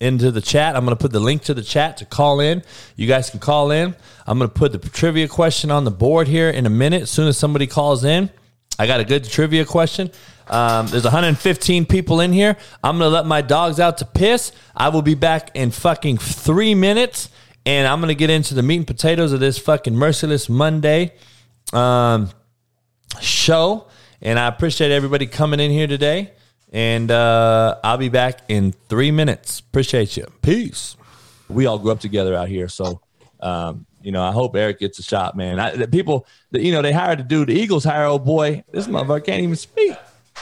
[0.00, 0.74] into the chat.
[0.74, 2.62] I'm gonna put the link to the chat to call in.
[2.96, 3.94] You guys can call in.
[4.26, 7.02] I'm gonna put the trivia question on the board here in a minute.
[7.02, 8.30] As soon as somebody calls in,
[8.78, 10.10] I got a good trivia question.
[10.50, 12.56] Um, there's 115 people in here.
[12.82, 14.52] I'm gonna let my dogs out to piss.
[14.74, 17.28] I will be back in fucking three minutes,
[17.66, 21.12] and I'm gonna get into the meat and potatoes of this fucking merciless Monday
[21.72, 22.30] um,
[23.20, 23.86] show.
[24.20, 26.32] And I appreciate everybody coming in here today.
[26.72, 29.60] And uh, I'll be back in three minutes.
[29.60, 30.26] Appreciate you.
[30.42, 30.96] Peace.
[31.48, 33.00] We all grew up together out here, so
[33.40, 35.58] um, you know I hope Eric gets a shot, man.
[35.58, 37.48] I, the people, that you know, they hired a dude.
[37.48, 38.64] The Eagles hire old boy.
[38.70, 39.96] This motherfucker can't even speak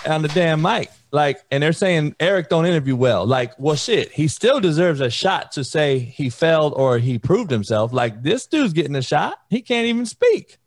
[0.07, 0.91] on the damn mic.
[1.13, 3.27] Like, and they're saying Eric don't interview well.
[3.27, 7.51] Like, well, shit, he still deserves a shot to say he failed or he proved
[7.51, 7.93] himself.
[7.93, 9.39] Like, this dude's getting a shot.
[9.49, 10.59] He can't even speak.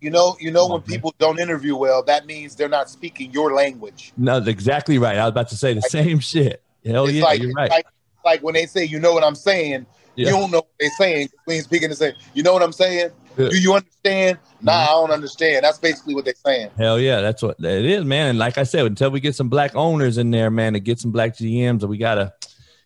[0.00, 3.54] You know, you know when people don't interview well, that means they're not speaking your
[3.54, 4.12] language.
[4.16, 5.16] No, that's exactly right.
[5.16, 6.62] I was about to say the same shit.
[6.84, 7.70] Hell yeah, like, you're right.
[7.70, 7.86] like
[8.24, 10.26] like when they say, "You know what I'm saying," Yeah.
[10.26, 11.30] you don't know what they're saying.
[11.46, 13.48] When speaking to say, "You know what I'm saying," Yeah.
[13.48, 14.38] do you understand?
[14.62, 14.82] Nah, mm-hmm.
[14.82, 15.64] I don't understand.
[15.64, 16.70] That's basically what they're saying.
[16.76, 18.30] Hell yeah, that's what it is, man.
[18.30, 20.98] And like I said, until we get some black owners in there, man, to get
[20.98, 22.32] some black GMs, we gotta.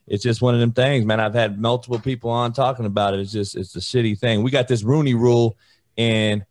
[0.06, 1.20] It's just one of them things, man.
[1.20, 3.20] I've had multiple people on talking about it.
[3.20, 4.42] It's just it's a shitty thing.
[4.42, 5.56] We got this Rooney Rule,
[5.96, 6.44] and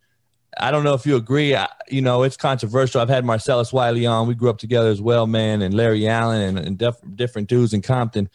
[0.58, 1.54] I don't know if you agree.
[1.54, 3.00] I, you know, it's controversial.
[3.00, 4.26] I've had Marcellus Wiley on.
[4.26, 7.74] We grew up together as well, man, and Larry Allen and, and def- different dudes
[7.74, 8.30] in Compton.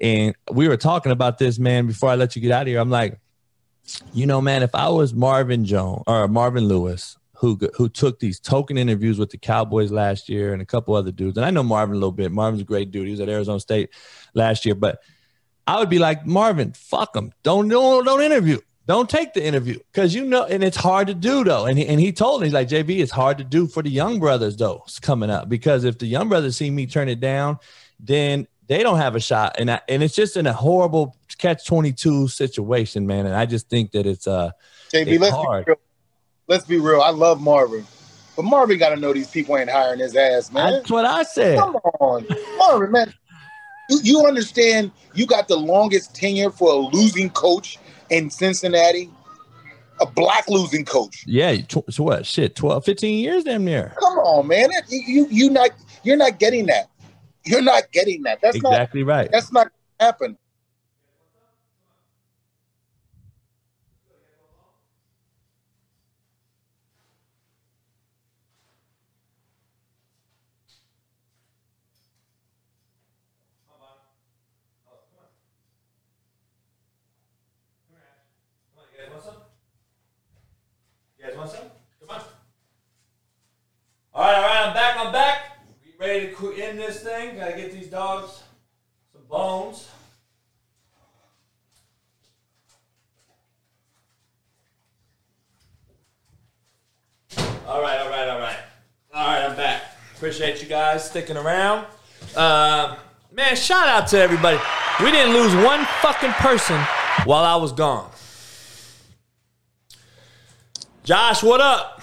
[0.00, 1.86] And we were talking about this, man.
[1.86, 3.18] Before I let you get out of here, I'm like,
[4.12, 8.40] you know, man, if I was Marvin Jones or Marvin Lewis, who who took these
[8.40, 11.62] token interviews with the Cowboys last year and a couple other dudes, and I know
[11.62, 12.32] Marvin a little bit.
[12.32, 13.06] Marvin's a great dude.
[13.06, 13.90] He was at Arizona State
[14.34, 15.00] last year, but
[15.66, 17.32] I would be like, Marvin, fuck him.
[17.42, 18.58] Don't don't don't interview.
[18.86, 21.66] Don't take the interview because you know, and it's hard to do though.
[21.66, 23.90] And he, and he told me he's like, JB, it's hard to do for the
[23.90, 24.82] young brothers though.
[24.86, 27.58] It's coming up because if the young brothers see me turn it down,
[27.98, 29.56] then they don't have a shot.
[29.58, 33.26] And I, and it's just in a horrible catch twenty two situation, man.
[33.26, 34.50] And I just think that it's uh,
[34.92, 35.66] JB, let's hard.
[35.66, 35.80] be real.
[36.46, 37.00] Let's be real.
[37.00, 37.86] I love Marvin,
[38.36, 40.72] but Marvin got to know these people ain't hiring his ass, man.
[40.72, 41.58] That's what I said.
[41.58, 42.26] Come on,
[42.58, 43.14] Marvin, man.
[43.90, 44.90] You, you understand?
[45.14, 47.78] You got the longest tenure for a losing coach
[48.10, 49.10] in Cincinnati,
[50.00, 51.24] a black losing coach.
[51.26, 52.26] Yeah, so what?
[52.26, 53.94] Shit, 12, 15 years damn near.
[53.98, 54.68] Come on, man.
[54.70, 55.70] It- You you not
[56.02, 56.90] you're not getting that.
[57.46, 58.40] You're not getting that.
[58.40, 59.30] That's not Exactly not right.
[59.30, 59.68] that's not
[59.98, 60.38] gonna happen.
[73.68, 75.28] Oh, come on.
[77.88, 78.08] Come on.
[78.70, 79.42] Come on, you guys want some?
[81.18, 81.60] You guys want some?
[82.00, 82.22] Come on.
[84.14, 84.96] All right, all right, I'm back.
[84.98, 85.43] I'm back.
[86.14, 87.36] Ready to end this thing?
[87.36, 88.44] Gotta get these dogs
[89.12, 89.88] some bones.
[97.66, 98.56] All right, all right, all right.
[99.12, 99.82] All right, I'm back.
[100.14, 101.84] Appreciate you guys sticking around.
[102.36, 102.96] Um,
[103.32, 104.60] man, shout out to everybody.
[105.02, 106.80] We didn't lose one fucking person
[107.24, 108.08] while I was gone.
[111.02, 112.02] Josh, what up?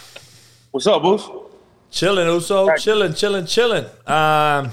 [0.72, 1.30] What's up, Boost?
[1.92, 2.76] Chilling, Uso.
[2.78, 3.86] Chilling, chilling, chilling.
[4.08, 4.72] Um,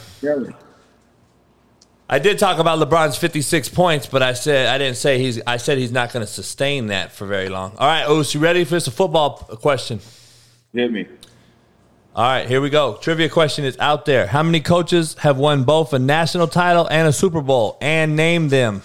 [2.09, 5.43] I did talk about LeBron's 56 points, but I said I didn't say he's.
[5.47, 7.73] I said he's not going to sustain that for very long.
[7.77, 8.89] All right, Us, you ready for this?
[8.89, 10.01] Football question.
[10.73, 11.07] Hit me.
[12.15, 12.97] All right, here we go.
[12.97, 14.27] Trivia question is out there.
[14.27, 17.77] How many coaches have won both a national title and a Super Bowl?
[17.81, 18.83] And name them.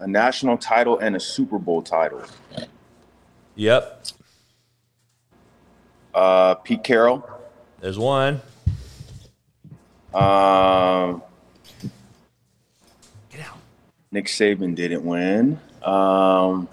[0.00, 2.22] A national title and a Super Bowl title.
[3.54, 4.04] Yep.
[6.14, 7.28] Uh, Pete Carroll.
[7.80, 8.40] There's one.
[10.12, 11.22] Um,
[13.30, 13.58] Get out.
[14.10, 15.58] Nick Saban didn't win.
[15.82, 16.68] Um,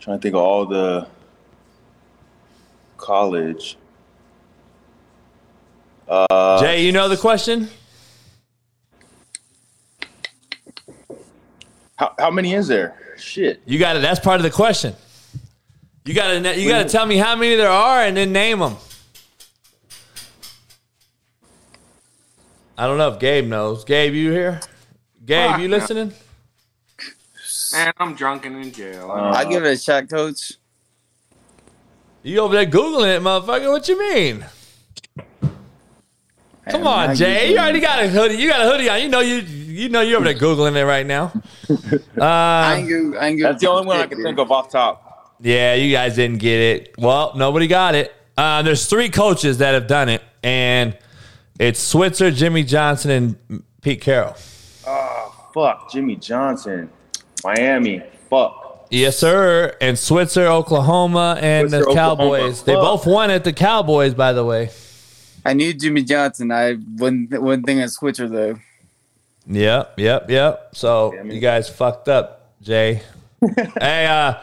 [0.00, 1.06] trying to think of all the
[2.96, 3.76] college.
[6.08, 7.68] Uh, Jay, you know the question?
[12.02, 12.96] how, how many is there?
[13.16, 13.62] Shit.
[13.64, 14.02] You got it.
[14.02, 14.94] That's part of the question.
[16.04, 16.60] You got to.
[16.60, 18.76] You got to tell me how many there are and then name them.
[22.76, 23.84] I don't know if Gabe knows.
[23.84, 24.60] Gabe, you here?
[25.24, 26.12] Gabe, you listening?
[27.72, 29.10] Man, I'm drunk and in jail.
[29.12, 30.54] I give it a shot, coach.
[32.22, 33.70] You over there googling it, motherfucker?
[33.70, 34.44] What you mean?
[36.70, 37.48] Come on, Jay.
[37.48, 38.36] give You already got a hoodie.
[38.36, 39.02] You got a hoodie on.
[39.02, 41.32] You know you you know you're over there googling it right now.
[42.20, 44.52] I Uh, ain't go, I ain't go That's the only one I can think of
[44.52, 45.01] off top.
[45.42, 46.94] Yeah, you guys didn't get it.
[46.98, 48.12] Well, nobody got it.
[48.36, 50.96] Uh, there's three coaches that have done it, and
[51.58, 54.36] it's Switzer, Jimmy Johnson, and Pete Carroll.
[54.86, 56.90] Oh, fuck, Jimmy Johnson,
[57.44, 58.02] Miami.
[58.30, 58.86] Fuck.
[58.90, 59.76] Yes, sir.
[59.80, 62.38] And Switzer, Oklahoma, and Switzer, the Oklahoma.
[62.38, 62.62] Cowboys.
[62.62, 64.70] They both won at the Cowboys, by the way.
[65.44, 66.52] I knew Jimmy Johnson.
[66.52, 68.58] I one one thing I Switzer, though.
[69.46, 70.70] Yep, yep, yep.
[70.74, 73.02] So you guys fucked up, Jay.
[73.80, 74.34] hey, uh,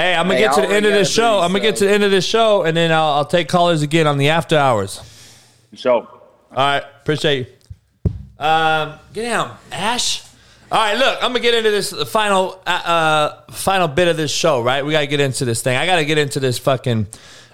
[0.00, 1.40] hey, I'm gonna get to the end of this show.
[1.40, 3.82] I'm gonna get to the end of this show, and then I'll, I'll take callers
[3.82, 5.00] again on the after hours.
[5.74, 5.98] Show.
[6.00, 8.12] All right, appreciate you.
[8.44, 10.24] Um, get down, Ash.
[10.72, 14.30] All right, look, I'm gonna get into this final, uh, uh, final bit of this
[14.30, 14.62] show.
[14.62, 15.76] Right, we gotta get into this thing.
[15.76, 17.06] I gotta get into this fucking,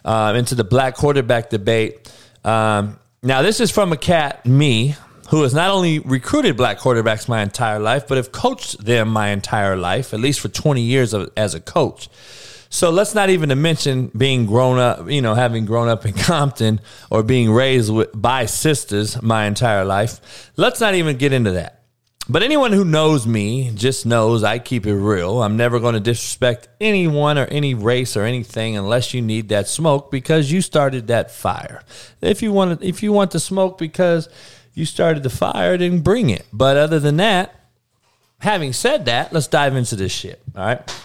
[0.05, 2.13] uh, into the black quarterback debate.
[2.45, 4.95] Um, now, this is from a cat, me,
[5.31, 9.29] who has not only recruited black quarterbacks my entire life, but have coached them my
[9.29, 12.09] entire life, at least for 20 years of, as a coach.
[12.69, 16.81] So let's not even mention being grown up, you know, having grown up in Compton
[17.11, 20.51] or being raised with, by sisters my entire life.
[20.57, 21.77] Let's not even get into that.
[22.29, 25.43] But anyone who knows me just knows I keep it real.
[25.43, 29.69] I'm never going to disrespect anyone or any race or anything unless you need that
[29.69, 31.85] smoke because you started that fire.
[32.21, 34.29] If you want to, if you want the smoke because
[34.77, 36.47] you started the fire, didn't bring it.
[36.53, 37.55] But other than that,
[38.41, 40.41] having said that, let's dive into this shit.
[40.55, 41.03] All right.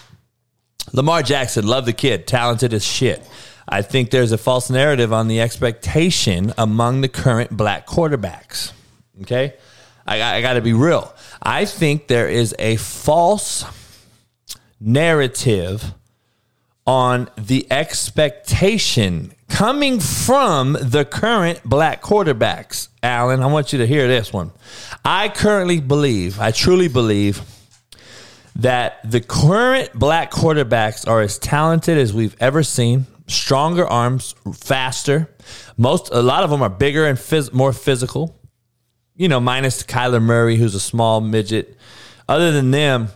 [0.91, 3.26] Lamar Jackson, love the kid, talented as shit.
[3.69, 8.73] I think there's a false narrative on the expectation among the current black quarterbacks.
[9.22, 9.53] Okay?
[10.06, 11.14] I, I got to be real.
[11.41, 13.64] I think there is a false
[14.81, 15.93] narrative
[16.85, 22.87] on the expectation coming from the current black quarterbacks.
[23.03, 24.51] Alan, I want you to hear this one.
[25.03, 27.41] I currently believe, I truly believe,
[28.55, 33.05] that the current black quarterbacks are as talented as we've ever seen.
[33.27, 35.29] Stronger arms, faster.
[35.77, 38.35] Most, a lot of them are bigger and phys- more physical.
[39.15, 41.77] You know, minus Kyler Murray, who's a small midget.
[42.27, 43.09] Other than them,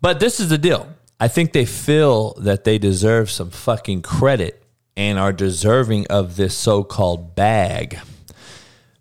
[0.00, 0.88] but this is the deal.
[1.18, 4.61] I think they feel that they deserve some fucking credit
[4.96, 7.98] and are deserving of this so-called bag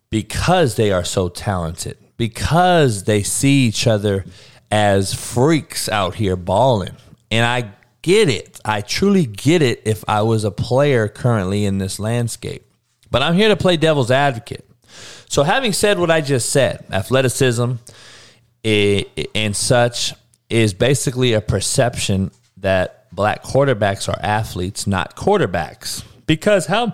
[0.09, 4.26] because they are so talented, because they see each other
[4.72, 6.95] as freaks out here balling.
[7.30, 8.59] And I get it.
[8.65, 12.65] I truly get it if I was a player currently in this landscape.
[13.09, 14.68] But I'm here to play devil's advocate.
[15.27, 17.73] So, having said what I just said, athleticism
[18.63, 20.13] and such
[20.49, 26.04] is basically a perception that black quarterbacks are athletes, not quarterbacks.
[26.26, 26.94] Because how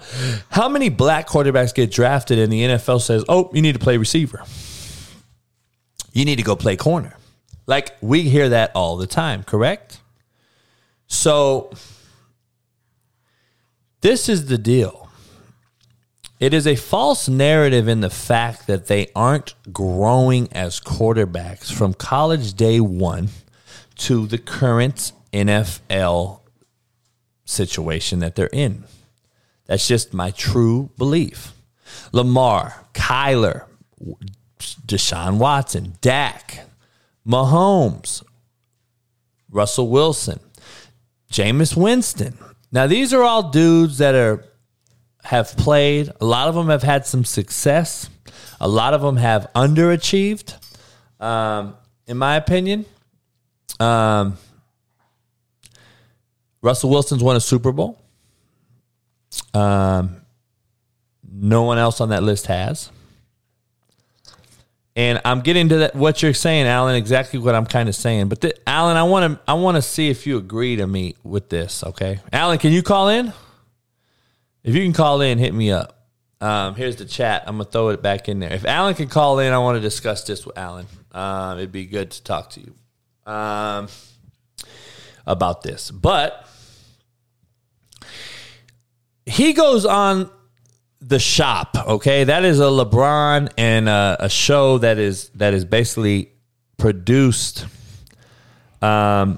[0.49, 3.97] how many black quarterbacks get drafted and the NFL says, "Oh, you need to play
[3.97, 4.43] receiver.
[6.11, 7.15] You need to go play corner."
[7.67, 9.99] Like we hear that all the time, correct?
[11.07, 11.71] So
[14.01, 15.07] this is the deal.
[16.39, 21.95] It is a false narrative in the fact that they aren't growing as quarterbacks from
[21.95, 23.29] college day one
[23.95, 25.11] to the current
[25.45, 26.41] NFL
[27.45, 28.83] situation that they're in.
[29.65, 31.53] That's just my true belief.
[32.11, 33.63] Lamar, Kyler,
[34.59, 36.65] Deshaun Watson, Dak,
[37.27, 38.23] Mahomes,
[39.49, 40.39] Russell Wilson,
[41.31, 42.37] Jameis Winston.
[42.71, 44.43] Now these are all dudes that are
[45.23, 46.09] have played.
[46.21, 48.09] A lot of them have had some success.
[48.61, 50.55] A lot of them have underachieved,
[51.19, 51.75] um,
[52.07, 52.85] in my opinion.
[53.79, 54.37] Um,
[56.67, 57.97] Russell Wilson's won a Super Bowl.
[59.53, 60.17] Um,
[61.31, 62.91] no one else on that list has.
[64.93, 66.95] And I'm getting to that what you're saying, Alan.
[66.95, 68.27] Exactly what I'm kind of saying.
[68.27, 71.47] But Alan, I want to I want to see if you agree to me with
[71.47, 71.85] this.
[71.85, 73.31] Okay, Alan, can you call in?
[74.61, 76.05] If you can call in, hit me up.
[76.41, 77.43] Um, here's the chat.
[77.47, 78.51] I'm gonna throw it back in there.
[78.51, 80.87] If Alan can call in, I want to discuss this with Alan.
[81.13, 83.87] Um, it'd be good to talk to you um,
[85.25, 85.91] about this.
[85.91, 86.45] But
[89.27, 90.31] he goes on
[90.99, 91.75] the shop.
[91.85, 96.31] Okay, that is a LeBron and a, a show that is that is basically
[96.77, 97.65] produced,
[98.81, 99.37] um,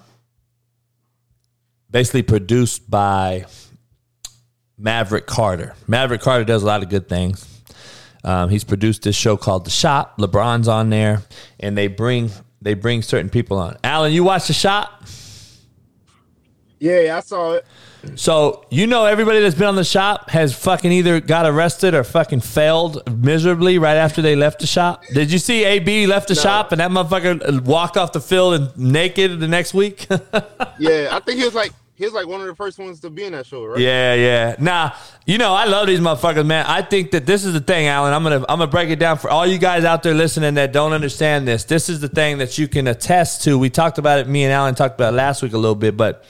[1.89, 3.45] basically produced by
[4.77, 5.75] Maverick Carter.
[5.87, 7.45] Maverick Carter does a lot of good things.
[8.23, 10.17] Um, he's produced this show called The Shop.
[10.17, 11.23] LeBron's on there,
[11.59, 12.29] and they bring
[12.61, 13.77] they bring certain people on.
[13.83, 15.03] Alan, you watch The Shop?
[16.79, 17.65] Yeah, I saw it.
[18.15, 22.03] So you know everybody that's been on the shop has fucking either got arrested or
[22.03, 25.03] fucking failed miserably right after they left the shop.
[25.13, 28.53] Did you see AB left the shop and that motherfucker uh, walked off the field
[28.53, 30.07] and naked the next week?
[30.81, 33.09] Yeah, I think he was like he was like one of the first ones to
[33.09, 33.79] be in that show, right?
[33.79, 34.55] Yeah, yeah.
[34.59, 34.91] Nah,
[35.25, 36.65] you know I love these motherfuckers, man.
[36.65, 38.13] I think that this is the thing, Alan.
[38.13, 40.71] I'm gonna I'm gonna break it down for all you guys out there listening that
[40.71, 41.65] don't understand this.
[41.65, 43.59] This is the thing that you can attest to.
[43.59, 44.29] We talked about it.
[44.29, 46.23] Me and Alan talked about it last week a little bit, but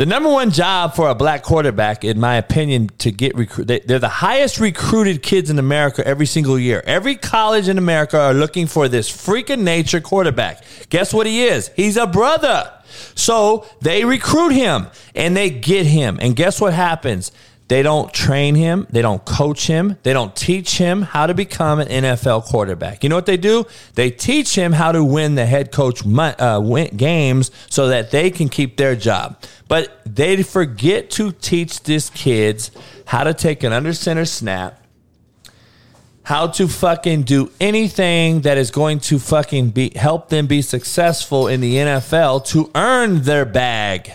[0.00, 3.80] the number one job for a black quarterback, in my opinion, to get recruit, they,
[3.80, 6.82] they're the highest recruited kids in America every single year.
[6.86, 10.64] Every college in America are looking for this freak of nature quarterback.
[10.88, 11.68] Guess what he is?
[11.76, 12.72] He's a brother.
[13.14, 16.16] So they recruit him and they get him.
[16.18, 17.30] And guess what happens?
[17.70, 18.88] They don't train him.
[18.90, 19.96] They don't coach him.
[20.02, 23.04] They don't teach him how to become an NFL quarterback.
[23.04, 23.64] You know what they do?
[23.94, 26.60] They teach him how to win the head coach uh,
[26.96, 29.40] games so that they can keep their job.
[29.68, 32.72] But they forget to teach these kids
[33.06, 34.84] how to take an under center snap,
[36.24, 41.46] how to fucking do anything that is going to fucking be help them be successful
[41.46, 44.12] in the NFL to earn their bag.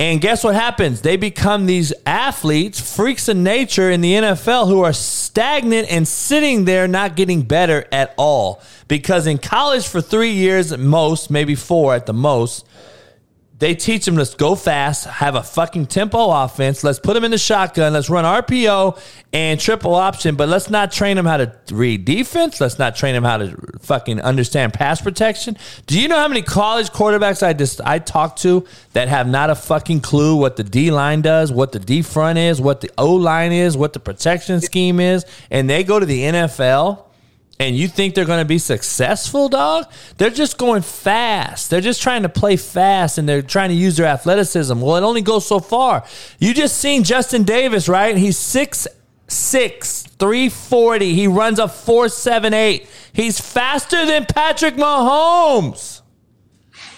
[0.00, 1.02] And guess what happens?
[1.02, 6.64] They become these athletes, freaks of nature in the NFL who are stagnant and sitting
[6.64, 8.62] there not getting better at all.
[8.88, 12.66] Because in college for three years at most, maybe four at the most,
[13.60, 16.82] they teach them let's go fast, have a fucking tempo offense.
[16.82, 17.92] Let's put them in the shotgun.
[17.92, 18.98] Let's run RPO
[19.34, 22.58] and triple option, but let's not train them how to read defense.
[22.58, 25.58] Let's not train them how to fucking understand pass protection.
[25.86, 29.50] Do you know how many college quarterbacks I just I talk to that have not
[29.50, 32.90] a fucking clue what the D line does, what the D front is, what the
[32.96, 37.04] O line is, what the protection scheme is, and they go to the NFL
[37.60, 39.84] and you think they're going to be successful, dog?
[40.16, 41.68] They're just going fast.
[41.68, 44.80] They're just trying to play fast and they're trying to use their athleticism.
[44.80, 46.02] Well, it only goes so far.
[46.38, 48.16] You just seen Justin Davis, right?
[48.16, 48.88] He's 6'6,
[50.08, 51.14] 340.
[51.14, 52.88] He runs a 478.
[53.12, 56.00] He's faster than Patrick Mahomes.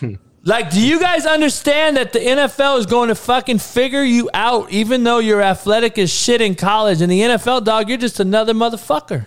[0.44, 4.72] Like, do you guys understand that the NFL is going to fucking figure you out,
[4.72, 7.00] even though you're athletic as shit in college?
[7.00, 9.26] In the NFL, dog, you're just another motherfucker.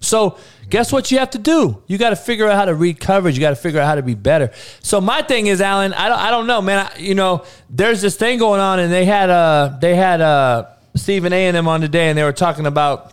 [0.00, 0.38] So,
[0.70, 1.82] guess what you have to do?
[1.86, 3.36] You got to figure out how to read coverage.
[3.36, 4.50] You got to figure out how to be better.
[4.82, 6.90] So, my thing is, Alan, I don't, I don't know, man.
[6.90, 10.68] I, you know, there's this thing going on, and they had uh, they had uh,
[10.96, 11.46] Stephen A.
[11.46, 13.12] and them on today, and they were talking about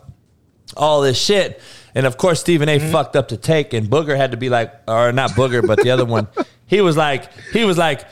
[0.76, 1.60] all this shit.
[1.94, 2.78] And of course, Stephen A.
[2.78, 5.90] fucked up the take, and Booger had to be like, or not Booger, but the
[5.90, 6.28] other one.
[6.68, 8.04] He was like, he was like,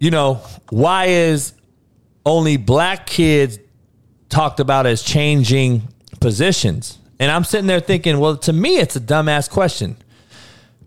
[0.00, 1.52] you know, why is
[2.26, 3.60] only black kids
[4.28, 5.86] talked about as changing
[6.18, 6.98] positions?
[7.20, 9.98] And I'm sitting there thinking, well, to me, it's a dumbass question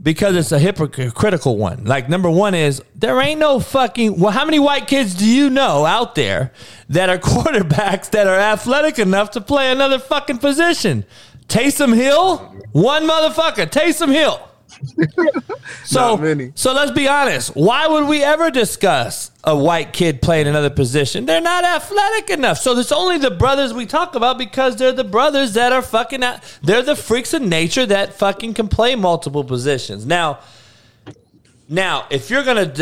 [0.01, 1.85] because it's a hypocritical one.
[1.85, 4.19] Like, number one is there ain't no fucking.
[4.19, 6.51] Well, how many white kids do you know out there
[6.89, 11.05] that are quarterbacks that are athletic enough to play another fucking position?
[11.47, 12.37] Taysom Hill,
[12.71, 13.67] one motherfucker.
[13.67, 14.49] Taysom Hill.
[15.85, 17.55] So, so let's be honest.
[17.55, 21.25] Why would we ever discuss a white kid playing another position?
[21.25, 22.57] They're not athletic enough.
[22.57, 26.23] So it's only the brothers we talk about because they're the brothers that are fucking.
[26.23, 30.05] Out, they're the freaks of nature that fucking can play multiple positions.
[30.05, 30.39] Now,
[31.69, 32.73] now if you're gonna,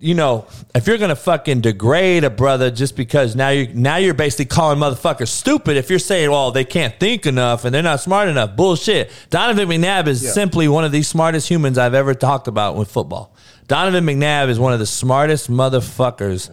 [0.00, 4.14] you know, if you're gonna fucking degrade a brother just because now you now you're
[4.14, 5.76] basically calling motherfuckers stupid.
[5.76, 9.10] If you're saying, well, they can't think enough and they're not smart enough, bullshit.
[9.30, 10.30] Donovan McNabb is Yeah.
[10.30, 13.34] simply one of the smartest humans I've ever talked about with football.
[13.66, 16.48] Donovan McNabb is one of the smartest motherfuckers.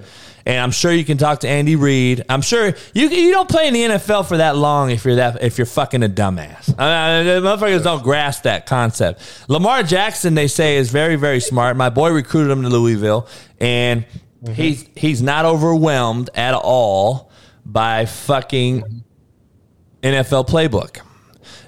[0.46, 2.24] And I'm sure you can talk to Andy Reid.
[2.30, 5.42] I'm sure you you don't play in the NFL for that long if you're that
[5.42, 6.74] if you're fucking a dumbass.
[6.78, 9.22] I mean, the motherfuckers don't grasp that concept.
[9.48, 11.78] Lamar Jackson, they say, is very very smart.
[11.78, 13.28] My boy recruited him to Louisville,
[13.60, 14.54] and mm-hmm.
[14.54, 17.32] he's he's not overwhelmed at all
[17.66, 19.04] by fucking
[20.04, 21.02] NFL playbook.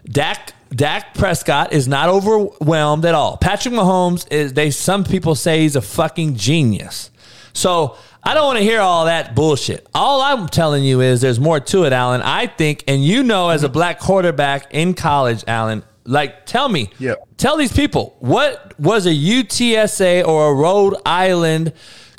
[0.06, 3.38] Dak Dak Prescott is not overwhelmed at all.
[3.38, 7.10] Patrick Mahomes is they some people say he's a fucking genius.
[7.54, 9.88] So I don't want to hear all that bullshit.
[9.94, 12.22] All I'm telling you is there's more to it, Alan.
[12.22, 16.90] I think, and you know, as a black quarterback in college, Alan, like tell me,
[17.38, 21.74] tell these people what was a UTSA or a Rhode Island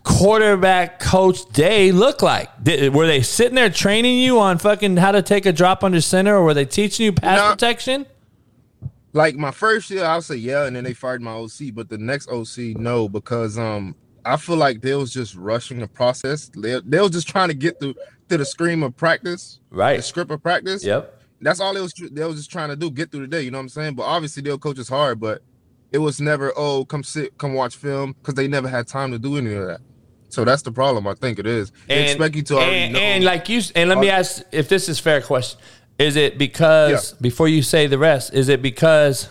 [0.05, 2.49] quarterback coach day look like?
[2.63, 6.01] Did, were they sitting there training you on fucking how to take a drop under
[6.01, 7.51] center, or were they teaching you pass No.
[7.51, 8.07] protection?
[9.13, 11.75] Like my first year, I'll say yeah, and then they fired my OC.
[11.75, 13.95] But the next OC, no, because um,
[14.29, 16.51] I feel like they was just rushing the process.
[16.51, 17.95] They, they was just trying to get through
[18.29, 19.97] to the scream of practice, Right.
[19.97, 20.85] The script of practice.
[20.85, 21.21] Yep.
[21.41, 23.43] that's all they was they was just trying to do, get through the day.
[23.43, 23.95] You know what I'm saying?
[23.95, 25.43] But obviously they'll coach us hard, but
[25.93, 29.19] it was never oh come sit, come watch film because they never had time to
[29.19, 29.81] do any of that.
[30.29, 31.07] So that's the problem.
[31.07, 31.73] I think it is.
[31.87, 32.99] They expect you to already and, know.
[32.99, 35.59] and like you and let me ask if this is fair question.
[35.99, 39.29] Is it because before you say the rest, is it because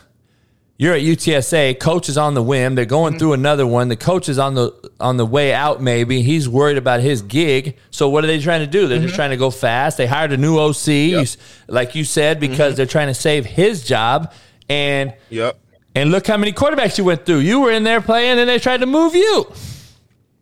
[0.78, 3.20] you're at UTSA, coach is on the whim, they're going Mm-hmm.
[3.20, 6.78] through another one, the coach is on the on the way out maybe, he's worried
[6.78, 7.78] about his gig.
[7.92, 8.88] So what are they trying to do?
[8.88, 9.16] They're just Mm-hmm.
[9.16, 9.98] trying to go fast.
[9.98, 10.88] They hired a new OC,
[11.22, 11.38] s-
[11.68, 14.34] like you said, because they're trying to save his job
[14.70, 15.60] and Yep.
[15.96, 17.40] And look how many quarterbacks you went through.
[17.40, 19.52] You were in there playing and they tried to move you.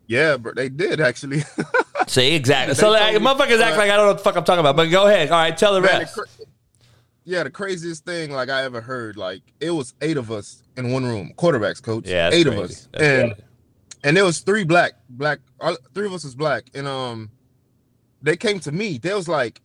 [0.08, 1.44] Yeah, but they did actually.
[2.08, 2.76] See, exactly.
[2.76, 4.76] So like, motherfuckers act like I don't know what the fuck I'm talking about.
[4.76, 5.32] But go ahead.
[5.32, 6.16] All right, tell the Man, rest.
[6.16, 6.28] the
[7.26, 10.92] yeah, the craziest thing like I ever heard, like it was eight of us in
[10.92, 12.08] one room, quarterbacks coach.
[12.08, 13.44] Yeah, eight of us, That's and crazy.
[14.04, 17.30] and there was three black, black, all, three of us was black, and um,
[18.22, 18.98] they came to me.
[19.00, 19.60] They was like,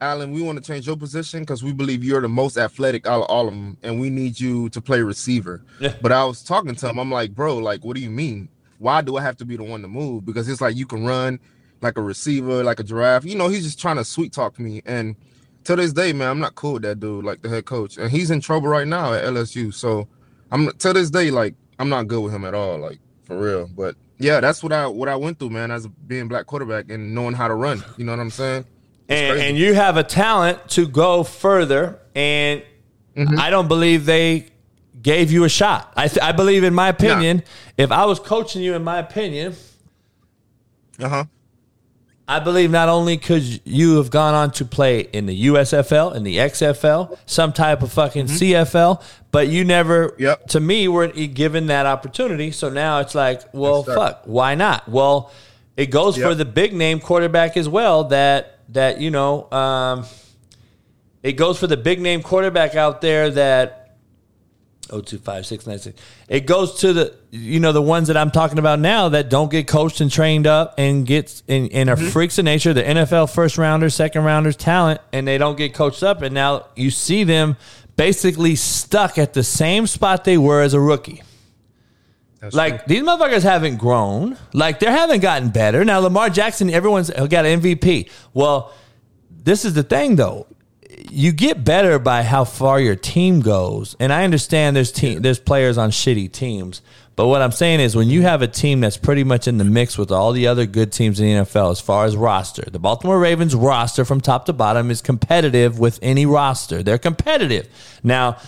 [0.00, 3.22] Alan, we want to change your position because we believe you're the most athletic out
[3.22, 5.64] of all of them, and we need you to play receiver.
[5.80, 5.94] Yeah.
[6.02, 6.98] But I was talking to him.
[6.98, 8.48] I'm like, bro, like, what do you mean?
[8.78, 10.26] Why do I have to be the one to move?
[10.26, 11.38] Because it's like you can run
[11.80, 13.24] like a receiver, like a giraffe.
[13.24, 14.82] You know, he's just trying to sweet talk me.
[14.84, 15.14] And
[15.64, 17.96] to this day, man, I'm not cool with that dude, like the head coach.
[17.98, 19.72] And he's in trouble right now at LSU.
[19.72, 20.06] So
[20.50, 23.68] I'm to this day, like, I'm not good with him at all, like for real.
[23.74, 27.14] But yeah, that's what I what I went through, man, as being black quarterback and
[27.14, 27.82] knowing how to run.
[27.96, 28.64] You know what I'm saying?
[29.08, 31.98] and, and you have a talent to go further.
[32.14, 32.62] And
[33.16, 34.46] I don't believe they
[35.00, 35.92] gave you a shot.
[35.96, 37.42] I, th- I believe, in my opinion,
[37.76, 39.54] if I was coaching you, in my opinion,
[40.98, 41.24] uh huh.
[42.26, 46.22] I believe not only could you have gone on to play in the USFL, in
[46.22, 50.14] the XFL, some type of fucking CFL, but you never,
[50.48, 52.50] to me, weren't e- given that opportunity.
[52.50, 54.88] So now it's like, well, Yes, fuck, why not?
[54.88, 55.32] Well,
[55.76, 58.04] it goes for the big name quarterback as well.
[58.04, 60.06] That that you know, um,
[61.22, 63.83] it goes for the big name quarterback out there that.
[64.90, 66.00] Oh two five six nine six.
[66.28, 69.50] It goes to the you know the ones that I'm talking about now that don't
[69.50, 72.08] get coached and trained up and gets and, and are mm-hmm.
[72.08, 72.74] freaks of nature.
[72.74, 76.22] The NFL first rounders, second rounders, talent, and they don't get coached up.
[76.22, 77.56] And now you see them
[77.96, 81.22] basically stuck at the same spot they were as a rookie.
[82.52, 84.36] like these motherfuckers haven't grown.
[84.52, 85.84] Like they haven't gotten better.
[85.84, 88.10] Now Lamar Jackson, everyone's oh, got an MVP.
[88.34, 88.72] Well,
[89.30, 90.46] this is the thing though.
[91.10, 93.94] You get better by how far your team goes.
[94.00, 96.82] And I understand there's team there's players on shitty teams.
[97.16, 99.64] But what I'm saying is when you have a team that's pretty much in the
[99.64, 102.80] mix with all the other good teams in the NFL as far as roster, the
[102.80, 106.82] Baltimore Ravens roster from top to bottom is competitive with any roster.
[106.82, 107.68] They're competitive.
[108.02, 108.38] Now,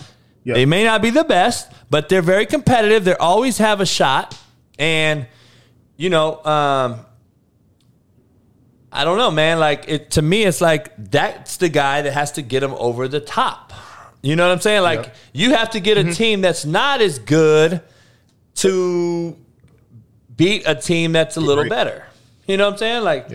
[0.43, 3.05] they may not be the best, but they're very competitive.
[3.05, 4.37] They always have a shot.
[4.77, 5.27] And,
[5.95, 7.05] you know, um,
[8.97, 9.59] I don't know, man.
[9.59, 13.07] Like it to me, it's like that's the guy that has to get him over
[13.07, 13.71] the top.
[14.23, 14.81] You know what I'm saying?
[14.81, 17.81] Like you have to get a team that's not as good
[18.55, 19.37] to
[20.35, 22.05] beat a team that's a little better.
[22.47, 23.03] You know what I'm saying?
[23.03, 23.29] Like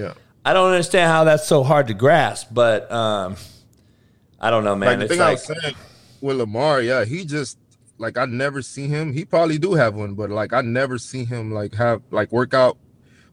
[0.45, 3.37] I don't understand how that's so hard to grasp, but um,
[4.41, 4.89] I don't know, man.
[4.89, 5.77] like the it's thing I like was saying
[6.21, 7.57] with Lamar, yeah, he just
[7.99, 9.13] like I never see him.
[9.13, 12.53] He probably do have one, but like I never see him like have like work
[12.53, 12.77] out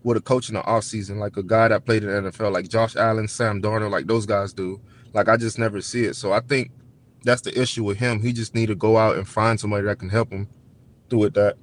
[0.04, 2.52] with a coach in the off season, like a guy that played in the NFL,
[2.52, 4.80] like Josh Allen, Sam Darnold, like those guys do.
[5.14, 6.16] Like I just never see it.
[6.16, 6.72] So I think
[7.24, 8.22] that's the issue with him.
[8.22, 10.48] He just need to go out and find somebody that can help him
[11.10, 11.58] do with that.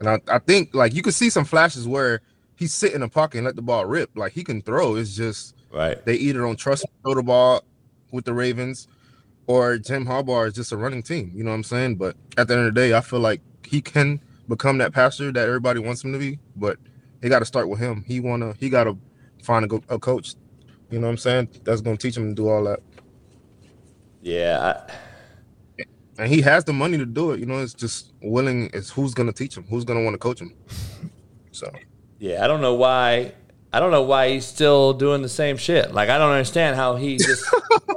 [0.00, 2.20] And I, I think like you can see some flashes where
[2.56, 4.10] he's sit in the pocket and let the ball rip.
[4.16, 4.96] Like he can throw.
[4.96, 6.02] It's just right.
[6.04, 7.64] they either don't trust him to throw the ball
[8.12, 8.88] with the Ravens
[9.46, 11.32] or Jim Harbaugh is just a running team.
[11.34, 11.96] You know what I'm saying?
[11.96, 15.32] But at the end of the day, I feel like he can become that passer
[15.32, 16.38] that everybody wants him to be.
[16.56, 16.78] But
[17.20, 18.04] they got to start with him.
[18.06, 18.96] He wanna he got to
[19.42, 20.34] find a, go- a coach.
[20.90, 21.48] You know what I'm saying?
[21.64, 22.80] That's gonna teach him to do all that.
[24.22, 24.86] Yeah.
[26.18, 27.40] and he has the money to do it.
[27.40, 28.70] You know, it's just willing.
[28.72, 29.64] It's who's gonna teach him.
[29.68, 30.52] Who's gonna want to coach him.
[31.52, 31.70] So
[32.18, 33.32] Yeah, I don't know why.
[33.72, 35.92] I don't know why he's still doing the same shit.
[35.92, 37.44] Like I don't understand how he just.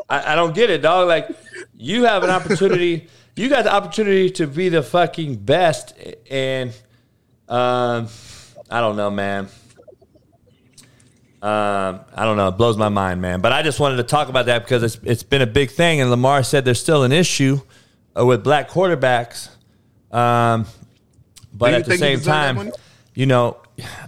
[0.10, 1.08] I, I don't get it, dog.
[1.08, 1.30] Like
[1.76, 3.08] you have an opportunity.
[3.36, 5.94] You got the opportunity to be the fucking best,
[6.30, 6.74] and
[7.48, 8.08] um,
[8.70, 9.48] I don't know, man.
[11.42, 12.50] Um, I don't know.
[12.50, 13.40] It blows my mind, man.
[13.40, 16.02] But I just wanted to talk about that because it's it's been a big thing,
[16.02, 17.62] and Lamar said there's still an issue
[18.18, 19.48] uh, with black quarterbacks.
[20.12, 20.66] Um,
[21.54, 22.56] but at the same time,
[23.16, 23.58] you know,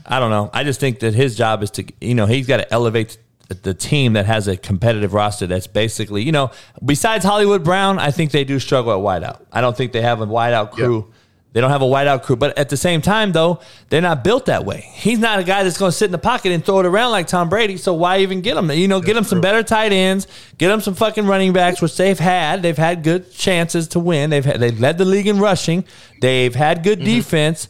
[0.05, 0.49] I don't know.
[0.53, 3.17] I just think that his job is to, you know, he's got to elevate
[3.47, 6.51] the- the team that has a competitive roster that's basically, you know,
[6.83, 9.41] besides Hollywood Brown, I think they do struggle at wideout.
[9.51, 11.11] I don't think they have a wideout crew
[11.53, 12.37] They don't have a wideout crew.
[12.37, 13.59] But at the same time, though,
[13.89, 14.89] they're not built that way.
[14.93, 17.11] He's not a guy that's going to sit in the pocket and throw it around
[17.11, 17.77] like Tom Brady.
[17.77, 18.71] So why even get him?
[18.71, 21.97] You know, get him some better tight ends, get him some fucking running backs, which
[21.97, 22.61] they've had.
[22.61, 24.29] They've had good chances to win.
[24.29, 25.83] They've had, they've led the league in rushing.
[26.21, 27.17] They've had good mm-hmm.
[27.17, 27.67] defense.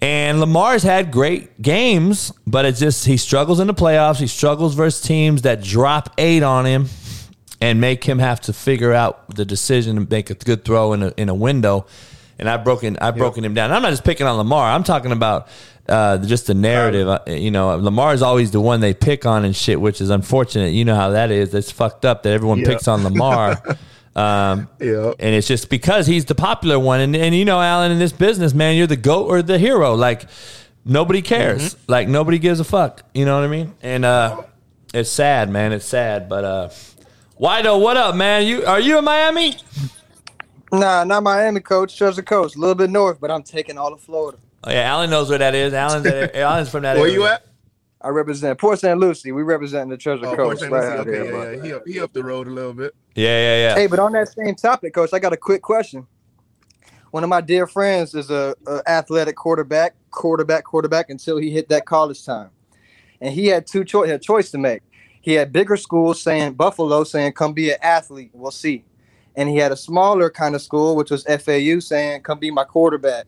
[0.00, 4.20] And Lamar's had great games, but it's just he struggles in the playoffs.
[4.20, 6.86] He struggles versus teams that drop eight on him
[7.60, 11.02] and make him have to figure out the decision and make a good throw in
[11.02, 11.84] a, in a window.
[12.38, 13.72] And I've broken I've broken him down.
[13.72, 14.70] I'm not just picking on Lamar.
[14.70, 15.48] I'm talking about
[15.88, 17.08] uh, just the narrative.
[17.08, 20.10] Uh, You know, Lamar is always the one they pick on and shit, which is
[20.10, 20.72] unfortunate.
[20.72, 21.52] You know how that is.
[21.54, 22.68] It's fucked up that everyone Yeah.
[22.68, 23.62] picks on Lamar.
[24.16, 25.12] Um, Yeah.
[25.20, 26.98] and it's just because he's the popular one.
[26.98, 29.94] And, and you know, Alan, in this business, man, you're the goat or the hero.
[29.94, 30.24] Like
[30.84, 31.76] nobody cares.
[31.86, 33.04] Like nobody gives a fuck.
[33.14, 33.74] You know what I mean?
[33.80, 34.42] And uh,
[34.92, 35.72] it's sad, man.
[35.72, 36.28] It's sad.
[36.28, 36.68] But uh,
[37.40, 38.44] Wido, what up, man?
[38.44, 39.56] You are you in Miami?
[40.72, 41.96] Nah, not Miami, coach.
[41.96, 44.38] Treasure Coast, a little bit north, but I'm taking all of Florida.
[44.64, 45.72] Oh yeah, Alan knows where that is.
[45.72, 46.96] Alan's Alan's from that.
[46.96, 47.00] Area.
[47.00, 47.20] Where area.
[47.20, 47.44] you at?
[48.00, 48.98] I represent Port St.
[48.98, 49.32] Lucie.
[49.32, 50.72] We represent the Treasure Oh, Port Coast St.
[50.72, 50.92] right Lucie.
[51.00, 51.24] out Okay, here.
[51.32, 51.62] yeah, yeah.
[51.64, 52.94] He up, he up the road a little bit.
[53.14, 53.74] Yeah, yeah, yeah.
[53.74, 56.06] Hey, but on that same topic, coach, I got a quick question.
[57.10, 61.68] One of my dear friends is a, a athletic quarterback, quarterback, quarterback until he hit
[61.70, 62.50] that college time,
[63.20, 64.82] and he had two choice, had a choice to make.
[65.22, 68.84] He had bigger schools saying Buffalo saying come be an athlete, we'll see,
[69.38, 72.64] and he had a smaller kind of school which was FAU saying come be my
[72.64, 73.26] quarterback,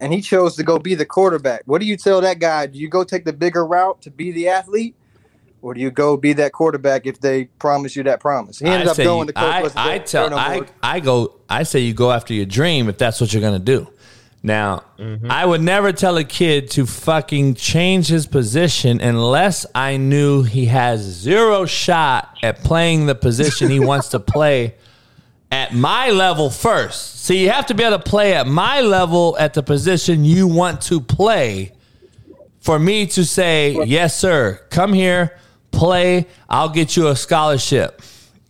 [0.00, 1.62] and he chose to go be the quarterback.
[1.66, 2.66] What do you tell that guy?
[2.66, 4.96] Do you go take the bigger route to be the athlete?
[5.60, 8.60] Or do you go be that quarterback if they promise you that promise?
[8.60, 9.44] He ended I up going you- to coach.
[9.44, 12.88] I, what's I tell Turner I, I go I say you go after your dream
[12.88, 13.86] if that's what you're gonna do.
[14.42, 15.30] Now mm-hmm.
[15.30, 20.66] I would never tell a kid to fucking change his position unless I knew he
[20.66, 24.76] has zero shot at playing the position he wants to play
[25.50, 27.24] at my level first.
[27.24, 30.46] So you have to be able to play at my level at the position you
[30.46, 31.72] want to play
[32.60, 35.38] for me to say, yes, sir, come here,
[35.70, 38.02] play, I'll get you a scholarship.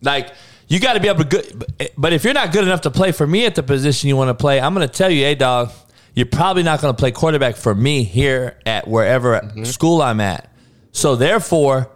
[0.02, 0.32] Like,
[0.66, 1.64] you got to be able to good.
[1.96, 4.28] But if you're not good enough to play for me at the position you want
[4.28, 5.70] to play, I'm going to tell you, hey, dog,
[6.14, 9.64] you're probably not going to play quarterback for me here at wherever mm-hmm.
[9.64, 10.52] school I'm at.
[10.92, 11.90] So, therefore,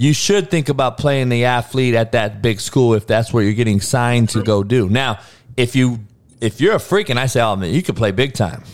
[0.00, 3.52] you should think about playing the athlete at that big school if that's where you're
[3.52, 4.88] getting signed to go do.
[4.88, 5.18] Now,
[5.58, 6.00] if you
[6.40, 8.64] if you're a freak and I say, oh man, you could play big time.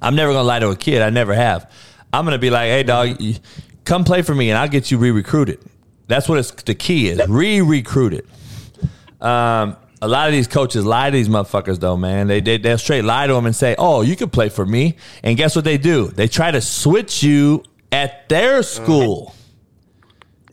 [0.00, 1.02] I'm never gonna lie to a kid.
[1.02, 1.70] I never have.
[2.14, 3.20] I'm gonna be like, hey dog,
[3.84, 5.62] come play for me and I'll get you re-recruited.
[6.06, 8.26] That's what it's the key is re-recruited.
[9.20, 12.26] Um, a lot of these coaches lie to these motherfuckers though, man.
[12.26, 14.96] They, they they'll straight lie to them and say, "Oh, you can play for me."
[15.22, 16.08] And guess what they do?
[16.08, 19.34] They try to switch you at their school.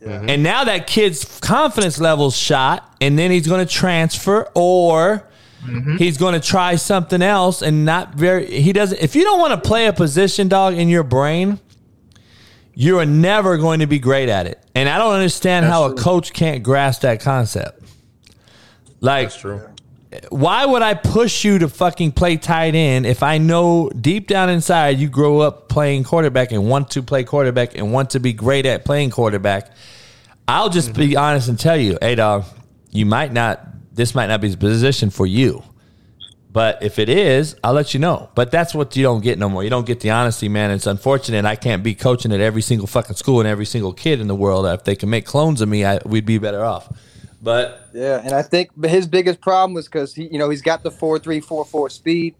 [0.06, 5.28] And now that kid's confidence level's shot, and then he's going to transfer or
[5.98, 8.60] he's going to try something else and not very.
[8.60, 9.00] He doesn't.
[9.00, 11.58] If you don't want to play a position, dog, in your brain,
[12.74, 14.62] you are never going to be great at it.
[14.74, 17.82] And I don't understand how a coach can't grasp that concept.
[19.00, 19.30] Like,
[20.28, 24.48] why would I push you to fucking play tight end if I know deep down
[24.48, 28.32] inside you grow up playing quarterback and want to play quarterback and want to be
[28.32, 29.72] great at playing quarterback?
[30.48, 32.44] I'll just be honest and tell you, hey dog,
[32.90, 33.66] you might not.
[33.92, 35.62] This might not be the position for you.
[36.52, 38.30] But if it is, I'll let you know.
[38.34, 39.62] But that's what you don't get no more.
[39.62, 40.70] You don't get the honesty, man.
[40.70, 41.44] It's unfortunate.
[41.44, 44.34] I can't be coaching at every single fucking school and every single kid in the
[44.34, 44.64] world.
[44.64, 46.90] If they can make clones of me, I, we'd be better off.
[47.42, 50.82] But Yeah, and I think his biggest problem was because he, you know, he's got
[50.82, 52.34] the four three four four speed.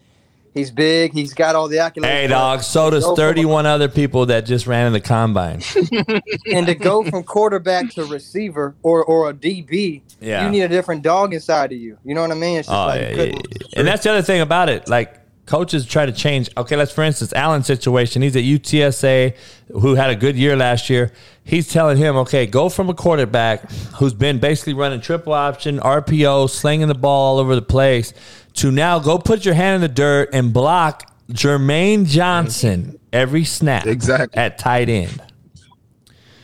[0.55, 1.13] He's big.
[1.13, 2.07] He's got all the accolades.
[2.07, 5.61] hey, dog, so does 31 other people that just ran in the combine.
[6.51, 10.47] and to go from quarterback to receiver or or a DB, Yeah.
[10.47, 11.99] you need a different dog inside of you.
[12.05, 12.57] You know what I mean?
[12.59, 13.79] It's just Oh, like yeah, you yeah, couldn't- yeah.
[13.81, 14.89] And that's the other thing about it.
[14.89, 16.51] Like coaches try to change.
[16.57, 18.23] Okay, let's for instance, Allen's situation.
[18.23, 19.37] He's at UTSA,
[19.73, 21.13] who had a good year last year.
[21.45, 26.51] He's telling him, okay, go from a quarterback who's been basically running triple option, RPO,
[26.51, 28.13] slinging the ball all over the place,
[28.55, 33.87] to now go put your hand in the dirt and block Jermaine Johnson every snap.
[33.87, 34.37] Exactly.
[34.37, 35.23] At tight end.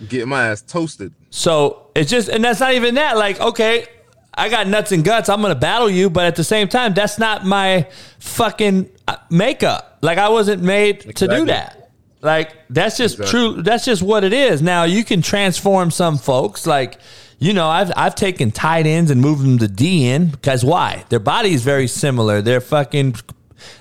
[0.08, 1.12] Get my ass toasted.
[1.30, 3.16] So it's just, and that's not even that.
[3.16, 3.86] Like, okay,
[4.34, 5.28] I got nuts and guts.
[5.28, 7.88] I'm going to battle you, but at the same time, that's not my
[8.18, 9.98] fucking uh, makeup.
[10.00, 11.90] Like, I wasn't made to do that.
[12.22, 13.52] Like, that's just Exactly.
[13.54, 13.62] true.
[13.62, 14.62] That's just what it is.
[14.62, 16.66] Now, you can transform some folks.
[16.66, 16.98] Like,
[17.38, 21.04] you know, I've I've taken tight ends and moved them to D end because why?
[21.09, 22.40] Their body is very similar.
[22.40, 23.16] They're fucking,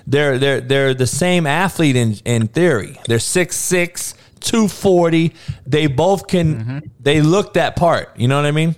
[0.06, 2.98] they're they're they're the same athlete in in theory.
[3.06, 5.32] They're 6'6", 240.
[5.66, 6.90] They both can.
[7.00, 8.18] They look that part.
[8.18, 8.74] You know what I mean?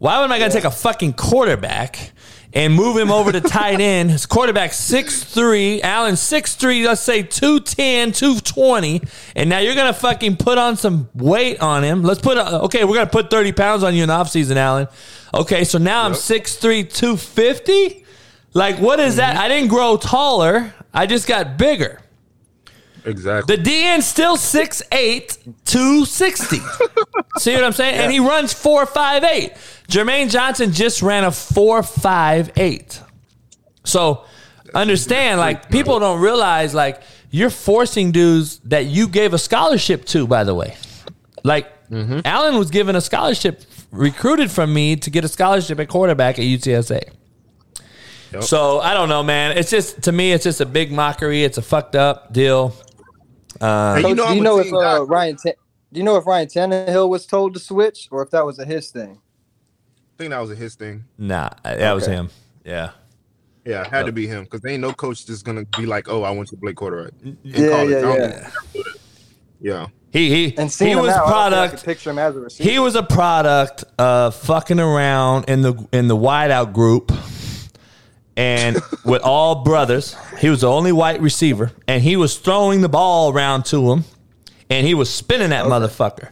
[0.00, 2.12] Why am I going to take a fucking quarterback
[2.52, 4.10] and move him over to tight end.
[4.10, 9.02] His quarterback six 6'3, Allen 6'3, let's say 210, 220.
[9.36, 12.02] And now you're going to fucking put on some weight on him.
[12.02, 14.56] Let's put, a, okay, we're going to put 30 pounds on you in the offseason,
[14.56, 14.88] Allen.
[15.34, 18.04] Okay, so now I'm 6'3, 250.
[18.54, 19.34] Like, what is that?
[19.34, 19.44] Mm-hmm.
[19.44, 22.00] I didn't grow taller, I just got bigger.
[23.04, 23.56] Exactly.
[23.56, 26.56] The DN still 6'8, 260.
[27.38, 27.94] See what I'm saying?
[27.96, 29.56] And he runs 4'5'8.
[29.88, 33.02] Jermaine Johnson just ran a 4'5'8.
[33.84, 34.24] So
[34.74, 40.26] understand, like, people don't realize, like, you're forcing dudes that you gave a scholarship to,
[40.26, 40.76] by the way.
[41.44, 41.72] Like,
[42.24, 46.44] Allen was given a scholarship, recruited from me to get a scholarship at quarterback at
[46.44, 47.02] UTSA.
[48.42, 49.58] So I don't know, man.
[49.58, 51.42] It's just to me, it's just a big mockery.
[51.42, 52.76] It's a fucked up deal.
[53.60, 55.36] Uh, Coach, do you know if uh, Ryan?
[55.36, 55.52] Ta-
[55.92, 58.64] do you know if Ryan Tannehill was told to switch, or if that was a
[58.64, 59.20] his thing?
[60.14, 61.04] I think that was a his thing.
[61.18, 62.28] Nah, that was him.
[62.64, 62.90] Yeah.
[63.64, 66.08] Yeah, it had to be him because there ain't no coach just gonna be like,
[66.08, 67.76] "Oh, I want you to play quarterback." Yeah, yeah, yeah.
[67.76, 68.52] think they do that.
[69.60, 69.86] Yeah.
[70.12, 71.84] He he And seeing he him was now, I I product.
[71.84, 72.68] picture him as a receiver.
[72.70, 77.12] He was a product of fucking around in the in the wideout group,
[78.40, 80.16] and with all brothers.
[80.38, 84.04] He was the only white receiver, and he was throwing the ball around to him,
[84.70, 86.30] and he was spinning that motherfucker.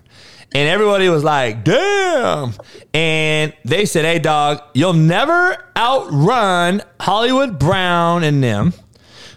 [0.54, 2.54] And everybody was like, damn.
[2.94, 8.72] And they said, hey, dog, you'll never outrun Hollywood Brown and them.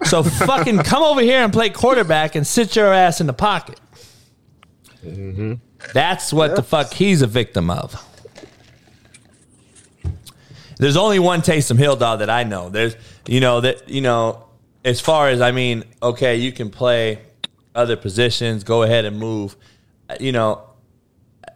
[0.05, 3.81] So fucking come over here and play quarterback and sit your ass in the pocket.
[5.05, 5.55] Mm-hmm.
[5.93, 8.01] That's what the fuck he's a victim of.
[10.81, 12.69] There's only one Taysom Hill dog that I know.
[12.69, 12.95] There's,
[13.27, 14.47] you know, that you know,
[14.83, 17.19] as far as I mean, okay, you can play
[17.75, 19.55] other positions, go ahead and move.
[20.19, 20.63] You know,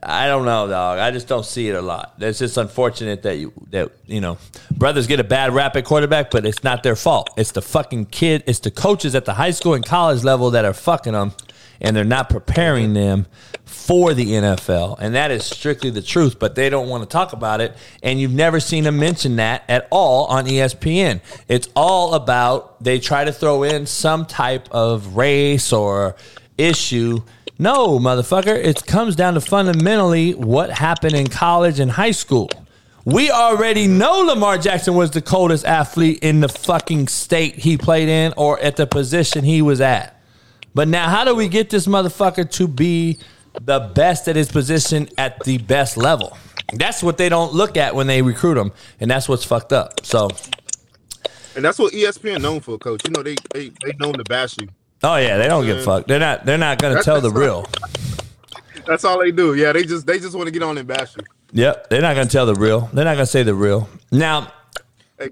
[0.03, 0.99] I don't know, dog.
[0.99, 2.13] I just don't see it a lot.
[2.19, 4.37] It's just unfortunate that you that you know
[4.77, 7.31] brothers get a bad rap at quarterback, but it's not their fault.
[7.35, 8.43] It's the fucking kid.
[8.45, 11.33] It's the coaches at the high school and college level that are fucking them,
[11.81, 13.27] and they're not preparing them
[13.65, 14.97] for the NFL.
[14.99, 16.39] And that is strictly the truth.
[16.39, 19.63] But they don't want to talk about it, and you've never seen them mention that
[19.67, 21.21] at all on ESPN.
[21.47, 26.15] It's all about they try to throw in some type of race or
[26.57, 27.21] issue.
[27.57, 28.55] No, motherfucker.
[28.55, 32.49] It comes down to fundamentally what happened in college and high school.
[33.05, 38.09] We already know Lamar Jackson was the coldest athlete in the fucking state he played
[38.09, 40.19] in or at the position he was at.
[40.75, 43.17] But now, how do we get this motherfucker to be
[43.61, 46.37] the best at his position at the best level?
[46.73, 50.05] That's what they don't look at when they recruit him, and that's what's fucked up.
[50.05, 50.29] So,
[51.55, 53.01] And that's what ESPN known for, coach.
[53.05, 54.67] You know, they they they known to bash you.
[55.03, 56.07] oh yeah, they don't give a fuck.
[56.07, 56.45] They're not.
[56.45, 57.65] They're not gonna tell the real.
[58.85, 59.55] That's all they do.
[59.55, 61.23] Yeah, they just they just want to get on and bash you.
[61.53, 62.81] Yep, they're not gonna tell the real.
[62.93, 63.87] They're not gonna say the real.
[64.11, 64.51] Now,
[65.17, 65.29] Hey,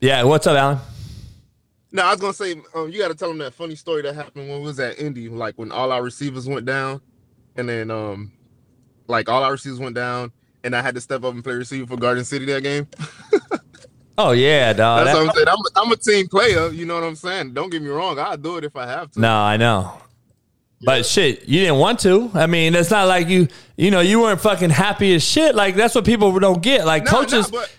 [0.00, 0.78] yeah, what's up, Alan?
[1.92, 4.14] No, I was gonna say um, you got to tell them that funny story that
[4.14, 7.00] happened when we was at Indy, like when all our receivers went down,
[7.56, 8.32] and then um,
[9.06, 10.32] like all our receivers went down,
[10.64, 12.86] and I had to step up and play receiver for Garden City that game.
[14.20, 15.06] Oh yeah, dog.
[15.06, 15.48] That's That- what I'm saying.
[15.48, 16.70] I'm, I'm a team player.
[16.70, 17.54] You know what I'm saying?
[17.54, 18.18] Don't get me wrong.
[18.18, 19.20] I'll do it if I have to.
[19.20, 19.92] No, I know.
[20.82, 22.28] But shit, you didn't want to.
[22.34, 23.46] I mean, it's not like you,
[23.76, 25.54] you know, you weren't fucking happy as shit.
[25.54, 26.84] Like that's what people don't get.
[26.84, 27.72] Like coaches, but,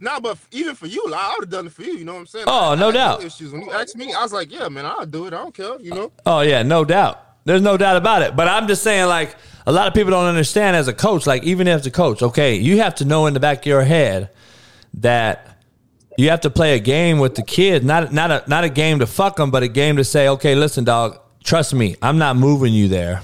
[0.00, 1.94] nah, but even for you, like, I would have done it for you.
[1.94, 2.44] You know what I'm saying?
[2.48, 3.22] Oh, I- no doubt.
[3.24, 3.52] Issues.
[3.52, 5.34] When you asked me, I was like, yeah, man, I'll do it.
[5.34, 5.78] I don't care.
[5.80, 6.12] You know?
[6.26, 7.20] oh yeah, no doubt.
[7.44, 8.36] There's no doubt about it.
[8.36, 9.34] But I'm just saying, like
[9.66, 11.26] a lot of people don't understand as a coach.
[11.26, 13.82] Like even as a coach, okay, you have to know in the back of your
[13.82, 14.30] head
[14.94, 15.58] that
[16.18, 18.98] you have to play a game with the kid, not not a not a game
[18.98, 22.36] to fuck them, but a game to say, okay, listen, dog, trust me, I'm not
[22.36, 23.22] moving you there.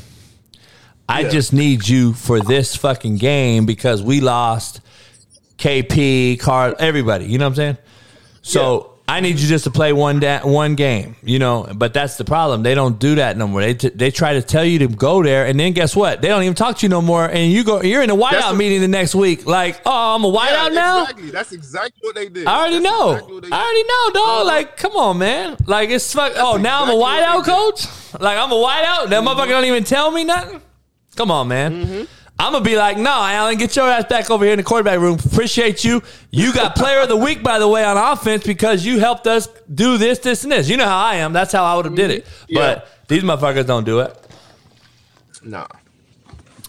[1.08, 1.28] I Yeah.
[1.28, 4.80] just need you for this fucking game because we lost
[5.58, 7.26] KP, Carl, everybody.
[7.26, 7.78] You know what I'm saying?
[8.42, 11.16] So I need you just to play one da- one game.
[11.22, 12.62] You know, but that's the problem.
[12.62, 13.60] They don't do that no more.
[13.60, 16.22] They t- they try to tell you to go there, and then guess what?
[16.22, 17.24] They don't even talk to you no more.
[17.24, 19.46] And you go, you're in a wideout what- meeting the next week.
[19.46, 21.02] Like, oh, I'm a wideout now.
[21.02, 21.30] Exactly.
[21.30, 22.46] That's exactly what they did.
[22.46, 23.12] I already That's know.
[23.12, 24.28] exactly I already know, dog.
[24.28, 24.44] Uh-huh.
[24.44, 25.56] Like, come on, man.
[25.66, 26.32] Like, it's fuck.
[26.36, 27.86] Oh, now I'm a wideout coach.
[28.20, 29.08] Like, I'm a wideout.
[29.10, 29.50] That motherfucker mm-hmm.
[29.50, 30.60] don't even tell me nothing.
[31.14, 31.86] Come on, man.
[31.86, 32.04] Mm-hmm.
[32.38, 35.00] I'm gonna be like, no, Alan, get your ass back over here in the quarterback
[35.00, 35.18] room.
[35.24, 36.02] Appreciate you.
[36.30, 39.48] You got player of the week, by the way, on offense because you helped us
[39.72, 40.68] do this, this, and this.
[40.68, 41.32] You know how I am.
[41.32, 42.26] That's how I would have did it.
[42.52, 44.28] But these motherfuckers don't do it.
[45.42, 45.66] Nah.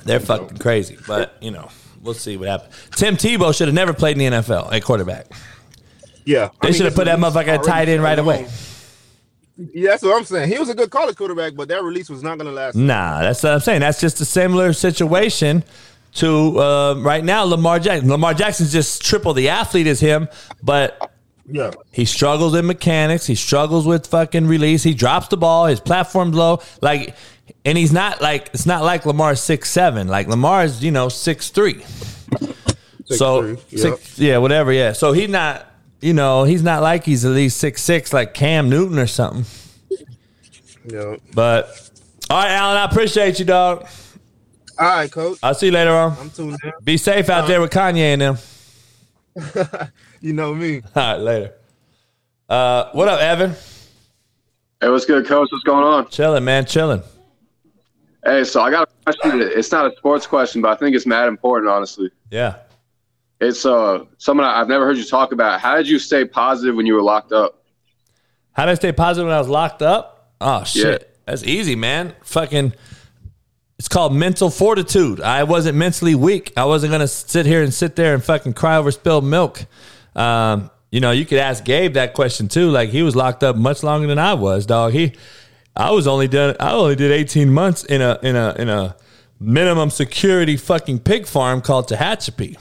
[0.06, 0.98] They're fucking crazy.
[1.06, 1.69] But you know,
[2.02, 2.73] we'll see what happens.
[2.95, 5.27] Tim Tebow should have never played in the NFL at quarterback.
[6.23, 6.49] Yeah.
[6.61, 8.48] They should have put that motherfucker at tight end right away.
[9.73, 10.49] Yeah, that's what I'm saying.
[10.51, 12.75] He was a good college quarterback, but that release was not going to last.
[12.75, 13.79] Nah, that's what I'm saying.
[13.81, 15.63] That's just a similar situation
[16.15, 18.09] to uh, right now Lamar Jackson.
[18.09, 20.27] Lamar Jackson's just triple the athlete as him,
[20.61, 21.11] but
[21.47, 21.71] Yeah.
[21.91, 23.25] he struggles in mechanics.
[23.25, 24.84] He struggles with fucking release.
[24.84, 25.65] He drops the ball.
[25.67, 26.61] His platform's low.
[26.81, 27.15] Like,
[27.65, 30.07] and he's not like it's not like Lamar's six seven.
[30.07, 31.84] Like Lamar's you know six three.
[33.05, 34.71] so three, six, yeah, whatever.
[34.71, 34.93] Yeah.
[34.93, 35.65] So he's not.
[35.99, 39.45] You know, he's not like he's at least six six like Cam Newton or something.
[40.86, 41.18] No.
[41.34, 41.90] But
[42.30, 43.88] all right, Alan, I appreciate you, dog.
[44.80, 45.40] All right, coach.
[45.41, 46.15] I'll see you later on.
[46.19, 46.72] I'm tuned in.
[46.84, 48.38] Be safe out there with Kanye and them.
[50.19, 50.82] You know me.
[50.95, 51.53] All right, later.
[52.49, 53.52] Uh, what up, Evan?
[54.82, 55.48] Hey, what's good, coach?
[55.52, 56.10] What's going on?
[56.10, 57.03] Chilling, man, chilling.
[58.26, 59.41] Hey, so I got a question.
[59.41, 62.10] It's not a sports question, but I think it's mad important, honestly.
[62.32, 62.56] Yeah.
[63.39, 65.59] It's uh something I've never heard you talk about.
[65.59, 67.64] How did you stay positive when you were locked up?
[68.53, 70.31] How did I stay positive when I was locked up?
[70.41, 71.07] Oh shit, Yeah.
[71.26, 72.14] that's easy, man.
[72.23, 72.73] Fucking,
[73.77, 75.22] it's called mental fortitude.
[75.22, 76.51] I wasn't mentally weak.
[76.57, 79.65] I wasn't gonna sit here and sit there and fucking cry over spilled milk.
[80.15, 82.69] Um, you know, you could ask Gabe that question too.
[82.72, 84.93] Like he was locked up much longer than I was, dog.
[84.93, 85.14] He,
[85.76, 86.55] I was only done.
[86.59, 88.95] I only did eighteen months in a in a in a
[89.39, 92.57] minimum security fucking pig farm called Tehachapi.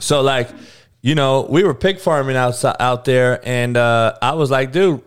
[0.00, 0.50] So like,
[1.02, 5.02] you know, we were pig farming outside out there, and uh, I was like, dude,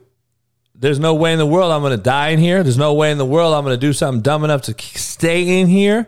[0.76, 2.62] there's no way in the world I'm to die in here.
[2.62, 5.68] There's no way in the world I'm to do something dumb enough to stay in
[5.68, 6.08] here.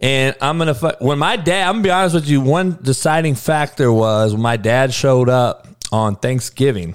[0.00, 3.36] And I'm to, fu- when my dad, I'm to be honest with you, one deciding
[3.36, 6.94] factor was when my dad showed up on Thanksgiving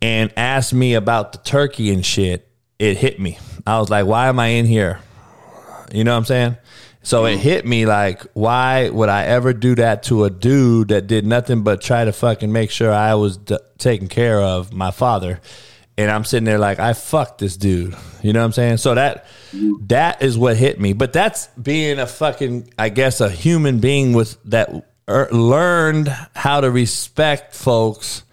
[0.00, 2.48] and asked me about the turkey and shit,
[2.78, 3.38] it hit me.
[3.66, 5.00] I was like, why am I in here?
[5.92, 6.56] You know what I'm saying?
[7.04, 11.06] So it hit me like, why would I ever do that to a dude that
[11.06, 14.90] did nothing but try to fucking make sure I was d- taken care of, my
[14.90, 15.40] father?
[15.98, 17.94] And I'm sitting there like, I fucked this dude.
[18.22, 18.78] You know what I'm saying?
[18.78, 19.26] So that
[19.82, 20.94] that is what hit me.
[20.94, 24.70] But that's being a fucking, I guess, a human being with that
[25.08, 28.24] er, learned how to respect folks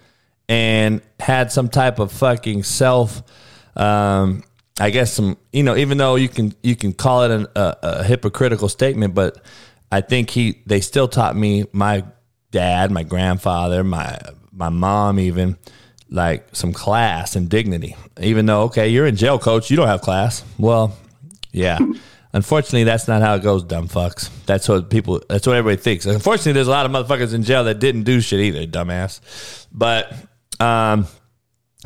[0.48, 3.22] and had some type of fucking self
[3.76, 4.42] um
[4.80, 7.76] i guess some you know even though you can you can call it an, a,
[7.82, 9.44] a hypocritical statement but
[9.90, 12.04] i think he they still taught me my
[12.50, 14.18] dad my grandfather my
[14.52, 15.56] my mom even
[16.12, 17.96] like some class and dignity.
[18.20, 20.44] Even though okay you're in jail coach you don't have class.
[20.58, 20.96] Well
[21.50, 21.78] yeah.
[22.34, 24.30] Unfortunately that's not how it goes dumb fucks.
[24.46, 26.06] That's what people that's what everybody thinks.
[26.06, 29.66] Unfortunately there's a lot of motherfuckers in jail that didn't do shit either dumbass.
[29.72, 30.12] But
[30.60, 31.06] um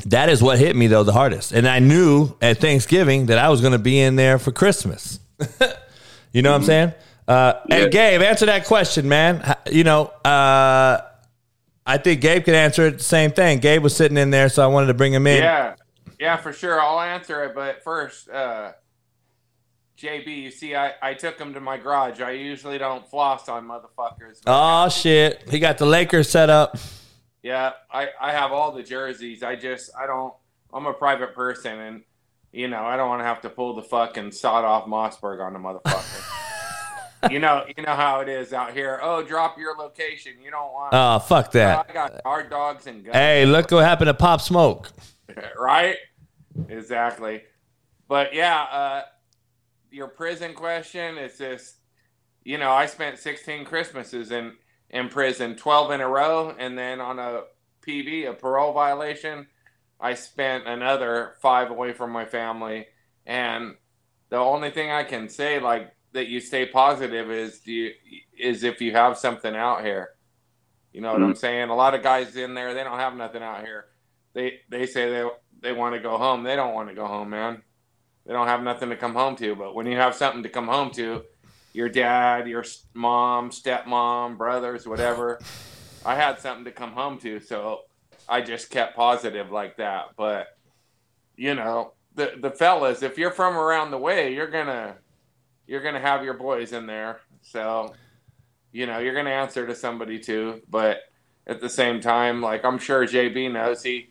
[0.05, 1.51] that is what hit me though the hardest.
[1.51, 5.19] And I knew at Thanksgiving that I was going to be in there for Christmas.
[6.31, 6.93] you know what I'm saying?
[7.27, 9.55] Uh, Hey, Gabe, answer that question, man.
[9.69, 11.01] You know, uh,
[11.85, 13.59] I think Gabe could answer it the same thing.
[13.59, 15.43] Gabe was sitting in there, so I wanted to bring him in.
[15.43, 15.75] Yeah,
[16.19, 16.81] yeah, for sure.
[16.81, 18.73] I'll answer it, but first, uh,
[19.97, 22.21] JB, you see, I, I took him to my garage.
[22.21, 24.41] I usually don't floss on motherfuckers.
[24.45, 26.77] Oh shit, he got the Lakers set up.
[27.43, 29.43] Yeah, I, I have all the jerseys.
[29.43, 30.33] I just I don't.
[30.73, 32.03] I'm a private person, and
[32.51, 35.53] you know I don't want to have to pull the fucking sawed off Mossberg on
[35.53, 37.31] the motherfucker.
[37.31, 38.99] you know you know how it is out here.
[39.01, 40.33] Oh, drop your location.
[40.43, 40.93] You don't want.
[40.93, 41.87] Oh, fuck that.
[41.89, 43.15] I got hard dogs and guns.
[43.15, 44.91] Hey, look what happened to Pop Smoke.
[45.57, 45.97] right?
[46.69, 47.43] Exactly.
[48.07, 49.01] But yeah, uh,
[49.91, 51.75] your prison question is just,
[52.43, 54.53] you know, I spent 16 Christmases in,
[54.89, 57.41] in prison, 12 in a row, and then on a
[57.85, 59.47] PV, a parole violation,
[59.99, 62.87] I spent another five away from my family.
[63.25, 63.75] And
[64.29, 67.91] the only thing I can say, like, that you stay positive is do you,
[68.37, 70.11] is if you have something out here.
[70.93, 71.37] You know what I'm Mhm.
[71.37, 71.69] saying?
[71.69, 73.87] A lot of guys in there, they don't have nothing out here.
[74.33, 76.43] They they say they they want to go home.
[76.43, 77.61] They don't want to go home, man.
[78.25, 79.55] They don't have nothing to come home to.
[79.55, 81.23] But when you have something to come home to,
[81.77, 85.39] your dad, your mom, stepmom, brothers, whatever,
[86.03, 87.81] I had something to come home to, so
[88.27, 90.07] I just kept positive like that.
[90.17, 90.47] But
[91.35, 94.95] you know, the the fellas, if you're from around the way, you're gonna
[95.67, 97.19] you're gonna have your boys in there.
[97.43, 97.93] So
[98.71, 100.61] you know, you're gonna answer to somebody too.
[100.67, 101.01] But
[101.45, 104.09] at the same time, like I'm sure JB knows, he,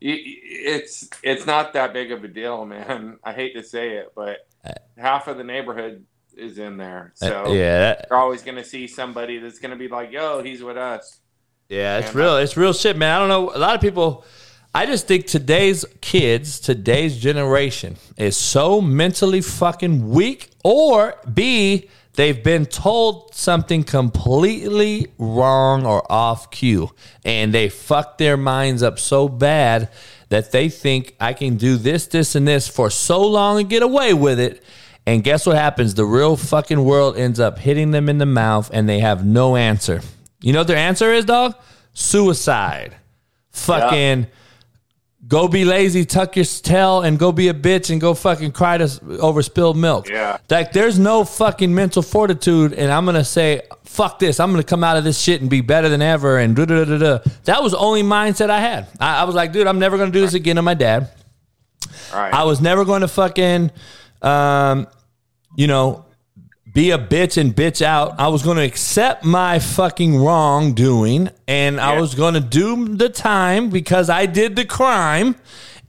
[0.00, 3.18] he it's it's not that big of a deal, man.
[3.22, 6.04] I hate to say it, but uh, half of the neighborhood
[6.36, 9.88] is in there, so Uh, yeah, that- you're always gonna see somebody that's gonna be
[9.88, 11.18] like, "Yo, he's with us."
[11.68, 12.36] Yeah, it's And, real.
[12.36, 13.16] It's real shit, man.
[13.16, 13.52] I don't know.
[13.54, 14.24] A lot of people.
[14.74, 22.44] I just think today's kids, today's generation, is so mentally fucking weak, or B, they've
[22.44, 26.90] been told something completely wrong or off cue,
[27.24, 29.88] and they fuck their minds up so bad
[30.28, 33.82] that they think I can do this, this, and this for so long and get
[33.82, 34.62] away with it.
[35.06, 35.94] And guess what happens?
[35.94, 39.56] The real fucking world ends up hitting them in the mouth and they have no
[39.56, 40.00] answer.
[40.40, 41.54] You know what their answer is, dog?
[41.92, 42.96] Suicide.
[43.50, 44.26] Fucking
[45.26, 48.78] go be lazy, tuck your tail, and go be a bitch and go fucking cry
[48.78, 50.08] to, over spilled milk.
[50.08, 50.38] Yeah.
[50.50, 54.40] Like there's no fucking mental fortitude, and I'm gonna say, fuck this.
[54.40, 56.38] I'm gonna come out of this shit and be better than ever.
[56.38, 57.18] And da da da da.
[57.44, 58.88] That was the only mindset I had.
[59.00, 61.10] I, I was like, dude, I'm never gonna do this again to my dad.
[62.12, 62.32] All right.
[62.32, 63.70] I was never going to fucking,
[64.22, 64.86] um,
[65.56, 66.04] you know,
[66.72, 68.20] be a bitch and bitch out.
[68.20, 73.08] I was going to accept my fucking wrongdoing and I was going to do the
[73.08, 75.36] time because I did the crime.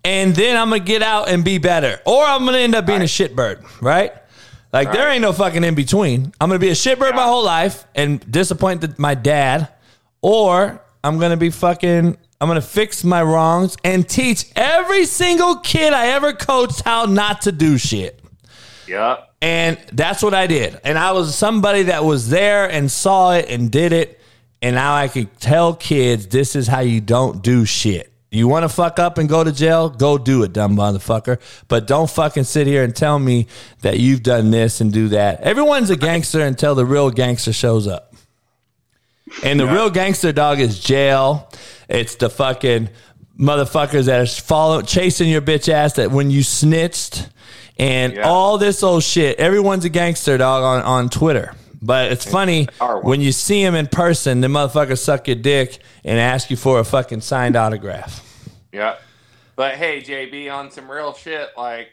[0.05, 1.99] And then I'm going to get out and be better.
[2.05, 4.13] Or I'm going to end up being a shitbird, right?
[4.71, 6.31] Like, there ain't no fucking in between.
[6.39, 9.67] I'm going to be a shitbird my whole life and disappoint the, my dad.
[10.21, 15.05] Or I'm going to be fucking, I'm going to fix my wrongs and teach every
[15.05, 18.21] single kid I ever coached how not to do shit.
[18.87, 19.33] Yep.
[19.41, 20.79] And that's what I did.
[20.83, 24.19] And I was somebody that was there and saw it and did it.
[24.61, 28.11] And now I could tell kids this is how you don't do shit.
[28.31, 29.89] You want to fuck up and go to jail?
[29.89, 31.39] Go do it, dumb motherfucker.
[31.67, 33.47] But don't fucking sit here and tell me
[33.81, 35.41] that you've done this and do that.
[35.41, 38.13] Everyone's a gangster until the real gangster shows up.
[39.43, 41.49] And the real gangster dog is jail.
[41.87, 42.89] It's the fucking
[43.39, 47.29] motherfuckers that are follow chasing your bitch ass that when you snitched
[47.79, 49.39] and all this old shit.
[49.39, 51.55] Everyone's a gangster dog on, on Twitter.
[51.81, 52.67] But it's funny
[53.03, 56.79] when you see him in person, the motherfuckers suck your dick and ask you for
[56.79, 58.23] a fucking signed autograph.
[58.71, 58.95] Yeah.
[59.55, 61.89] But hey, JB, on some real shit, like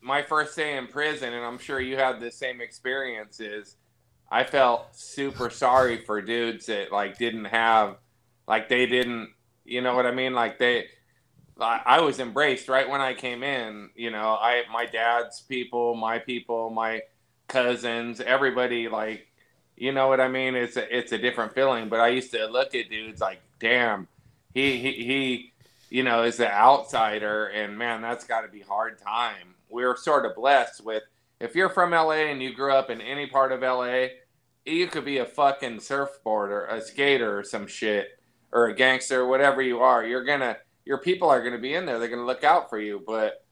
[0.00, 3.76] my first day in prison, and I'm sure you had the same experiences.
[4.30, 7.96] I felt super sorry for dudes that like didn't have,
[8.46, 9.30] like they didn't,
[9.64, 10.32] you know what I mean?
[10.32, 10.86] Like they,
[11.60, 13.90] I I was embraced right when I came in.
[13.94, 17.02] You know, I my dad's people, my people, my
[17.48, 18.88] cousins, everybody.
[18.88, 19.26] Like,
[19.76, 20.54] you know what I mean?
[20.54, 21.88] It's a, it's a different feeling.
[21.88, 24.08] But I used to look at dudes like, damn,
[24.54, 25.52] he he he,
[25.90, 29.54] you know, is an outsider, and man, that's got to be hard time.
[29.68, 31.02] We're sort of blessed with
[31.40, 34.08] if you're from LA and you grew up in any part of LA,
[34.66, 38.18] you could be a fucking surfboarder, a skater, or some shit,
[38.52, 40.04] or a gangster, whatever you are.
[40.04, 41.98] You're gonna, your people are gonna be in there.
[41.98, 43.02] They're gonna look out for you.
[43.06, 43.44] But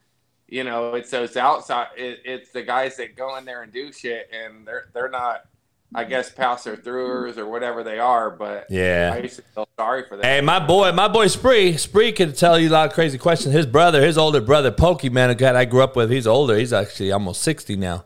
[0.47, 1.89] you know, it's those outside.
[1.97, 5.43] It, it's the guys that go in there and do shit, and they're they're not,
[5.95, 8.31] I guess, passer throughers or whatever they are.
[8.31, 9.13] But Yeah.
[9.15, 10.25] I used to feel sorry for them.
[10.25, 13.55] Hey, my boy, my boy Spree, Spree could tell you a lot of crazy questions.
[13.55, 16.57] His brother, his older brother, Pokey, man, a guy I grew up with, he's older.
[16.57, 18.05] He's actually almost 60 now.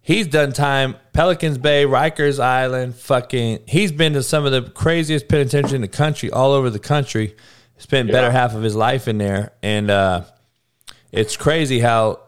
[0.00, 5.28] He's done time, Pelicans Bay, Rikers Island, fucking, he's been to some of the craziest
[5.28, 7.34] penitentiary in the country, all over the country.
[7.76, 9.52] Spent better half of his life in there.
[9.62, 10.24] And uh,
[11.12, 12.20] it's crazy how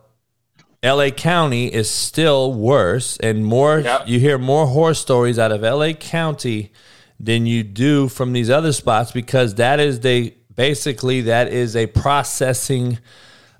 [0.85, 5.93] LA County is still worse and more you hear more horror stories out of LA
[5.93, 6.73] County
[7.18, 11.86] than you do from these other spots because that is they basically that is a
[11.86, 12.98] processing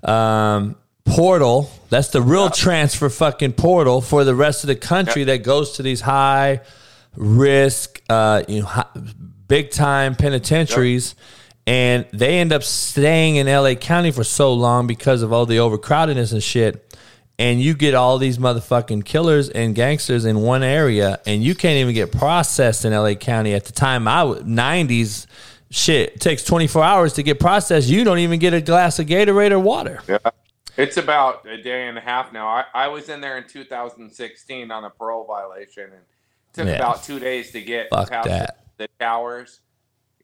[0.03, 1.71] um, portal.
[1.89, 5.83] That's the real transfer fucking portal for the rest of the country that goes to
[5.83, 6.61] these high
[7.15, 8.85] risk uh, you know hi-
[9.47, 11.15] big time penitentiaries
[11.67, 15.57] and they end up staying in LA County for so long because of all the
[15.57, 16.83] overcrowdedness and shit.
[17.39, 21.75] And you get all these motherfucking killers and gangsters in one area, and you can't
[21.77, 23.53] even get processed in LA County.
[23.53, 25.27] At the time, I was 90s,
[25.69, 27.89] shit, it takes 24 hours to get processed.
[27.89, 30.01] You don't even get a glass of Gatorade or water.
[30.07, 30.17] Yeah.
[30.77, 32.47] It's about a day and a half now.
[32.47, 36.07] I, I was in there in 2016 on a parole violation, and it
[36.53, 36.73] took Yeah.
[36.75, 38.57] about two days to get Fuck past that.
[38.77, 39.59] The towers.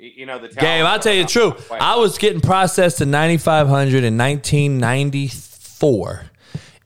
[0.04, 0.50] You know the.
[0.50, 1.72] Game, I'll tell you the truth.
[1.72, 6.26] I was getting processed in 9,500 in 1994.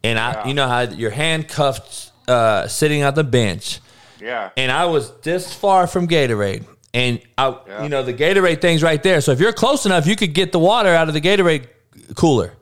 [0.03, 3.79] And I, you know how you're handcuffed uh, sitting on the bench.
[4.21, 4.51] Yeah.
[4.55, 6.65] And I was this far from Gatorade.
[6.93, 9.19] And I, you know, the Gatorade thing's right there.
[9.21, 11.65] So if you're close enough, you could get the water out of the Gatorade
[12.15, 12.53] cooler.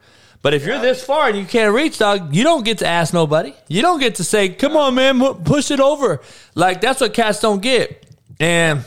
[0.42, 3.14] But if you're this far and you can't reach, dog, you don't get to ask
[3.14, 3.54] nobody.
[3.68, 6.22] You don't get to say, "Come on, man, push it over."
[6.54, 8.06] Like that's what cats don't get.
[8.40, 8.86] And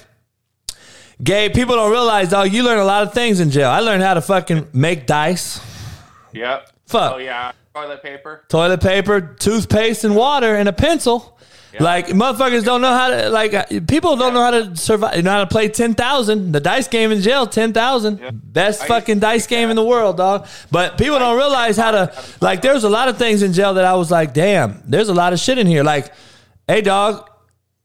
[1.23, 2.53] gay people don't realize, dog.
[2.53, 3.69] You learn a lot of things in jail.
[3.71, 5.61] I learned how to fucking make dice,
[6.33, 6.71] Yep.
[6.87, 7.15] Fuck.
[7.15, 7.53] Oh yeah.
[7.75, 8.45] Toilet paper.
[8.49, 11.35] toilet paper, toothpaste, and water, and a pencil.
[11.79, 15.15] Like motherfuckers don't know how to like uh, people don't know how to survive.
[15.17, 16.51] You know how to play ten thousand.
[16.51, 18.21] The dice game in jail, ten thousand.
[18.53, 20.49] Best fucking dice game in the world, dog.
[20.73, 22.63] But people don't realize how to like.
[22.63, 24.83] There's a lot of things in jail that I was like, damn.
[24.87, 25.85] There's a lot of shit in here.
[25.85, 26.13] Like,
[26.67, 27.31] hey, dog.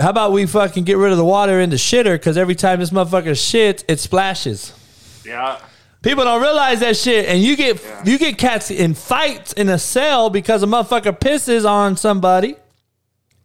[0.04, 2.16] How about we fucking get rid of the water in the shitter?
[2.16, 4.74] Because every time this motherfucker shits, it splashes.
[5.26, 5.62] Yeah.
[6.02, 9.80] People don't realize that shit, and you get you get cats in fights in a
[9.80, 12.58] cell because a motherfucker pisses on somebody,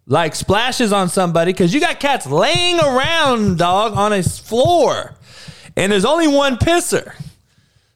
[0.05, 5.15] like splashes on somebody, because you got cats laying around, dog, on a floor,
[5.77, 7.15] and there's only one pisser.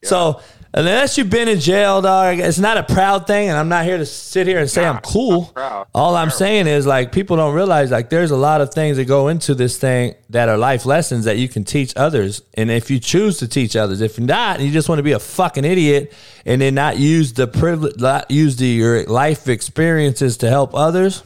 [0.04, 0.40] So
[0.74, 3.98] unless you've been in jail, dog, it's not a proud thing, and I'm not here
[3.98, 5.52] to sit here and say I'm cool.
[5.94, 9.04] All I'm saying is like people don't realize like there's a lot of things that
[9.04, 12.42] go into this thing that are life lessons that you can teach others.
[12.54, 15.18] And if you choose to teach others, if not, you just want to be a
[15.18, 16.12] fucking idiot
[16.46, 21.22] and then not use the privilege, not use the your life experiences to help others.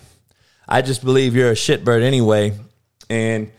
[0.68, 2.58] I just believe you're a shitbird anyway,
[3.08, 3.52] and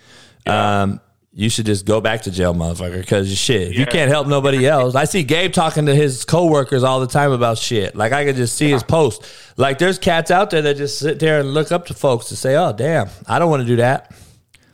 [0.45, 0.99] um,
[1.39, 2.99] you should just go back to jail, motherfucker.
[2.99, 4.95] Because shit, you can't help nobody else.
[4.95, 7.95] I see Gabe talking to his coworkers all the time about shit.
[7.95, 9.23] Like I could just see his post.
[9.55, 12.35] Like there's cats out there that just sit there and look up to folks to
[12.35, 14.15] say, "Oh, damn, I don't want to do that."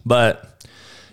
[0.05, 0.63] But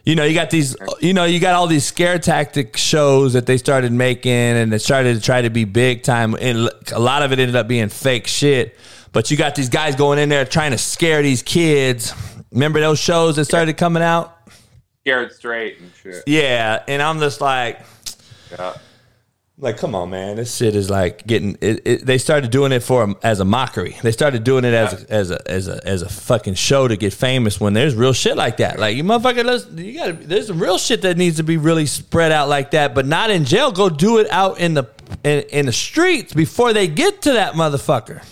[0.05, 3.47] you know, you got these, you know, you got all these scare tactic shows that
[3.47, 7.25] they started making, and they started to try to be big time, and a lot
[7.25, 8.79] of it ended up being fake shit.
[9.11, 12.15] But you got these guys going in there trying to scare these kids.
[12.53, 14.40] Remember those shows that started coming out?
[15.03, 16.23] Scared straight and shit.
[16.27, 17.81] Yeah, and I'm just like,
[18.51, 18.75] Yeah.
[19.59, 21.57] like, come on, man, this shit is like getting.
[21.63, 23.97] It, it, they started doing it for as a mockery.
[24.03, 26.97] They started doing it as a, as a as a as a fucking show to
[26.97, 27.59] get famous.
[27.59, 30.13] When there's real shit like that, like you motherfucker, let's, you got to.
[30.13, 33.31] There's some real shit that needs to be really spread out like that, but not
[33.31, 33.73] in jail.
[33.73, 34.85] Go do it out in the
[35.25, 38.23] in, in the streets before they get to that motherfucker.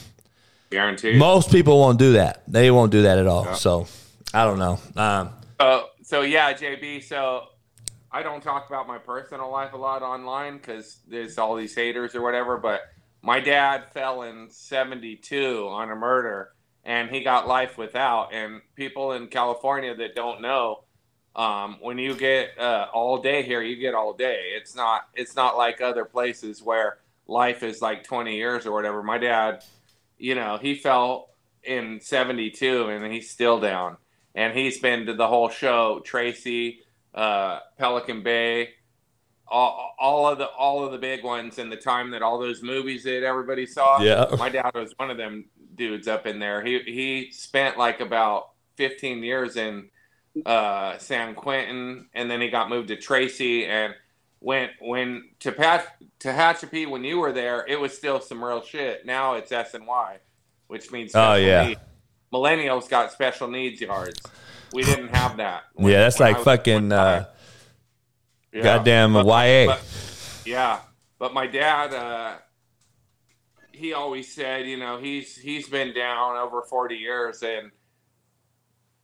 [0.71, 1.17] Guaranteed.
[1.19, 2.43] Most people won't do that.
[2.47, 3.55] They won't do that at all.
[3.55, 3.87] So
[4.35, 4.79] I don't know.
[4.97, 7.05] Um, Uh, so yeah, JB.
[7.05, 7.49] So
[8.11, 12.15] I don't talk about my personal life a lot online because there's all these haters
[12.15, 12.57] or whatever.
[12.57, 12.81] But
[13.21, 16.53] my dad fell in '72 on a murder,
[16.83, 18.33] and he got life without.
[18.33, 20.85] And people in California that don't know,
[21.37, 24.53] um, when you get uh, all day here, you get all day.
[24.57, 25.09] It's not.
[25.13, 29.03] It's not like other places where life is like 20 years or whatever.
[29.03, 29.63] My dad,
[30.17, 31.29] you know, he fell
[31.63, 33.99] in 72 and he's still down.
[34.35, 36.81] And he's been to the whole show, Tracy,
[37.15, 38.71] uh, Pelican Bay,
[39.47, 42.63] all, all of the all of the big ones in the time that all those
[42.63, 44.01] movies that everybody saw.
[44.01, 44.27] Yeah.
[44.39, 46.63] My dad was one of them dudes up in there.
[46.63, 49.89] He he spent like about 15 years in
[50.47, 53.65] uh, San Quentin, and then he got moved to Tracy.
[53.65, 53.95] And
[54.41, 59.07] when when to Pat Tehachapi, when you were there, it was still some real shit.
[59.07, 60.19] Now it's S and Y,
[60.67, 61.75] which means Oh, yeah.
[62.33, 64.21] Millennials got special needs yards.
[64.73, 65.65] We didn't have that.
[65.75, 67.25] when- yeah, that's like fucking uh,
[68.53, 68.63] Yeah.
[68.63, 69.67] goddamn But- YA.
[69.67, 70.81] but- yeah,
[71.19, 72.37] but my dad, uh,
[73.73, 77.71] he always said, you know, he's he's been down over forty years, and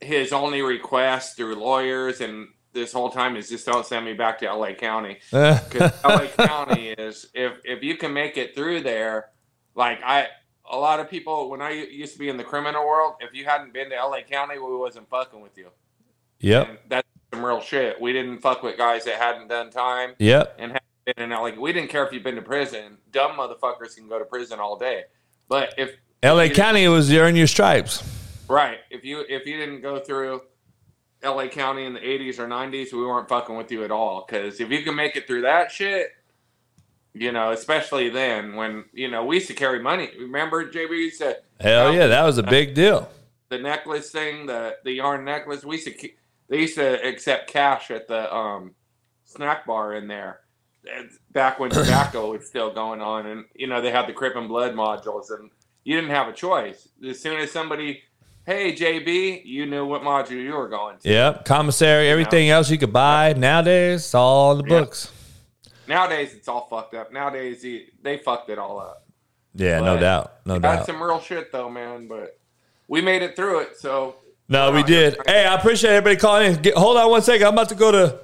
[0.00, 4.38] his only request through lawyers and this whole time is just don't send me back
[4.40, 9.30] to LA County because LA County is if if you can make it through there,
[9.74, 10.26] like I.
[10.70, 13.44] A lot of people, when I used to be in the criminal world, if you
[13.44, 15.68] hadn't been to LA County, we wasn't fucking with you.
[16.40, 16.68] Yep.
[16.68, 18.00] And that's some real shit.
[18.00, 20.14] We didn't fuck with guys that hadn't done time.
[20.18, 20.56] Yep.
[20.58, 22.98] And hadn't been in like we didn't care if you've been to prison.
[23.10, 25.04] Dumb motherfuckers can go to prison all day.
[25.48, 26.46] But if L.A.
[26.46, 28.02] if County was earn your stripes.
[28.48, 30.42] right, if you if you didn't go through
[31.22, 31.48] L.A.
[31.48, 34.24] County in the '80s or '90s, we weren't fucking with you at all.
[34.26, 36.08] Because if you can make it through that shit,
[37.14, 40.10] you know, especially then when you know we used to carry money.
[40.18, 43.08] Remember, JB used to Hell yeah, that was a big deal.
[43.48, 45.64] the necklace thing, the the yarn necklace.
[45.64, 46.08] We used to
[46.48, 48.74] they used to accept cash at the um,
[49.24, 50.40] snack bar in there.
[51.32, 54.48] Back when tobacco was still going on, and you know they had the Crip and
[54.48, 55.50] Blood modules, and
[55.84, 56.88] you didn't have a choice.
[57.08, 58.02] As soon as somebody,
[58.44, 61.08] hey JB, you knew what module you were going to.
[61.08, 61.44] Yep.
[61.44, 65.10] Commissary, everything else you could buy nowadays, it's all in the books.
[65.88, 67.12] Nowadays it's all fucked up.
[67.12, 69.06] Nowadays they, they fucked it all up.
[69.54, 70.32] Yeah, no doubt.
[70.46, 70.86] No Got doubt.
[70.86, 72.08] some real shit though, man.
[72.08, 72.38] But
[72.88, 74.16] we made it through it, so
[74.48, 75.16] No, we did.
[75.26, 76.62] Hey, I appreciate everybody calling in.
[76.62, 77.46] Get, hold on one second.
[77.46, 78.18] I'm about to go to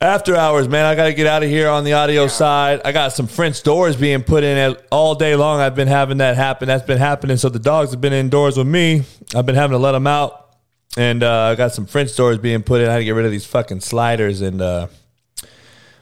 [0.00, 0.84] after hours, man.
[0.84, 2.80] I got to get out of here on the audio side.
[2.84, 5.60] I got some French doors being put in all day long.
[5.60, 6.68] I've been having that happen.
[6.68, 7.36] That's been happening.
[7.36, 9.04] So the dogs have been indoors with me.
[9.34, 10.56] I've been having to let them out.
[10.96, 12.88] And uh, I got some French doors being put in.
[12.88, 14.40] I had to get rid of these fucking sliders.
[14.40, 14.88] And, uh,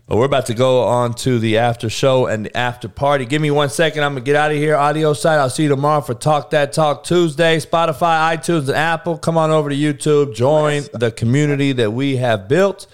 [0.07, 3.27] but we're about to go on to the after show and the after party.
[3.27, 4.05] Give me one second.
[4.05, 4.77] I'm going to get out of here.
[4.77, 5.41] Audio side.
[5.41, 7.59] I'll see you tomorrow for Talk That Talk Tuesday.
[7.59, 9.19] Spotify, iTunes, and Apple.
[9.19, 10.33] Come on over to YouTube.
[10.33, 12.87] Join the community that we have built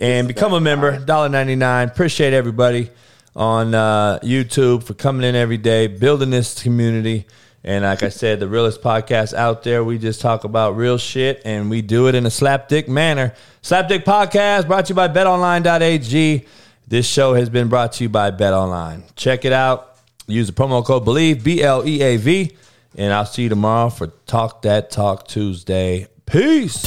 [0.00, 0.98] and become a member.
[0.98, 1.90] $1.99.
[1.90, 2.90] Appreciate everybody
[3.36, 7.26] on uh, YouTube for coming in every day, building this community.
[7.66, 9.82] And like I said, the realest podcast out there.
[9.82, 13.34] We just talk about real shit and we do it in a slapdick manner.
[13.62, 16.46] Slapdick podcast brought to you by betonline.ag.
[16.86, 19.04] This show has been brought to you by Bet Online.
[19.16, 19.96] Check it out.
[20.26, 22.54] Use the promo code BLEAV, B L E A V,
[22.96, 26.08] and I'll see you tomorrow for Talk That Talk Tuesday.
[26.26, 26.84] Peace.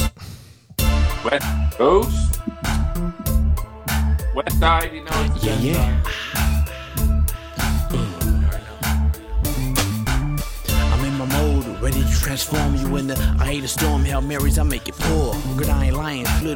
[1.25, 2.39] West Coast.
[4.35, 6.03] West Side, you know, it's the Yeah, yeah.
[11.87, 14.95] Ready to transform you in the I hate a storm, Hail Marys, I make it
[14.97, 15.33] pour.
[15.55, 16.25] Good, I ain't lying.